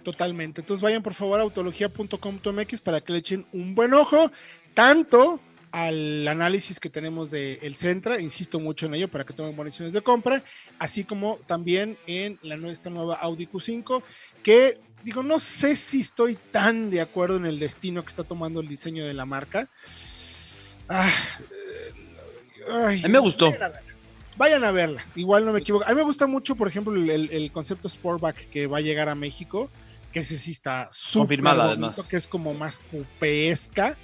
Totalmente. 0.03 0.61
Entonces 0.61 0.83
vayan 0.83 1.03
por 1.03 1.15
favor 1.15 1.41
a 1.41 1.45
autología.com.mx 1.45 2.81
para 2.83 3.01
que 3.01 3.15
le 3.15 3.21
echen 3.21 3.47
un 3.53 3.75
buen 3.75 3.95
ojo, 3.95 4.31
tanto 4.75 5.41
al 5.77 6.27
análisis 6.27 6.81
que 6.81 6.89
tenemos 6.89 7.31
de 7.31 7.59
el 7.61 7.75
Centra, 7.75 8.19
insisto 8.19 8.59
mucho 8.59 8.87
en 8.87 8.95
ello 8.95 9.09
para 9.09 9.25
que 9.25 9.35
tomen 9.35 9.55
buenas 9.55 9.73
decisiones 9.73 9.93
de 9.93 10.01
compra, 10.01 10.43
así 10.79 11.05
como 11.05 11.39
también 11.47 11.99
en 12.07 12.39
la 12.41 12.57
esta 12.71 12.89
nueva 12.89 13.17
Audi 13.17 13.47
Q5, 13.47 14.03
que 14.43 14.79
digo, 15.05 15.23
no 15.23 15.39
sé 15.39 15.77
si 15.77 16.01
estoy 16.01 16.39
tan 16.51 16.89
de 16.89 17.03
acuerdo 17.03 17.37
en 17.37 17.45
el 17.45 17.59
destino 17.59 18.01
que 18.01 18.09
está 18.09 18.25
tomando 18.25 18.61
el 18.61 18.69
diseño 18.69 19.05
de 19.05 19.13
la 19.13 19.27
marca. 19.27 19.69
Ah, 20.89 21.13
a 22.71 22.89
mí 22.93 23.09
me 23.11 23.19
gustó. 23.19 23.55
Vayan 24.39 24.65
a, 24.65 24.71
verla, 24.71 25.05
igual 25.15 25.45
no 25.45 25.53
me 25.53 25.59
equivoco. 25.59 25.85
A 25.85 25.91
mí 25.91 25.97
me 25.97 26.05
gusta 26.05 26.27
mucho, 26.27 26.57
por 26.57 26.69
ejemplo, 26.69 26.95
el, 26.95 27.29
el 27.31 27.53
concepto 27.53 27.87
Sportback 27.87 28.49
que 28.49 28.67
va 28.67 28.79
a 28.79 28.81
llegar 28.81 29.11
a 29.11 29.15
México 29.15 29.69
que 30.17 30.21
ese 30.21 30.39
sí 30.39 30.53
está 30.53 30.89
súper 30.91 31.43
que 32.09 32.17
es 32.17 32.27
como 32.27 32.55
más 32.55 32.81
cupesca, 32.91 33.99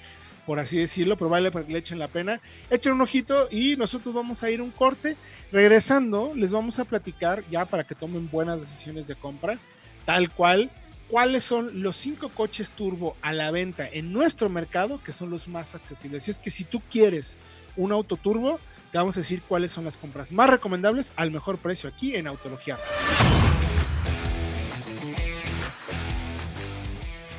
por 0.46 0.59
así 0.59 0.78
decirlo, 0.78 1.16
pero 1.16 1.31
vale 1.31 1.50
para 1.50 1.66
que 1.66 1.72
le 1.72 1.78
echen 1.78 1.98
la 1.98 2.09
pena. 2.09 2.40
Echen 2.70 2.92
un 2.92 3.00
ojito 3.00 3.48
y 3.50 3.76
nosotros 3.76 4.14
vamos 4.14 4.42
a 4.42 4.50
ir 4.50 4.61
un 4.61 4.70
corte. 4.70 5.16
Regresando, 5.50 6.33
les 6.35 6.52
vamos 6.52 6.78
a 6.78 6.85
platicar 6.85 7.44
ya 7.50 7.64
para 7.64 7.85
que 7.85 7.94
tomen 7.94 8.31
buenas 8.31 8.61
decisiones 8.61 9.07
de 9.07 9.14
compra, 9.14 9.59
tal 10.05 10.31
cual, 10.31 10.70
cuáles 11.09 11.44
son 11.44 11.83
los 11.83 11.96
cinco 11.96 12.31
coches 12.31 12.72
turbo 12.72 13.16
a 13.22 13.33
la 13.33 13.50
venta 13.50 13.88
en 13.88 14.12
nuestro 14.12 14.48
mercado 14.48 15.02
que 15.02 15.12
son 15.12 15.31
los 15.31 15.48
más 15.48 15.74
accesibles. 15.74 16.26
Y 16.26 16.33
es 16.33 16.38
que 16.38 16.50
si 16.50 16.64
tú 16.64 16.83
quieres 16.90 17.37
un 17.76 17.92
auto 17.92 18.16
turbo, 18.16 18.59
te 18.90 18.98
vamos 18.98 19.16
a 19.16 19.20
decir 19.20 19.42
cuáles 19.42 19.72
son 19.72 19.85
las 19.85 19.96
compras 19.96 20.33
más 20.33 20.50
recomendables 20.50 21.14
al 21.16 21.31
mejor 21.31 21.59
precio 21.59 21.88
aquí 21.88 22.14
en 22.16 22.26
Autología. 22.26 22.78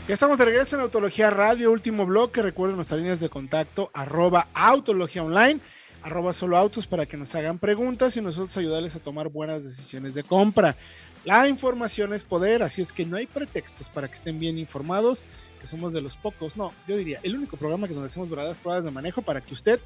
Ya 0.06 0.16
estamos 0.16 0.38
de 0.38 0.44
regreso 0.44 0.76
en 0.76 0.82
Autología 0.82 1.30
Radio, 1.30 1.72
último 1.72 2.06
bloque. 2.06 2.42
Recuerden 2.42 2.76
nuestras 2.76 3.00
líneas 3.00 3.22
de 3.22 3.30
contacto, 3.30 3.89
arroba 3.94 4.50
Autología 4.54 5.24
Online, 5.24 5.62
arroba 6.02 6.34
solo 6.34 6.58
autos 6.58 6.88
para 6.88 7.06
que 7.06 7.16
nos 7.16 7.34
hagan 7.36 7.58
preguntas 7.58 8.18
y 8.18 8.22
nosotros 8.22 8.58
ayudarles 8.58 8.98
a 8.98 9.00
tomar 9.00 9.30
buenas 9.30 9.63
decisiones 9.63 10.13
de 10.13 10.24
compra. 10.24 10.76
La 11.24 11.48
información 11.48 12.13
es 12.13 12.26
poder, 12.26 12.63
así 12.63 12.82
es 12.82 12.92
que 12.92 13.06
no 13.06 13.16
hay 13.16 13.28
pretextos 13.28 13.89
para 13.89 14.10
que 14.10 14.16
estén 14.16 14.39
bien 14.39 14.58
informados, 14.58 15.24
que 15.62 15.68
somos 15.68 15.94
de 15.94 16.02
los 16.02 16.18
pocos, 16.18 16.58
no, 16.58 16.74
yo 16.86 16.98
diría, 16.98 17.22
el 17.24 17.38
único 17.38 17.56
programa 17.56 17.88
que 17.88 17.94
donde 17.94 18.08
hacemos 18.08 18.30
verdaderas 18.30 18.58
pruebas 18.58 18.84
de 18.84 18.92
manejo 18.92 19.22
para 19.22 19.39
que 19.39 19.54
usted 19.54 19.80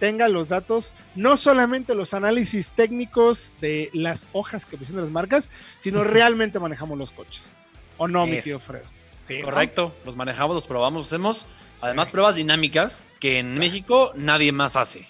tenga 0.00 0.26
los 0.26 0.48
datos, 0.48 0.92
no 1.14 1.36
solamente 1.36 1.94
los 1.94 2.12
análisis 2.12 2.72
técnicos 2.72 3.54
de 3.60 3.88
las 3.92 4.26
hojas 4.32 4.66
que 4.66 4.76
presentan 4.76 5.04
las 5.04 5.12
marcas, 5.12 5.48
sino 5.78 6.02
realmente 6.02 6.58
manejamos 6.58 6.98
los 6.98 7.12
coches. 7.12 7.54
¿O 7.98 8.08
no, 8.08 8.26
mi 8.26 8.40
tío 8.40 8.58
Fredo? 8.58 8.99
Correcto, 9.44 9.94
los 10.04 10.16
manejamos, 10.16 10.54
los 10.54 10.66
probamos, 10.66 11.06
hacemos 11.06 11.46
además 11.80 12.10
pruebas 12.10 12.36
dinámicas 12.36 13.04
que 13.18 13.38
en 13.38 13.58
México 13.58 14.12
nadie 14.14 14.52
más 14.52 14.76
hace. 14.76 15.06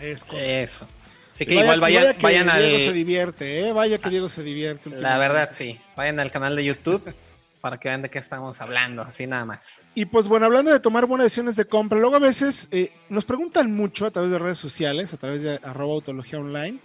Es 0.00 0.24
Eso. 0.32 0.88
Así 1.30 1.46
que 1.46 1.54
igual 1.54 1.80
vayan, 1.80 2.16
vayan 2.20 2.50
al. 2.50 2.62
Diego 2.62 2.78
se 2.78 2.92
divierte, 2.92 3.68
¿eh? 3.68 3.72
Vaya 3.72 3.98
que 3.98 4.10
Diego 4.10 4.28
se 4.28 4.42
divierte. 4.42 4.90
La 4.90 5.18
verdad, 5.18 5.50
sí. 5.52 5.78
Vayan 5.96 6.18
al 6.18 6.30
canal 6.30 6.56
de 6.56 6.64
YouTube 6.64 7.14
para 7.60 7.78
que 7.78 7.88
vean 7.88 8.02
de 8.02 8.10
qué 8.10 8.18
estamos 8.18 8.60
hablando, 8.60 9.02
así 9.02 9.26
nada 9.26 9.44
más. 9.44 9.86
Y 9.94 10.06
pues 10.06 10.26
bueno, 10.26 10.46
hablando 10.46 10.72
de 10.72 10.80
tomar 10.80 11.06
buenas 11.06 11.26
decisiones 11.26 11.56
de 11.56 11.66
compra, 11.66 11.98
luego 11.98 12.16
a 12.16 12.20
veces 12.20 12.68
eh, 12.72 12.92
nos 13.08 13.24
preguntan 13.24 13.72
mucho 13.72 14.06
a 14.06 14.10
través 14.10 14.30
de 14.30 14.38
redes 14.38 14.58
sociales, 14.58 15.12
a 15.12 15.16
través 15.16 15.42
de 15.42 15.60
arroba 15.62 15.94
autología 15.94 16.40
online, 16.40 16.80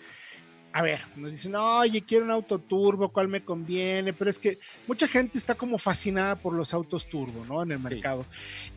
a 0.73 0.81
ver, 0.81 1.01
nos 1.15 1.31
dicen, 1.31 1.55
oye, 1.55 2.01
quiero 2.01 2.25
un 2.25 2.31
auto 2.31 2.57
turbo, 2.57 3.09
¿cuál 3.09 3.27
me 3.27 3.45
conviene? 3.45 4.12
Pero 4.12 4.29
es 4.29 4.39
que 4.39 4.57
mucha 4.88 5.07
gente 5.07 5.38
está 5.38 5.53
como 5.53 5.77
fascinada 5.77 6.36
por 6.36 6.53
los 6.53 6.73
autos 6.73 7.07
turbo, 7.07 7.45
¿no? 7.45 7.62
En 7.62 7.71
el 7.71 7.79
mercado. 7.79 8.25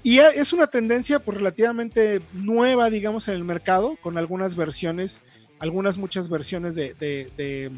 Y 0.02 0.18
es 0.18 0.52
una 0.52 0.66
tendencia 0.66 1.18
pues 1.18 1.38
relativamente 1.38 2.20
nueva, 2.34 2.90
digamos, 2.90 3.28
en 3.28 3.34
el 3.34 3.44
mercado, 3.44 3.96
con 4.02 4.18
algunas 4.18 4.56
versiones, 4.56 5.22
algunas 5.58 5.96
muchas 5.96 6.28
versiones 6.28 6.74
de, 6.74 6.92
de 6.94 7.72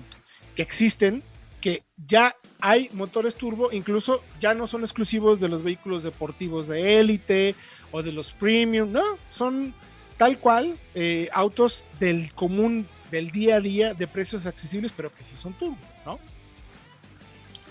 que 0.57 0.63
existen, 0.63 1.23
que 1.61 1.85
ya 2.07 2.35
hay 2.61 2.91
motores 2.93 3.37
turbo, 3.37 3.71
incluso 3.73 4.25
ya 4.41 4.53
no 4.53 4.67
son 4.67 4.83
exclusivos 4.83 5.39
de 5.39 5.49
los 5.49 5.63
vehículos 5.63 6.03
deportivos 6.03 6.67
de 6.67 6.99
élite 6.99 7.55
o 7.93 8.03
de 8.03 8.11
los 8.11 8.33
premium, 8.33 8.91
no, 8.91 9.03
son 9.31 9.75
tal 10.17 10.39
cual 10.39 10.77
eh, 10.95 11.29
autos 11.33 11.89
del 12.01 12.35
común 12.35 12.87
del 13.11 13.31
día 13.31 13.57
a 13.57 13.61
día 13.61 13.95
de 13.95 14.07
precios 14.07 14.47
accesibles, 14.47 14.93
pero 14.97 15.15
que 15.15 15.25
sí 15.25 15.37
son 15.37 15.53
turbo, 15.55 15.79
¿no? 16.05 16.19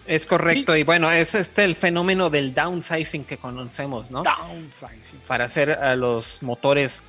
Es 0.06 0.26
correcto, 0.26 0.76
y 0.76 0.84
bueno, 0.84 1.12
es 1.12 1.36
este 1.36 1.66
el 1.66 1.76
fenómeno 1.76 2.30
del 2.30 2.54
downsizing 2.54 3.26
que 3.26 3.38
conocemos, 3.38 4.10
¿no? 4.10 4.24
Downsizing. 4.24 5.20
Para 5.28 5.46
hacer 5.46 5.72
a 5.72 5.98
los 5.98 6.42
motores 6.42 7.04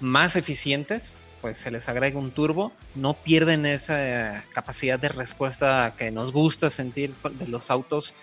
más 0.00 0.34
eficientes, 0.34 1.18
pues 1.42 1.58
se 1.58 1.70
les 1.70 1.88
agrega 1.88 2.18
un 2.18 2.30
turbo, 2.30 2.72
no 2.94 3.14
pierden 3.14 3.66
esa 3.66 4.44
capacidad 4.52 4.98
de 4.98 5.10
respuesta 5.10 5.94
que 5.98 6.10
nos 6.10 6.32
gusta 6.32 6.70
sentir 6.70 7.14
de 7.38 7.48
los 7.48 7.70
autos, 7.70 8.14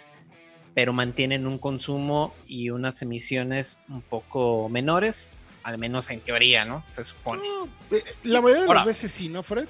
pero 0.74 0.91
mantienen 0.91 1.46
un 1.46 1.60
consumo 1.60 2.34
y 2.48 2.72
unas 2.72 3.02
emisiones 3.02 3.80
un 3.88 4.02
poco 4.02 4.70
menores, 4.70 5.32
al 5.65 5.80
menos 5.80 6.12
en 6.12 6.21
teoría, 6.21 6.63
¿no? 6.63 6.84
Se 6.91 7.04
supone. 7.04 7.41
Eh, 7.89 8.04
la 8.23 8.39
mayoría 8.39 8.65
de 8.65 8.73
las 8.73 8.86
veces 8.86 9.12
sí, 9.12 9.30
¿no, 9.30 9.41
Fred? 9.41 9.65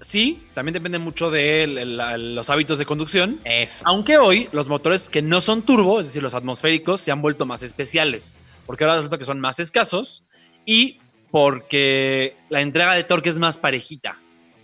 Sí, 0.00 0.46
también 0.54 0.74
depende 0.74 0.98
mucho 0.98 1.32
de 1.32 1.66
los 1.66 2.48
hábitos 2.48 2.78
de 2.78 2.86
conducción. 2.86 3.40
Eso. 3.44 3.84
Aunque 3.86 4.18
hoy 4.18 4.48
los 4.52 4.68
motores 4.68 5.10
que 5.10 5.20
no 5.20 5.40
son 5.40 5.62
turbo, 5.62 5.98
es 5.98 6.06
decir, 6.06 6.22
los 6.22 6.34
atmosféricos, 6.34 7.00
se 7.00 7.10
han 7.10 7.20
vuelto 7.20 7.44
más 7.44 7.64
especiales. 7.64 8.38
Porque 8.66 8.84
ahora 8.84 8.96
resulta 8.96 9.18
que 9.18 9.24
son 9.24 9.40
más 9.40 9.58
escasos 9.58 10.24
y 10.64 11.00
porque 11.32 12.36
la 12.48 12.60
entrega 12.60 12.94
de 12.94 13.02
torque 13.02 13.28
es 13.28 13.40
más 13.40 13.58
parejita. 13.58 14.20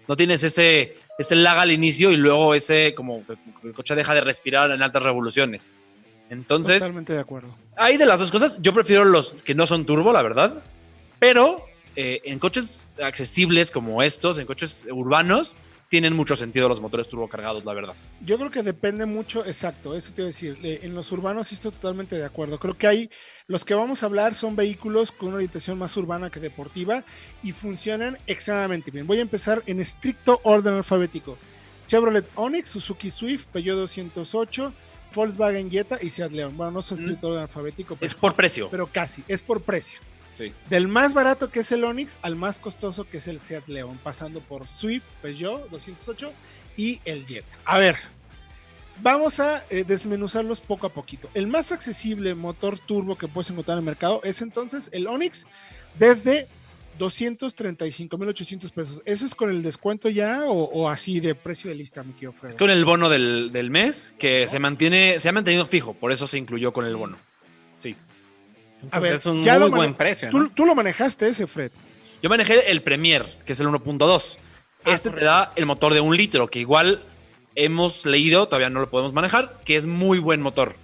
No 0.06 0.14
tienes 0.14 0.44
ese, 0.44 0.96
ese 1.18 1.34
lag 1.34 1.58
al 1.58 1.72
inicio 1.72 2.12
y 2.12 2.16
luego 2.16 2.54
ese, 2.54 2.94
como 2.94 3.24
el 3.64 3.72
coche 3.72 3.96
deja 3.96 4.14
de 4.14 4.20
respirar 4.20 4.70
en 4.70 4.82
altas 4.82 5.02
revoluciones. 5.02 5.72
Entonces. 6.30 6.82
Totalmente 6.82 7.12
de 7.12 7.20
acuerdo. 7.20 7.48
Hay 7.76 7.96
de 7.96 8.06
las 8.06 8.20
dos 8.20 8.30
cosas. 8.30 8.58
Yo 8.60 8.72
prefiero 8.74 9.04
los 9.04 9.32
que 9.44 9.54
no 9.54 9.66
son 9.66 9.86
turbo, 9.86 10.12
la 10.12 10.22
verdad. 10.22 10.62
Pero 11.18 11.64
eh, 11.96 12.20
en 12.24 12.38
coches 12.38 12.88
accesibles 13.02 13.70
como 13.70 14.02
estos, 14.02 14.38
en 14.38 14.46
coches 14.46 14.86
urbanos, 14.90 15.56
tienen 15.88 16.12
mucho 16.14 16.36
sentido 16.36 16.68
los 16.68 16.82
motores 16.82 17.08
turbocargados, 17.08 17.64
la 17.64 17.72
verdad. 17.72 17.94
Yo 18.20 18.36
creo 18.36 18.50
que 18.50 18.62
depende 18.62 19.06
mucho, 19.06 19.44
exacto, 19.46 19.96
eso 19.96 20.12
te 20.12 20.20
iba 20.20 20.26
a 20.26 20.28
decir. 20.28 20.58
eh, 20.62 20.80
En 20.82 20.94
los 20.94 21.10
urbanos 21.12 21.48
sí 21.48 21.54
estoy 21.54 21.70
totalmente 21.72 22.14
de 22.16 22.26
acuerdo. 22.26 22.58
Creo 22.60 22.76
que 22.76 22.86
hay, 22.86 23.10
los 23.46 23.64
que 23.64 23.72
vamos 23.72 24.02
a 24.02 24.06
hablar 24.06 24.34
son 24.34 24.54
vehículos 24.54 25.12
con 25.12 25.28
una 25.28 25.36
orientación 25.36 25.78
más 25.78 25.96
urbana 25.96 26.30
que 26.30 26.40
deportiva 26.40 27.04
y 27.42 27.52
funcionan 27.52 28.18
extremadamente 28.26 28.90
bien. 28.90 29.06
Voy 29.06 29.18
a 29.18 29.22
empezar 29.22 29.62
en 29.66 29.80
estricto 29.80 30.40
orden 30.44 30.74
alfabético. 30.74 31.38
Chevrolet 31.86 32.30
Onix, 32.34 32.68
Suzuki 32.68 33.08
Swift, 33.08 33.46
Peugeot 33.46 33.78
208, 33.78 34.74
Volkswagen 35.14 35.70
Jetta 35.70 35.98
y 36.00 36.10
Seat 36.10 36.32
León. 36.32 36.56
Bueno, 36.56 36.72
no 36.72 36.80
es 36.80 36.92
estricto 36.92 37.28
orden 37.28 37.42
alfabético, 37.42 37.96
pero, 37.96 38.06
Es 38.06 38.14
por 38.14 38.34
precio. 38.34 38.68
pero 38.70 38.86
casi, 38.86 39.24
es 39.28 39.42
por 39.42 39.62
precio. 39.62 40.00
Sí. 40.36 40.52
Del 40.70 40.86
más 40.86 41.14
barato 41.14 41.50
que 41.50 41.60
es 41.60 41.72
el 41.72 41.82
Onix 41.82 42.18
al 42.22 42.36
más 42.36 42.58
costoso 42.60 43.04
que 43.08 43.16
es 43.16 43.26
el 43.26 43.40
Seat 43.40 43.68
León, 43.68 43.98
pasando 44.02 44.40
por 44.40 44.68
Swift, 44.68 45.06
Peugeot 45.20 45.68
208 45.70 46.32
y 46.76 47.00
el 47.04 47.26
Jetta. 47.26 47.58
A 47.64 47.78
ver, 47.78 47.96
vamos 49.02 49.40
a 49.40 49.62
eh, 49.70 49.84
desmenuzarlos 49.84 50.60
poco 50.60 50.86
a 50.86 50.92
poquito. 50.92 51.28
El 51.34 51.48
más 51.48 51.72
accesible 51.72 52.34
motor 52.36 52.78
turbo 52.78 53.18
que 53.18 53.26
puedes 53.26 53.50
encontrar 53.50 53.76
en 53.76 53.80
el 53.80 53.84
mercado 53.84 54.20
es 54.22 54.40
entonces 54.40 54.90
el 54.92 55.08
Onix 55.08 55.46
desde 55.98 56.46
235.800 56.98 58.70
pesos. 58.72 59.02
¿Ese 59.04 59.26
es 59.26 59.34
con 59.34 59.50
el 59.50 59.62
descuento 59.62 60.08
ya 60.08 60.44
o, 60.46 60.64
o 60.64 60.88
así 60.88 61.20
de 61.20 61.34
precio 61.34 61.70
de 61.70 61.76
lista, 61.76 62.02
mi 62.02 62.12
querido 62.12 62.32
Fredo? 62.32 62.50
Es 62.50 62.56
con 62.56 62.70
el 62.70 62.84
bono 62.84 63.08
del, 63.08 63.50
del 63.52 63.70
mes 63.70 64.14
que 64.18 64.46
se 64.48 64.58
mantiene, 64.58 65.18
se 65.20 65.28
ha 65.28 65.32
mantenido 65.32 65.66
fijo, 65.66 65.94
por 65.94 66.12
eso 66.12 66.26
se 66.26 66.38
incluyó 66.38 66.72
con 66.72 66.84
el 66.84 66.96
bono. 66.96 67.16
Sí. 67.78 67.94
Entonces 68.82 69.02
ver, 69.02 69.14
es 69.14 69.26
un 69.26 69.42
ya 69.42 69.58
muy 69.58 69.70
buen 69.70 69.94
precio. 69.94 70.30
¿Tú, 70.30 70.38
¿no? 70.40 70.50
tú 70.50 70.64
lo 70.66 70.74
manejaste 70.74 71.28
ese, 71.28 71.46
Fred. 71.46 71.70
Yo 72.22 72.28
manejé 72.28 72.70
el 72.70 72.82
Premier, 72.82 73.26
que 73.44 73.52
es 73.52 73.60
el 73.60 73.66
1.2. 73.68 74.38
Ah, 74.84 74.92
Este 74.92 75.08
te 75.08 75.14
correcto. 75.14 75.24
da 75.24 75.52
el 75.56 75.66
motor 75.66 75.94
de 75.94 76.00
un 76.00 76.16
litro, 76.16 76.48
que 76.48 76.58
igual 76.60 77.02
hemos 77.54 78.06
leído, 78.06 78.46
todavía 78.46 78.70
no 78.70 78.80
lo 78.80 78.90
podemos 78.90 79.12
manejar, 79.12 79.60
que 79.64 79.76
es 79.76 79.86
muy 79.86 80.18
buen 80.18 80.40
motor. 80.40 80.76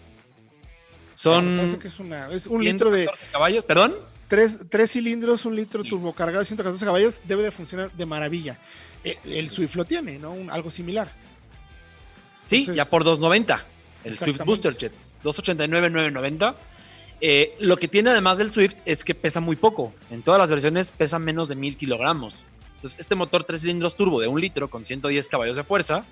Son 1.15 1.45
parece 1.57 1.79
que 1.79 1.87
es, 1.87 2.01
una- 2.01 2.19
es 2.19 2.47
un 2.49 2.65
litro 2.65 2.91
de 2.91 3.03
114 3.03 3.27
caballos, 3.33 3.65
perdón. 3.65 3.95
Tres, 4.29 4.61
tres 4.69 4.91
cilindros, 4.93 5.45
un 5.45 5.57
litro 5.57 5.83
turbocargado 5.85 6.41
de 6.41 6.47
114 6.47 6.85
caballos, 6.85 7.23
debe 7.27 7.43
de 7.43 7.51
funcionar 7.51 7.93
de 7.93 8.07
maravilla. 8.07 8.59
El, 9.25 9.51
Swift 9.51 9.75
lo 9.77 9.85
tiene, 9.85 10.19
¿no? 10.19 10.33
Un- 10.33 10.51
algo 10.51 10.71
similar. 10.71 11.13
Sí, 12.45 12.61
Entonces- 12.61 12.77
ya 12.77 12.85
por 12.91 13.05
290. 13.05 13.65
El 14.05 14.17
Swift. 14.17 14.43
Booster 14.45 14.77
Jet. 14.77 14.93
289,990. 15.23 16.57
Eh, 17.21 17.55
lo 17.61 17.77
que 17.77 17.89
tiene 17.89 18.11
además 18.11 18.39
del 18.39 18.51
Swift 18.51 18.75
es 18.85 19.05
que 19.05 19.15
pesa 19.15 19.41
muy 19.41 19.57
poco. 19.57 19.95
En 20.11 20.23
todas 20.23 20.39
las 20.39 20.51
versiones 20.51 20.91
pesa 20.91 21.19
menos 21.19 21.49
de 21.49 21.55
1000 21.57 21.77
kilogramos. 21.77 22.45
Entonces, 22.77 23.01
este 23.01 23.15
motor 23.15 23.45
3 23.45 23.61
cilindros 23.63 23.97
turbo 23.97 24.21
de 24.21 24.27
un 24.27 24.41
litro 24.41 24.69
con 24.69 24.85
110 24.85 25.29
caballos 25.29 25.57
de 25.57 25.65
fuerza 25.65 26.05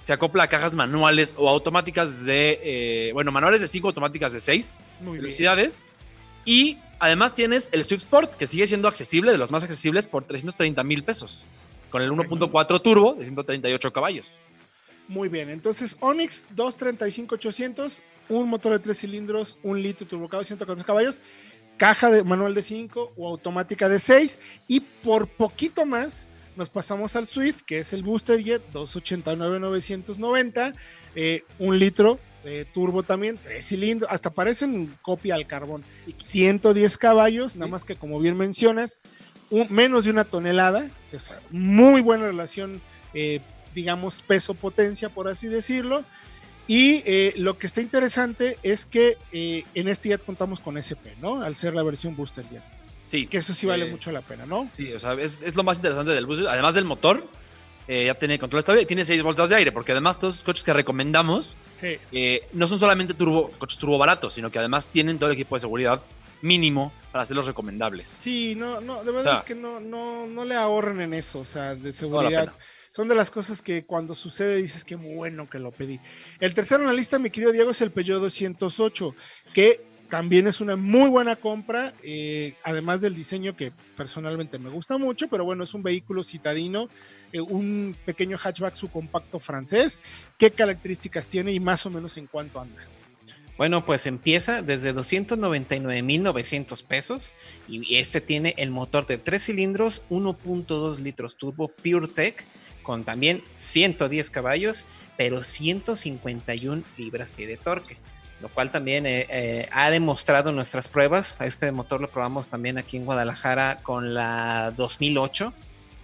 se 0.00 0.12
acopla 0.12 0.44
a 0.44 0.48
cajas 0.48 0.74
manuales 0.74 1.34
o 1.36 1.48
automáticas 1.50 2.24
de. 2.24 2.60
eh, 2.62 3.10
bueno, 3.12 3.30
manuales 3.32 3.60
de 3.60 3.68
5, 3.68 3.88
automáticas 3.88 4.32
de 4.32 4.40
6 4.40 4.86
Muy 5.00 5.12
bien. 5.12 5.22
velocidades. 5.24 5.86
Y 6.46 6.78
además 6.98 7.34
tienes 7.34 7.68
el 7.72 7.84
Swift 7.84 8.02
Sport, 8.02 8.34
que 8.34 8.46
sigue 8.46 8.66
siendo 8.66 8.88
accesible, 8.88 9.32
de 9.32 9.38
los 9.38 9.50
más 9.50 9.64
accesibles, 9.64 10.06
por 10.06 10.24
330 10.24 10.82
mil 10.84 11.04
pesos. 11.04 11.44
Con 11.90 12.02
el 12.02 12.10
1.4 12.10 12.82
turbo 12.82 13.14
de 13.14 13.24
138 13.24 13.92
caballos. 13.92 14.38
Muy 15.08 15.28
bien. 15.28 15.48
Entonces, 15.48 15.96
Onix 16.00 16.44
235-800, 16.54 18.02
un 18.28 18.48
motor 18.48 18.72
de 18.72 18.78
tres 18.78 18.98
cilindros, 18.98 19.58
un 19.62 19.82
litro 19.82 20.06
turbocado, 20.06 20.44
114 20.44 20.84
caballos, 20.84 21.20
caja 21.78 22.10
de 22.10 22.22
manual 22.24 22.54
de 22.54 22.60
5 22.60 23.14
o 23.16 23.28
automática 23.28 23.88
de 23.88 23.98
6. 23.98 24.38
Y 24.66 24.80
por 24.80 25.28
poquito 25.28 25.86
más, 25.86 26.28
nos 26.56 26.68
pasamos 26.68 27.16
al 27.16 27.26
Swift, 27.26 27.62
que 27.62 27.78
es 27.78 27.94
el 27.94 28.02
Booster 28.02 28.42
Jet 28.42 28.62
289-990, 28.72 30.74
eh, 31.14 31.44
un 31.58 31.78
litro 31.78 32.18
turbo 32.72 33.02
también, 33.02 33.38
tres 33.42 33.66
cilindros, 33.68 34.10
hasta 34.10 34.30
parecen 34.32 34.94
copia 35.02 35.34
al 35.34 35.46
carbón. 35.46 35.82
110 36.14 36.98
caballos, 36.98 37.56
nada 37.56 37.70
más 37.70 37.84
que 37.84 37.96
como 37.96 38.20
bien 38.20 38.36
mencionas, 38.36 39.00
un- 39.50 39.66
menos 39.70 40.04
de 40.04 40.10
una 40.10 40.24
tonelada, 40.24 40.90
sea, 41.18 41.40
muy 41.50 42.00
buena 42.00 42.26
relación, 42.26 42.80
eh, 43.14 43.40
digamos, 43.74 44.22
peso-potencia, 44.26 45.08
por 45.08 45.28
así 45.28 45.48
decirlo. 45.48 46.04
Y 46.66 47.02
eh, 47.06 47.32
lo 47.36 47.56
que 47.58 47.66
está 47.66 47.80
interesante 47.80 48.58
es 48.62 48.84
que 48.84 49.16
eh, 49.32 49.64
en 49.74 49.88
este 49.88 50.10
jet 50.10 50.22
contamos 50.24 50.60
con 50.60 50.76
SP, 50.76 51.16
¿no? 51.20 51.42
Al 51.42 51.54
ser 51.54 51.74
la 51.74 51.82
versión 51.82 52.14
Booster 52.14 52.44
Jet. 52.50 52.62
Sí. 53.06 53.26
Que 53.26 53.38
eso 53.38 53.54
sí 53.54 53.66
vale 53.66 53.86
mucho 53.86 54.12
la 54.12 54.20
pena, 54.20 54.44
¿no? 54.44 54.68
Sí, 54.72 54.92
o 54.92 55.00
sea, 55.00 55.14
es, 55.14 55.42
es 55.42 55.56
lo 55.56 55.62
más 55.64 55.78
interesante 55.78 56.12
del 56.12 56.26
bus. 56.26 56.42
Además 56.46 56.74
del 56.74 56.84
motor, 56.84 57.26
eh, 57.88 58.04
ya 58.04 58.14
tiene 58.14 58.38
control 58.38 58.60
estable 58.60 58.82
y 58.82 58.86
tiene 58.86 59.04
seis 59.04 59.22
bolsas 59.22 59.48
de 59.48 59.56
aire, 59.56 59.72
porque 59.72 59.92
además 59.92 60.18
todos 60.18 60.36
los 60.36 60.44
coches 60.44 60.62
que 60.62 60.72
recomendamos 60.72 61.56
Eh, 61.80 62.00
eh, 62.10 62.48
no 62.52 62.66
son 62.66 62.78
solamente 62.78 63.14
turbo, 63.14 63.50
coches 63.56 63.78
turbo 63.78 63.98
baratos, 63.98 64.34
sino 64.34 64.50
que 64.50 64.58
además 64.58 64.88
tienen 64.88 65.18
todo 65.18 65.30
el 65.30 65.34
equipo 65.34 65.54
de 65.54 65.60
seguridad 65.60 66.02
mínimo 66.42 66.92
para 67.12 67.22
hacerlos 67.22 67.46
recomendables. 67.46 68.08
sí, 68.08 68.54
no, 68.56 68.80
no, 68.80 69.02
de 69.02 69.12
verdad 69.12 69.36
es 69.36 69.44
que 69.44 69.54
no, 69.54 69.80
no, 69.80 70.26
no 70.26 70.44
le 70.44 70.54
ahorren 70.54 71.00
en 71.00 71.14
eso, 71.14 71.40
o 71.40 71.44
sea, 71.44 71.74
de 71.74 71.92
seguridad. 71.92 72.52
Son 72.90 73.06
de 73.06 73.14
las 73.14 73.30
cosas 73.30 73.62
que 73.62 73.84
cuando 73.84 74.14
sucede 74.14 74.56
dices 74.56 74.84
que 74.84 74.96
bueno 74.96 75.48
que 75.48 75.58
lo 75.58 75.70
pedí. 75.70 76.00
El 76.40 76.54
tercero 76.54 76.82
en 76.82 76.88
la 76.88 76.92
lista, 76.92 77.18
mi 77.18 77.30
querido 77.30 77.52
Diego, 77.52 77.70
es 77.70 77.80
el 77.80 77.92
Peugeot 77.92 78.20
208, 78.20 79.14
que 79.54 79.87
también 80.08 80.46
es 80.46 80.60
una 80.60 80.76
muy 80.76 81.08
buena 81.08 81.36
compra, 81.36 81.92
eh, 82.02 82.54
además 82.64 83.00
del 83.00 83.14
diseño 83.14 83.54
que 83.56 83.72
personalmente 83.96 84.58
me 84.58 84.70
gusta 84.70 84.98
mucho, 84.98 85.28
pero 85.28 85.44
bueno, 85.44 85.64
es 85.64 85.74
un 85.74 85.82
vehículo 85.82 86.22
citadino, 86.22 86.88
eh, 87.32 87.40
un 87.40 87.96
pequeño 88.04 88.38
hatchback 88.38 88.74
subcompacto 88.74 89.38
francés. 89.38 90.00
¿Qué 90.38 90.50
características 90.50 91.28
tiene 91.28 91.52
y 91.52 91.60
más 91.60 91.84
o 91.86 91.90
menos 91.90 92.16
en 92.16 92.26
cuánto 92.26 92.60
anda? 92.60 92.82
Bueno, 93.58 93.84
pues 93.84 94.06
empieza 94.06 94.62
desde 94.62 94.94
299.900 94.94 96.84
pesos 96.84 97.34
y 97.66 97.96
este 97.96 98.20
tiene 98.20 98.54
el 98.56 98.70
motor 98.70 99.04
de 99.06 99.18
3 99.18 99.42
cilindros, 99.42 100.04
1.2 100.10 101.00
litros 101.00 101.36
turbo 101.36 101.68
PureTech 101.68 102.46
con 102.84 103.04
también 103.04 103.42
110 103.54 104.30
caballos, 104.30 104.86
pero 105.16 105.42
151 105.42 106.84
libras-pie 106.96 107.48
de 107.48 107.56
torque, 107.56 107.98
lo 108.40 108.48
cual 108.48 108.70
también 108.70 109.06
eh, 109.06 109.26
eh, 109.30 109.68
ha 109.72 109.90
demostrado 109.90 110.52
nuestras 110.52 110.88
pruebas. 110.88 111.36
Este 111.40 111.72
motor 111.72 112.00
lo 112.00 112.10
probamos 112.10 112.48
también 112.48 112.78
aquí 112.78 112.96
en 112.96 113.04
Guadalajara 113.04 113.78
con 113.82 114.14
la 114.14 114.72
2008 114.76 115.52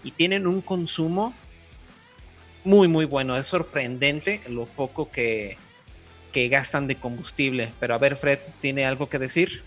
y 0.03 0.11
tienen 0.11 0.47
un 0.47 0.61
consumo 0.61 1.35
muy, 2.64 2.89
muy 2.89 3.05
bueno. 3.05 3.37
Es 3.37 3.47
sorprendente 3.47 4.41
lo 4.49 4.66
poco 4.66 5.11
que, 5.11 5.57
que 6.32 6.49
gastan 6.49 6.89
de 6.89 6.97
combustible. 6.97 7.72
Pero 7.78 7.95
a 7.95 7.99
ver, 7.99 8.16
Fred, 8.16 8.41
¿tiene 8.61 8.85
algo 8.85 9.09
que 9.09 9.18
decir? 9.18 9.62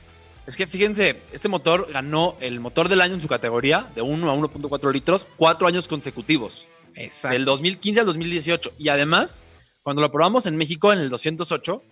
Es 0.46 0.56
que 0.56 0.68
fíjense, 0.68 1.18
este 1.32 1.50
motor 1.50 1.92
ganó 1.92 2.38
el 2.40 2.60
motor 2.60 2.90
del 2.90 3.02
año 3.02 3.16
en 3.16 3.22
su 3.22 3.28
categoría 3.28 3.90
de 3.96 4.02
1 4.02 4.30
a 4.30 4.36
1.4 4.36 4.94
litros 4.94 5.28
cuatro 5.38 5.68
años 5.68 5.88
consecutivos. 5.88 6.68
Exacto. 6.96 7.34
Del 7.34 7.46
2015 7.46 8.00
al 8.02 8.06
2018. 8.06 8.74
Y 8.78 8.90
además, 8.90 9.46
cuando 9.84 10.02
lo 10.02 10.12
probamos 10.12 10.48
en 10.48 10.58
México 10.58 10.92
en 10.92 11.00
el 11.00 11.10
208, 11.10 11.84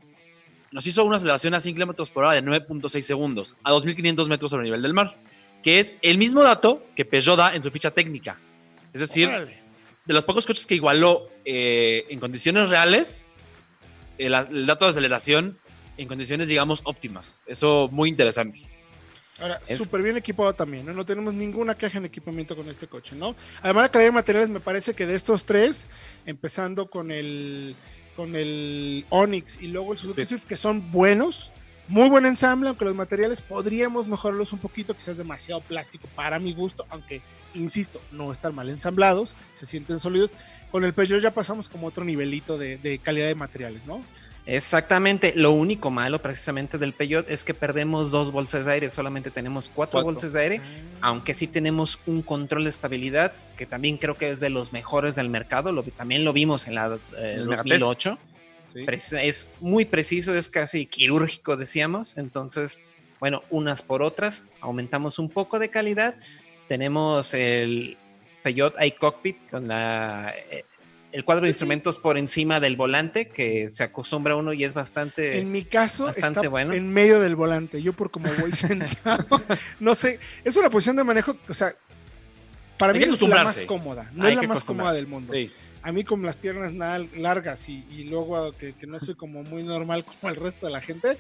nos 0.76 0.86
hizo 0.86 1.06
una 1.06 1.16
aceleración 1.16 1.54
a 1.54 1.62
100 1.62 1.74
kilómetros 1.74 2.12
por 2.12 2.26
hora 2.26 2.34
de 2.34 2.44
9.6 2.44 3.00
segundos 3.00 3.56
a 3.64 3.72
2.500 3.72 4.28
metros 4.28 4.52
sobre 4.52 4.64
el 4.64 4.66
nivel 4.66 4.82
del 4.82 4.94
mar, 4.94 5.16
que 5.64 5.80
es 5.80 5.94
el 6.02 6.18
mismo 6.18 6.44
dato 6.44 6.86
que 6.98 7.06
Peugeot 7.06 7.38
da 7.38 7.56
en 7.56 7.64
su 7.64 7.72
ficha 7.72 7.92
técnica. 7.92 8.38
Es 8.92 9.00
decir, 9.00 9.30
Órale. 9.30 9.58
de 10.04 10.14
los 10.14 10.26
pocos 10.26 10.46
coches 10.46 10.68
que 10.68 10.76
igualó 10.76 11.30
eh, 11.46 12.06
en 12.10 12.20
condiciones 12.20 12.70
reales 12.70 13.30
el, 14.18 14.34
el 14.34 14.66
dato 14.66 14.84
de 14.84 14.92
aceleración 14.92 15.58
en 15.96 16.10
condiciones, 16.10 16.50
digamos, 16.50 16.82
óptimas. 16.84 17.40
Eso 17.48 17.88
muy 17.90 18.10
interesante. 18.10 18.60
Ahora, 19.40 19.62
súper 19.64 20.02
bien 20.02 20.18
equipado 20.18 20.54
también, 20.56 20.86
¿no? 20.86 20.94
No 20.94 21.06
tenemos 21.06 21.34
ninguna 21.34 21.76
caja 21.76 22.00
en 22.00 22.06
equipamiento 22.06 22.54
con 22.54 22.68
este 22.68 22.88
coche, 22.88 23.16
¿no? 23.16 23.34
Además, 23.62 23.84
la 23.84 23.92
calidad 23.92 24.10
de 24.10 24.16
materiales 24.16 24.50
me 24.50 24.60
parece 24.60 24.94
que 24.94 25.06
de 25.06 25.16
estos 25.16 25.46
tres, 25.46 25.88
empezando 26.26 26.90
con 26.90 27.12
el, 27.12 27.76
con 28.16 28.36
el 28.36 29.06
Onix 29.10 29.62
y 29.62 29.68
luego 29.68 29.92
el 29.94 29.98
Suzuki 29.98 30.22
Sí. 30.26 30.30
Swift, 30.30 30.48
que 30.48 30.56
son 30.58 30.92
buenos, 30.92 31.52
muy 31.88 32.10
buen 32.10 32.26
ensamble, 32.26 32.70
aunque 32.70 32.86
los 32.86 32.96
materiales 32.96 33.42
podríamos 33.42 34.08
mejorarlos 34.08 34.54
un 34.54 34.60
poquito, 34.60 34.94
quizás 34.96 35.18
demasiado 35.18 35.62
plástico 35.62 36.08
para 36.16 36.40
mi 36.40 36.54
gusto, 36.54 36.86
aunque, 36.90 37.22
insisto, 37.54 38.02
no 38.12 38.32
están 38.32 38.56
mal 38.56 38.70
ensamblados, 38.70 39.36
se 39.54 39.66
sienten 39.66 40.00
sólidos. 40.00 40.34
Con 40.72 40.84
el 40.84 40.94
Peugeot 40.94 41.22
ya 41.22 41.32
pasamos 41.34 41.70
como 41.70 41.88
otro 41.88 42.04
nivelito 42.04 42.58
de, 42.58 42.78
de 42.78 42.98
calidad 43.00 43.28
de 43.28 43.36
materiales, 43.36 43.86
¿no? 43.86 44.02
Exactamente. 44.46 45.34
Lo 45.36 45.52
único 45.52 45.90
malo 45.90 46.22
precisamente 46.22 46.78
del 46.78 46.94
Peugeot 46.94 47.30
es 47.30 47.44
que 47.44 47.54
perdemos 47.54 48.12
dos 48.12 48.32
bolsas 48.32 48.66
de 48.66 48.74
aire. 48.74 48.90
Solamente 48.92 49.32
tenemos 49.32 49.70
cuatro, 49.70 49.98
Cuatro. 50.02 50.12
bolsas 50.14 50.34
de 50.34 50.42
aire. 50.42 50.62
Aunque 51.02 51.34
sí 51.34 51.48
tenemos 51.48 52.00
un 52.06 52.22
control 52.22 52.64
de 52.64 52.70
estabilidad 52.70 53.34
que 53.58 53.66
también 53.66 53.98
creo 53.98 54.18
que 54.18 54.30
es 54.30 54.40
de 54.40 54.50
los 54.50 54.72
mejores 54.72 55.16
del 55.16 55.30
mercado. 55.30 55.72
Lo, 55.72 55.84
también 55.84 56.24
lo 56.24 56.32
vimos 56.34 56.68
en 56.68 56.76
la 56.76 56.98
eh, 57.18 57.34
El 57.38 57.46
2008. 57.48 58.18
Preci- 58.76 59.20
Es 59.24 59.52
muy 59.62 59.86
preciso, 59.86 60.36
es 60.36 60.50
casi 60.50 60.86
quirúrgico, 60.86 61.56
decíamos. 61.58 62.18
Entonces, 62.18 62.78
bueno, 63.20 63.42
unas 63.50 63.82
por 63.82 64.04
otras, 64.04 64.44
aumentamos 64.62 65.18
un 65.18 65.30
poco 65.30 65.58
de 65.60 65.70
calidad. 65.70 66.16
Tenemos 66.68 67.34
el 67.34 67.98
Peugeot 68.44 68.76
iCockpit 68.84 69.50
con 69.50 69.68
la, 69.70 70.36
eh, 70.52 70.66
el 71.16 71.24
cuadro 71.24 71.44
de 71.44 71.50
instrumentos 71.50 71.98
por 71.98 72.18
encima 72.18 72.60
del 72.60 72.76
volante, 72.76 73.30
que 73.30 73.70
se 73.70 73.84
acostumbra 73.84 74.36
uno 74.36 74.52
y 74.52 74.66
es 74.66 74.74
bastante. 74.74 75.38
En 75.38 75.50
mi 75.50 75.64
caso, 75.64 76.10
está 76.10 76.42
en 76.44 76.92
medio 76.92 77.22
del 77.22 77.38
volante. 77.38 77.82
Yo, 77.82 77.94
por 77.94 78.12
como 78.12 78.28
voy 78.42 78.52
sentado, 78.52 79.42
no 79.80 79.96
sé, 79.96 80.20
es 80.44 80.58
una 80.58 80.70
posición 80.70 80.98
de 80.98 81.06
manejo, 81.06 81.38
o 81.48 81.54
sea, 81.54 81.74
para 82.78 82.94
mí 82.94 83.02
es 83.02 83.22
la 83.22 83.46
más 83.46 83.62
cómoda, 83.62 84.12
no 84.14 84.28
es 84.28 84.36
la 84.36 84.44
más 84.44 84.66
cómoda 84.66 84.92
del 84.92 85.08
mundo. 85.08 85.34
A 85.84 85.92
mí 85.92 86.04
con 86.04 86.22
las 86.24 86.36
piernas 86.36 86.74
largas 87.14 87.70
y, 87.70 88.04
luego 88.10 88.52
que, 88.52 88.74
no 88.86 89.00
soy 89.00 89.16
como 89.16 89.44
muy 89.44 89.64
normal 89.64 90.04
como 90.20 90.34
el 90.34 90.36
resto 90.36 90.66
de 90.66 90.74
la 90.74 90.82
gente, 90.82 91.18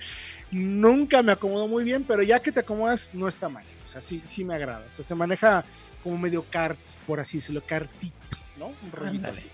nunca 0.52 1.24
me 1.24 1.32
acomodo 1.32 1.70
muy 1.70 1.86
bien, 1.86 2.04
pero 2.04 2.22
ya 2.22 2.42
que 2.42 2.52
te 2.52 2.60
acomodas 2.60 3.16
no 3.16 3.30
está 3.30 3.48
mal. 3.48 3.64
O 3.86 3.88
sea, 3.88 4.02
sí, 4.02 4.22
sí 4.26 4.44
me 4.44 4.56
agrada. 4.56 4.86
O 4.86 4.90
sea, 4.90 5.06
se 5.06 5.16
maneja 5.16 5.64
como 6.04 6.18
medio 6.18 6.44
kart, 6.50 6.80
por 7.08 7.22
así 7.22 7.38
decirlo, 7.38 7.64
cartito, 7.66 8.38
¿no? 8.58 8.74
Un 8.84 8.92
rollito 8.92 9.30
así. 9.30 9.48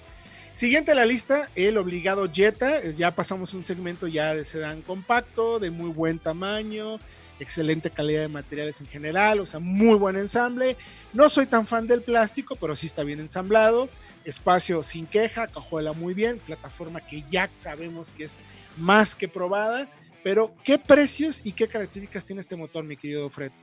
Siguiente 0.53 0.91
a 0.91 0.95
la 0.95 1.05
lista, 1.05 1.47
el 1.55 1.77
obligado 1.77 2.29
Jetta. 2.29 2.83
Ya 2.89 3.15
pasamos 3.15 3.53
un 3.53 3.63
segmento 3.63 4.07
ya 4.07 4.35
de 4.35 4.43
sedán 4.43 4.81
compacto, 4.81 5.59
de 5.59 5.71
muy 5.71 5.89
buen 5.89 6.19
tamaño, 6.19 6.99
excelente 7.39 7.89
calidad 7.89 8.23
de 8.23 8.27
materiales 8.27 8.81
en 8.81 8.87
general, 8.87 9.39
o 9.39 9.45
sea, 9.45 9.61
muy 9.61 9.95
buen 9.95 10.17
ensamble. 10.17 10.75
No 11.13 11.29
soy 11.29 11.45
tan 11.45 11.65
fan 11.67 11.87
del 11.87 12.01
plástico, 12.01 12.57
pero 12.57 12.75
sí 12.75 12.87
está 12.87 13.03
bien 13.05 13.21
ensamblado. 13.21 13.87
Espacio 14.25 14.83
sin 14.83 15.07
queja, 15.07 15.47
cajuela 15.47 15.93
muy 15.93 16.13
bien, 16.13 16.39
plataforma 16.39 16.99
que 16.99 17.23
ya 17.29 17.49
sabemos 17.55 18.11
que 18.11 18.25
es 18.25 18.41
más 18.75 19.15
que 19.15 19.29
probada. 19.29 19.89
Pero, 20.21 20.53
¿qué 20.65 20.77
precios 20.77 21.45
y 21.45 21.53
qué 21.53 21.69
características 21.69 22.25
tiene 22.25 22.41
este 22.41 22.57
motor, 22.57 22.83
mi 22.83 22.97
querido 22.97 23.29
Fred? 23.29 23.53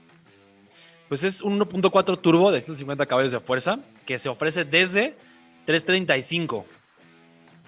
Pues 1.08 1.22
es 1.22 1.42
un 1.42 1.60
1.4 1.60 2.18
turbo 2.18 2.50
de 2.50 2.62
150 2.62 3.04
caballos 3.04 3.32
de 3.32 3.40
fuerza 3.40 3.78
que 4.06 4.18
se 4.18 4.30
ofrece 4.30 4.64
desde 4.64 5.16
335 5.66 6.77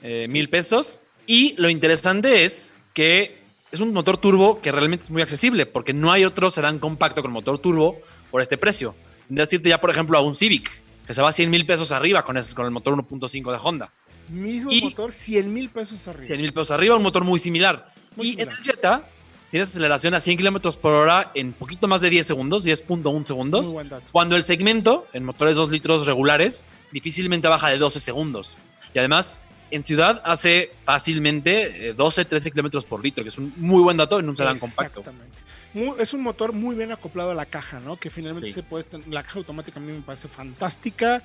eh, 0.02 0.28
mil 0.30 0.48
pesos. 0.48 0.98
Y 1.26 1.54
lo 1.58 1.68
interesante 1.68 2.44
es 2.44 2.72
que 2.94 3.40
es 3.72 3.80
un 3.80 3.92
motor 3.92 4.16
turbo 4.16 4.60
que 4.60 4.72
realmente 4.72 5.04
es 5.04 5.10
muy 5.10 5.22
accesible 5.22 5.66
porque 5.66 5.92
no 5.92 6.10
hay 6.10 6.24
otro 6.24 6.50
sedán 6.50 6.78
compacto 6.78 7.22
con 7.22 7.30
motor 7.30 7.58
turbo 7.58 8.00
por 8.30 8.42
este 8.42 8.58
precio. 8.58 8.94
Decirte 9.28 9.68
ya, 9.68 9.80
por 9.80 9.90
ejemplo, 9.90 10.18
a 10.18 10.22
un 10.22 10.34
Civic 10.34 10.82
que 11.06 11.14
se 11.14 11.22
va 11.22 11.28
a 11.28 11.32
100 11.32 11.50
mil 11.50 11.66
pesos 11.66 11.92
arriba 11.92 12.24
con, 12.24 12.36
con 12.54 12.64
el 12.64 12.70
motor 12.70 12.94
1.5 12.94 13.52
de 13.52 13.58
Honda. 13.62 13.92
Mismo 14.28 14.70
motor, 14.72 15.12
100 15.12 15.52
mil 15.52 15.70
pesos 15.70 16.06
arriba. 16.06 16.26
100 16.26 16.40
mil 16.40 16.52
pesos 16.52 16.70
arriba, 16.70 16.96
un 16.96 17.02
motor 17.02 17.24
muy 17.24 17.38
similar. 17.38 17.92
y 18.16 18.40
en 18.40 18.48
el 18.48 18.56
Jetta 18.58 19.08
tienes 19.50 19.70
aceleración 19.70 20.14
a 20.14 20.20
100 20.20 20.38
kilómetros 20.38 20.76
por 20.76 20.92
hora 20.92 21.32
en 21.34 21.52
poquito 21.52 21.88
más 21.88 22.00
de 22.00 22.10
10 22.10 22.26
segundos, 22.26 22.64
10.1 22.64 23.26
segundos. 23.26 23.74
Cuando 24.12 24.36
el 24.36 24.44
segmento 24.44 25.06
en 25.12 25.24
motores 25.24 25.56
2 25.56 25.70
litros 25.70 26.06
regulares 26.06 26.64
difícilmente 26.92 27.48
baja 27.48 27.68
de 27.68 27.78
12 27.78 27.98
segundos. 27.98 28.56
Y 28.94 28.98
además, 29.00 29.36
en 29.70 29.84
ciudad 29.84 30.20
hace 30.24 30.72
fácilmente 30.84 31.92
12, 31.94 32.22
eh, 32.22 32.24
13 32.24 32.50
kilómetros 32.50 32.84
por 32.84 33.02
litro, 33.02 33.24
que 33.24 33.28
es 33.28 33.38
un 33.38 33.52
muy 33.56 33.82
buen 33.82 33.96
dato 33.96 34.18
en 34.18 34.28
un 34.28 34.36
sedán 34.36 34.58
compacto. 34.58 35.00
Exactamente. 35.00 35.38
es 36.02 36.14
un 36.14 36.22
motor 36.22 36.52
muy 36.52 36.74
bien 36.74 36.92
acoplado 36.92 37.30
a 37.30 37.34
la 37.34 37.46
caja, 37.46 37.80
¿no? 37.80 37.96
Que 37.96 38.10
finalmente 38.10 38.52
se 38.52 38.62
puede. 38.62 38.84
La 39.08 39.22
caja 39.22 39.38
automática 39.38 39.78
a 39.78 39.82
mí 39.82 39.92
me 39.92 40.02
parece 40.02 40.28
fantástica. 40.28 41.22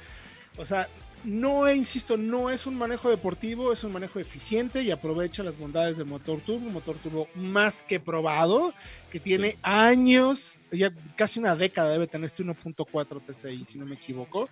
O 0.58 0.64
sea, 0.64 0.88
no, 1.26 1.72
insisto, 1.72 2.18
no 2.18 2.52
es 2.52 2.68
un 2.68 2.78
manejo 2.78 3.10
deportivo, 3.10 3.74
es 3.74 3.84
un 3.84 3.92
manejo 3.92 4.20
eficiente 4.20 4.84
y 4.84 4.92
aprovecha 4.92 5.44
las 5.44 5.58
bondades 5.58 5.98
del 5.98 6.06
motor 6.06 6.40
turbo, 6.40 6.68
un 6.68 6.74
motor 6.74 6.98
turbo 6.98 7.28
más 7.34 7.82
que 7.82 8.00
probado, 8.00 8.76
que 9.10 9.20
tiene 9.20 9.58
años, 9.64 10.60
ya 10.72 10.94
casi 11.16 11.40
una 11.40 11.56
década 11.56 11.90
debe 11.90 12.06
tener 12.06 12.26
este 12.26 12.44
1.4 12.44 13.26
TCI, 13.26 13.66
si 13.66 13.80
no 13.80 13.88
me 13.88 13.96
equivoco, 13.96 14.50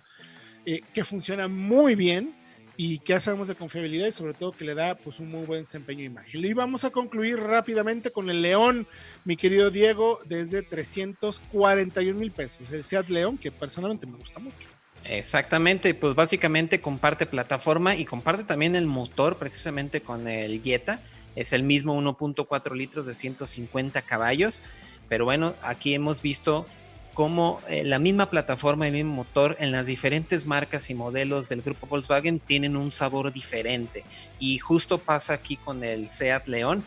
eh, 0.66 0.82
que 0.92 1.04
funciona 1.04 1.46
muy 1.46 1.94
bien 1.94 2.34
y 2.76 2.98
que 2.98 3.20
sabemos 3.20 3.48
de 3.48 3.54
confiabilidad 3.54 4.06
y 4.06 4.12
sobre 4.12 4.34
todo 4.34 4.52
que 4.52 4.64
le 4.64 4.74
da 4.74 4.96
pues 4.96 5.20
un 5.20 5.30
muy 5.30 5.44
buen 5.44 5.60
desempeño 5.60 6.00
de 6.00 6.06
imagen. 6.06 6.44
Y 6.44 6.52
vamos 6.52 6.84
a 6.84 6.90
concluir 6.90 7.38
rápidamente 7.38 8.10
con 8.10 8.30
el 8.30 8.42
León, 8.42 8.86
mi 9.24 9.36
querido 9.36 9.70
Diego, 9.70 10.20
desde 10.26 10.62
341 10.62 12.18
mil 12.18 12.32
pesos. 12.32 12.72
El 12.72 12.84
Seat 12.84 13.08
León, 13.10 13.38
que 13.38 13.52
personalmente 13.52 14.06
me 14.06 14.16
gusta 14.16 14.40
mucho. 14.40 14.68
Exactamente, 15.04 15.94
pues 15.94 16.14
básicamente 16.14 16.80
comparte 16.80 17.26
plataforma 17.26 17.94
y 17.94 18.04
comparte 18.04 18.44
también 18.44 18.74
el 18.74 18.86
motor 18.86 19.36
precisamente 19.36 20.00
con 20.00 20.26
el 20.26 20.62
Jetta. 20.62 21.00
Es 21.36 21.52
el 21.52 21.62
mismo 21.62 22.00
1.4 22.00 22.74
litros 22.74 23.06
de 23.06 23.14
150 23.14 24.02
caballos. 24.02 24.62
Pero 25.08 25.26
bueno, 25.26 25.54
aquí 25.62 25.94
hemos 25.94 26.22
visto 26.22 26.66
cómo 27.14 27.60
eh, 27.68 27.84
la 27.84 27.98
misma 27.98 28.28
plataforma 28.28 28.84
y 28.84 28.88
el 28.88 28.94
mismo 28.94 29.14
motor 29.14 29.56
en 29.60 29.72
las 29.72 29.86
diferentes 29.86 30.46
marcas 30.46 30.90
y 30.90 30.94
modelos 30.94 31.48
del 31.48 31.62
grupo 31.62 31.86
Volkswagen 31.86 32.40
tienen 32.40 32.76
un 32.76 32.92
sabor 32.92 33.32
diferente. 33.32 34.04
Y 34.38 34.58
justo 34.58 34.98
pasa 34.98 35.34
aquí 35.34 35.56
con 35.56 35.82
el 35.84 36.08
Seat 36.08 36.48
León, 36.48 36.84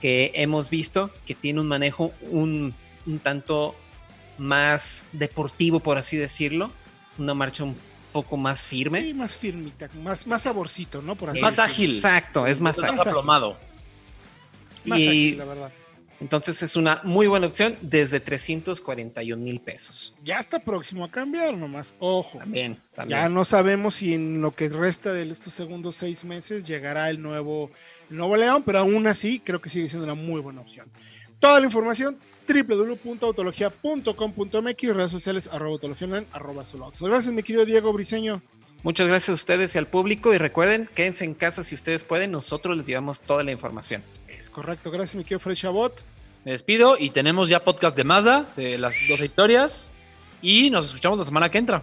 que 0.00 0.30
hemos 0.34 0.70
visto 0.70 1.10
que 1.26 1.34
tiene 1.34 1.60
un 1.60 1.68
manejo 1.68 2.12
un, 2.22 2.74
tanto 3.22 3.74
más 4.38 5.08
deportivo, 5.12 5.80
por 5.80 5.98
así 5.98 6.16
decirlo, 6.16 6.70
una 7.18 7.34
marcha 7.34 7.64
un 7.64 7.76
poco 8.12 8.36
más 8.36 8.62
firme. 8.62 9.02
Sí, 9.02 9.14
más 9.14 9.36
firmita, 9.36 9.90
más, 10.02 10.26
más 10.26 10.42
saborcito, 10.42 11.02
¿no? 11.02 11.16
Por 11.16 11.30
así 11.30 11.40
más 11.40 11.58
ágil. 11.58 11.94
Exacto, 11.94 12.46
es 12.46 12.60
más, 12.60 12.78
más 12.78 13.06
aplomado. 13.06 13.58
Más 14.84 14.98
ágil, 14.98 15.38
la 15.38 15.44
verdad. 15.44 15.72
Entonces 16.20 16.62
es 16.62 16.76
una 16.76 17.00
muy 17.02 17.26
buena 17.26 17.46
opción 17.46 17.78
desde 17.80 18.20
341 18.20 19.42
mil 19.42 19.58
pesos. 19.60 20.14
Ya 20.22 20.38
está 20.38 20.58
próximo 20.58 21.04
a 21.04 21.10
cambiar 21.10 21.56
nomás. 21.56 21.96
Ojo. 21.98 22.38
También, 22.38 22.78
Ya 23.08 23.30
no 23.30 23.44
sabemos 23.44 23.94
si 23.94 24.14
en 24.14 24.42
lo 24.42 24.54
que 24.54 24.68
resta 24.68 25.14
de 25.14 25.30
estos 25.30 25.54
segundos 25.54 25.96
seis 25.96 26.24
meses 26.24 26.66
llegará 26.66 27.08
el 27.08 27.22
nuevo, 27.22 27.70
nuevo 28.10 28.36
León, 28.36 28.62
pero 28.64 28.80
aún 28.80 29.06
así 29.06 29.40
creo 29.40 29.62
que 29.62 29.70
sigue 29.70 29.88
siendo 29.88 30.04
una 30.04 30.14
muy 30.14 30.40
buena 30.40 30.60
opción. 30.60 30.90
Toda 31.38 31.58
la 31.58 31.66
información 31.66 32.18
www.autologia.com.mx, 32.46 34.94
redes 34.94 35.10
sociales 35.10 35.48
arroba 35.50 35.72
autología 35.72 36.26
arroba 36.32 36.64
solo 36.64 36.92
Gracias 37.00 37.32
mi 37.32 37.42
querido 37.42 37.64
Diego 37.64 37.92
Briseño. 37.92 38.42
Muchas 38.82 39.08
gracias 39.08 39.30
a 39.30 39.32
ustedes 39.32 39.74
y 39.74 39.78
al 39.78 39.86
público 39.86 40.34
y 40.34 40.38
recuerden, 40.38 40.88
quédense 40.94 41.24
en 41.24 41.34
casa 41.34 41.62
si 41.62 41.74
ustedes 41.74 42.04
pueden, 42.04 42.30
nosotros 42.30 42.76
les 42.76 42.86
llevamos 42.86 43.20
toda 43.20 43.44
la 43.44 43.52
información. 43.52 44.02
Es 44.40 44.48
correcto, 44.48 44.90
gracias 44.90 45.16
mi 45.16 45.22
querido 45.22 45.38
Fred 45.38 45.54
Chabot. 45.54 46.02
Me 46.46 46.52
despido 46.52 46.96
y 46.98 47.10
tenemos 47.10 47.50
ya 47.50 47.62
podcast 47.62 47.94
de 47.94 48.04
Mazda, 48.04 48.46
de 48.56 48.78
las 48.78 48.96
dos 49.06 49.20
historias, 49.20 49.90
y 50.40 50.70
nos 50.70 50.86
escuchamos 50.86 51.18
la 51.18 51.26
semana 51.26 51.50
que 51.50 51.58
entra. 51.58 51.82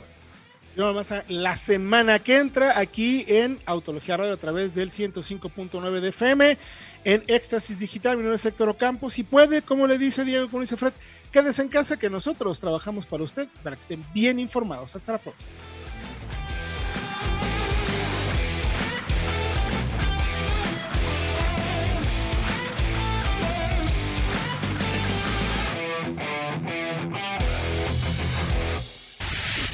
La 1.28 1.56
semana 1.56 2.18
que 2.18 2.38
entra 2.38 2.80
aquí 2.80 3.26
en 3.28 3.60
Autología 3.68 4.18
Radio 4.18 4.34
a 4.34 4.38
través 4.38 4.74
del 4.74 4.90
105.9 4.90 6.00
de 6.00 6.10
FM, 6.10 6.58
en 7.04 7.24
Éxtasis 7.28 7.78
Digital, 7.78 8.18
mi 8.18 8.24
nombre 8.24 8.38
es 8.38 8.46
Héctor 8.48 8.70
Ocampo. 8.70 9.12
Si 9.12 9.22
puede, 9.22 9.62
como 9.62 9.86
le 9.86 10.00
dice 10.00 10.26
Diego, 10.26 10.50
como 10.50 10.62
dice 10.62 10.78
Fred, 10.78 10.94
quédese 11.32 11.62
en 11.62 11.70
casa 11.70 11.98
que 11.98 12.10
nosotros 12.10 12.60
trabajamos 12.60 13.06
para 13.06 13.24
usted, 13.24 13.48
para 13.62 13.76
que 13.76 13.82
estén 13.82 14.04
bien 14.16 14.40
informados. 14.40 14.96
Hasta 14.96 15.12
la 15.12 15.20
próxima. 15.20 15.52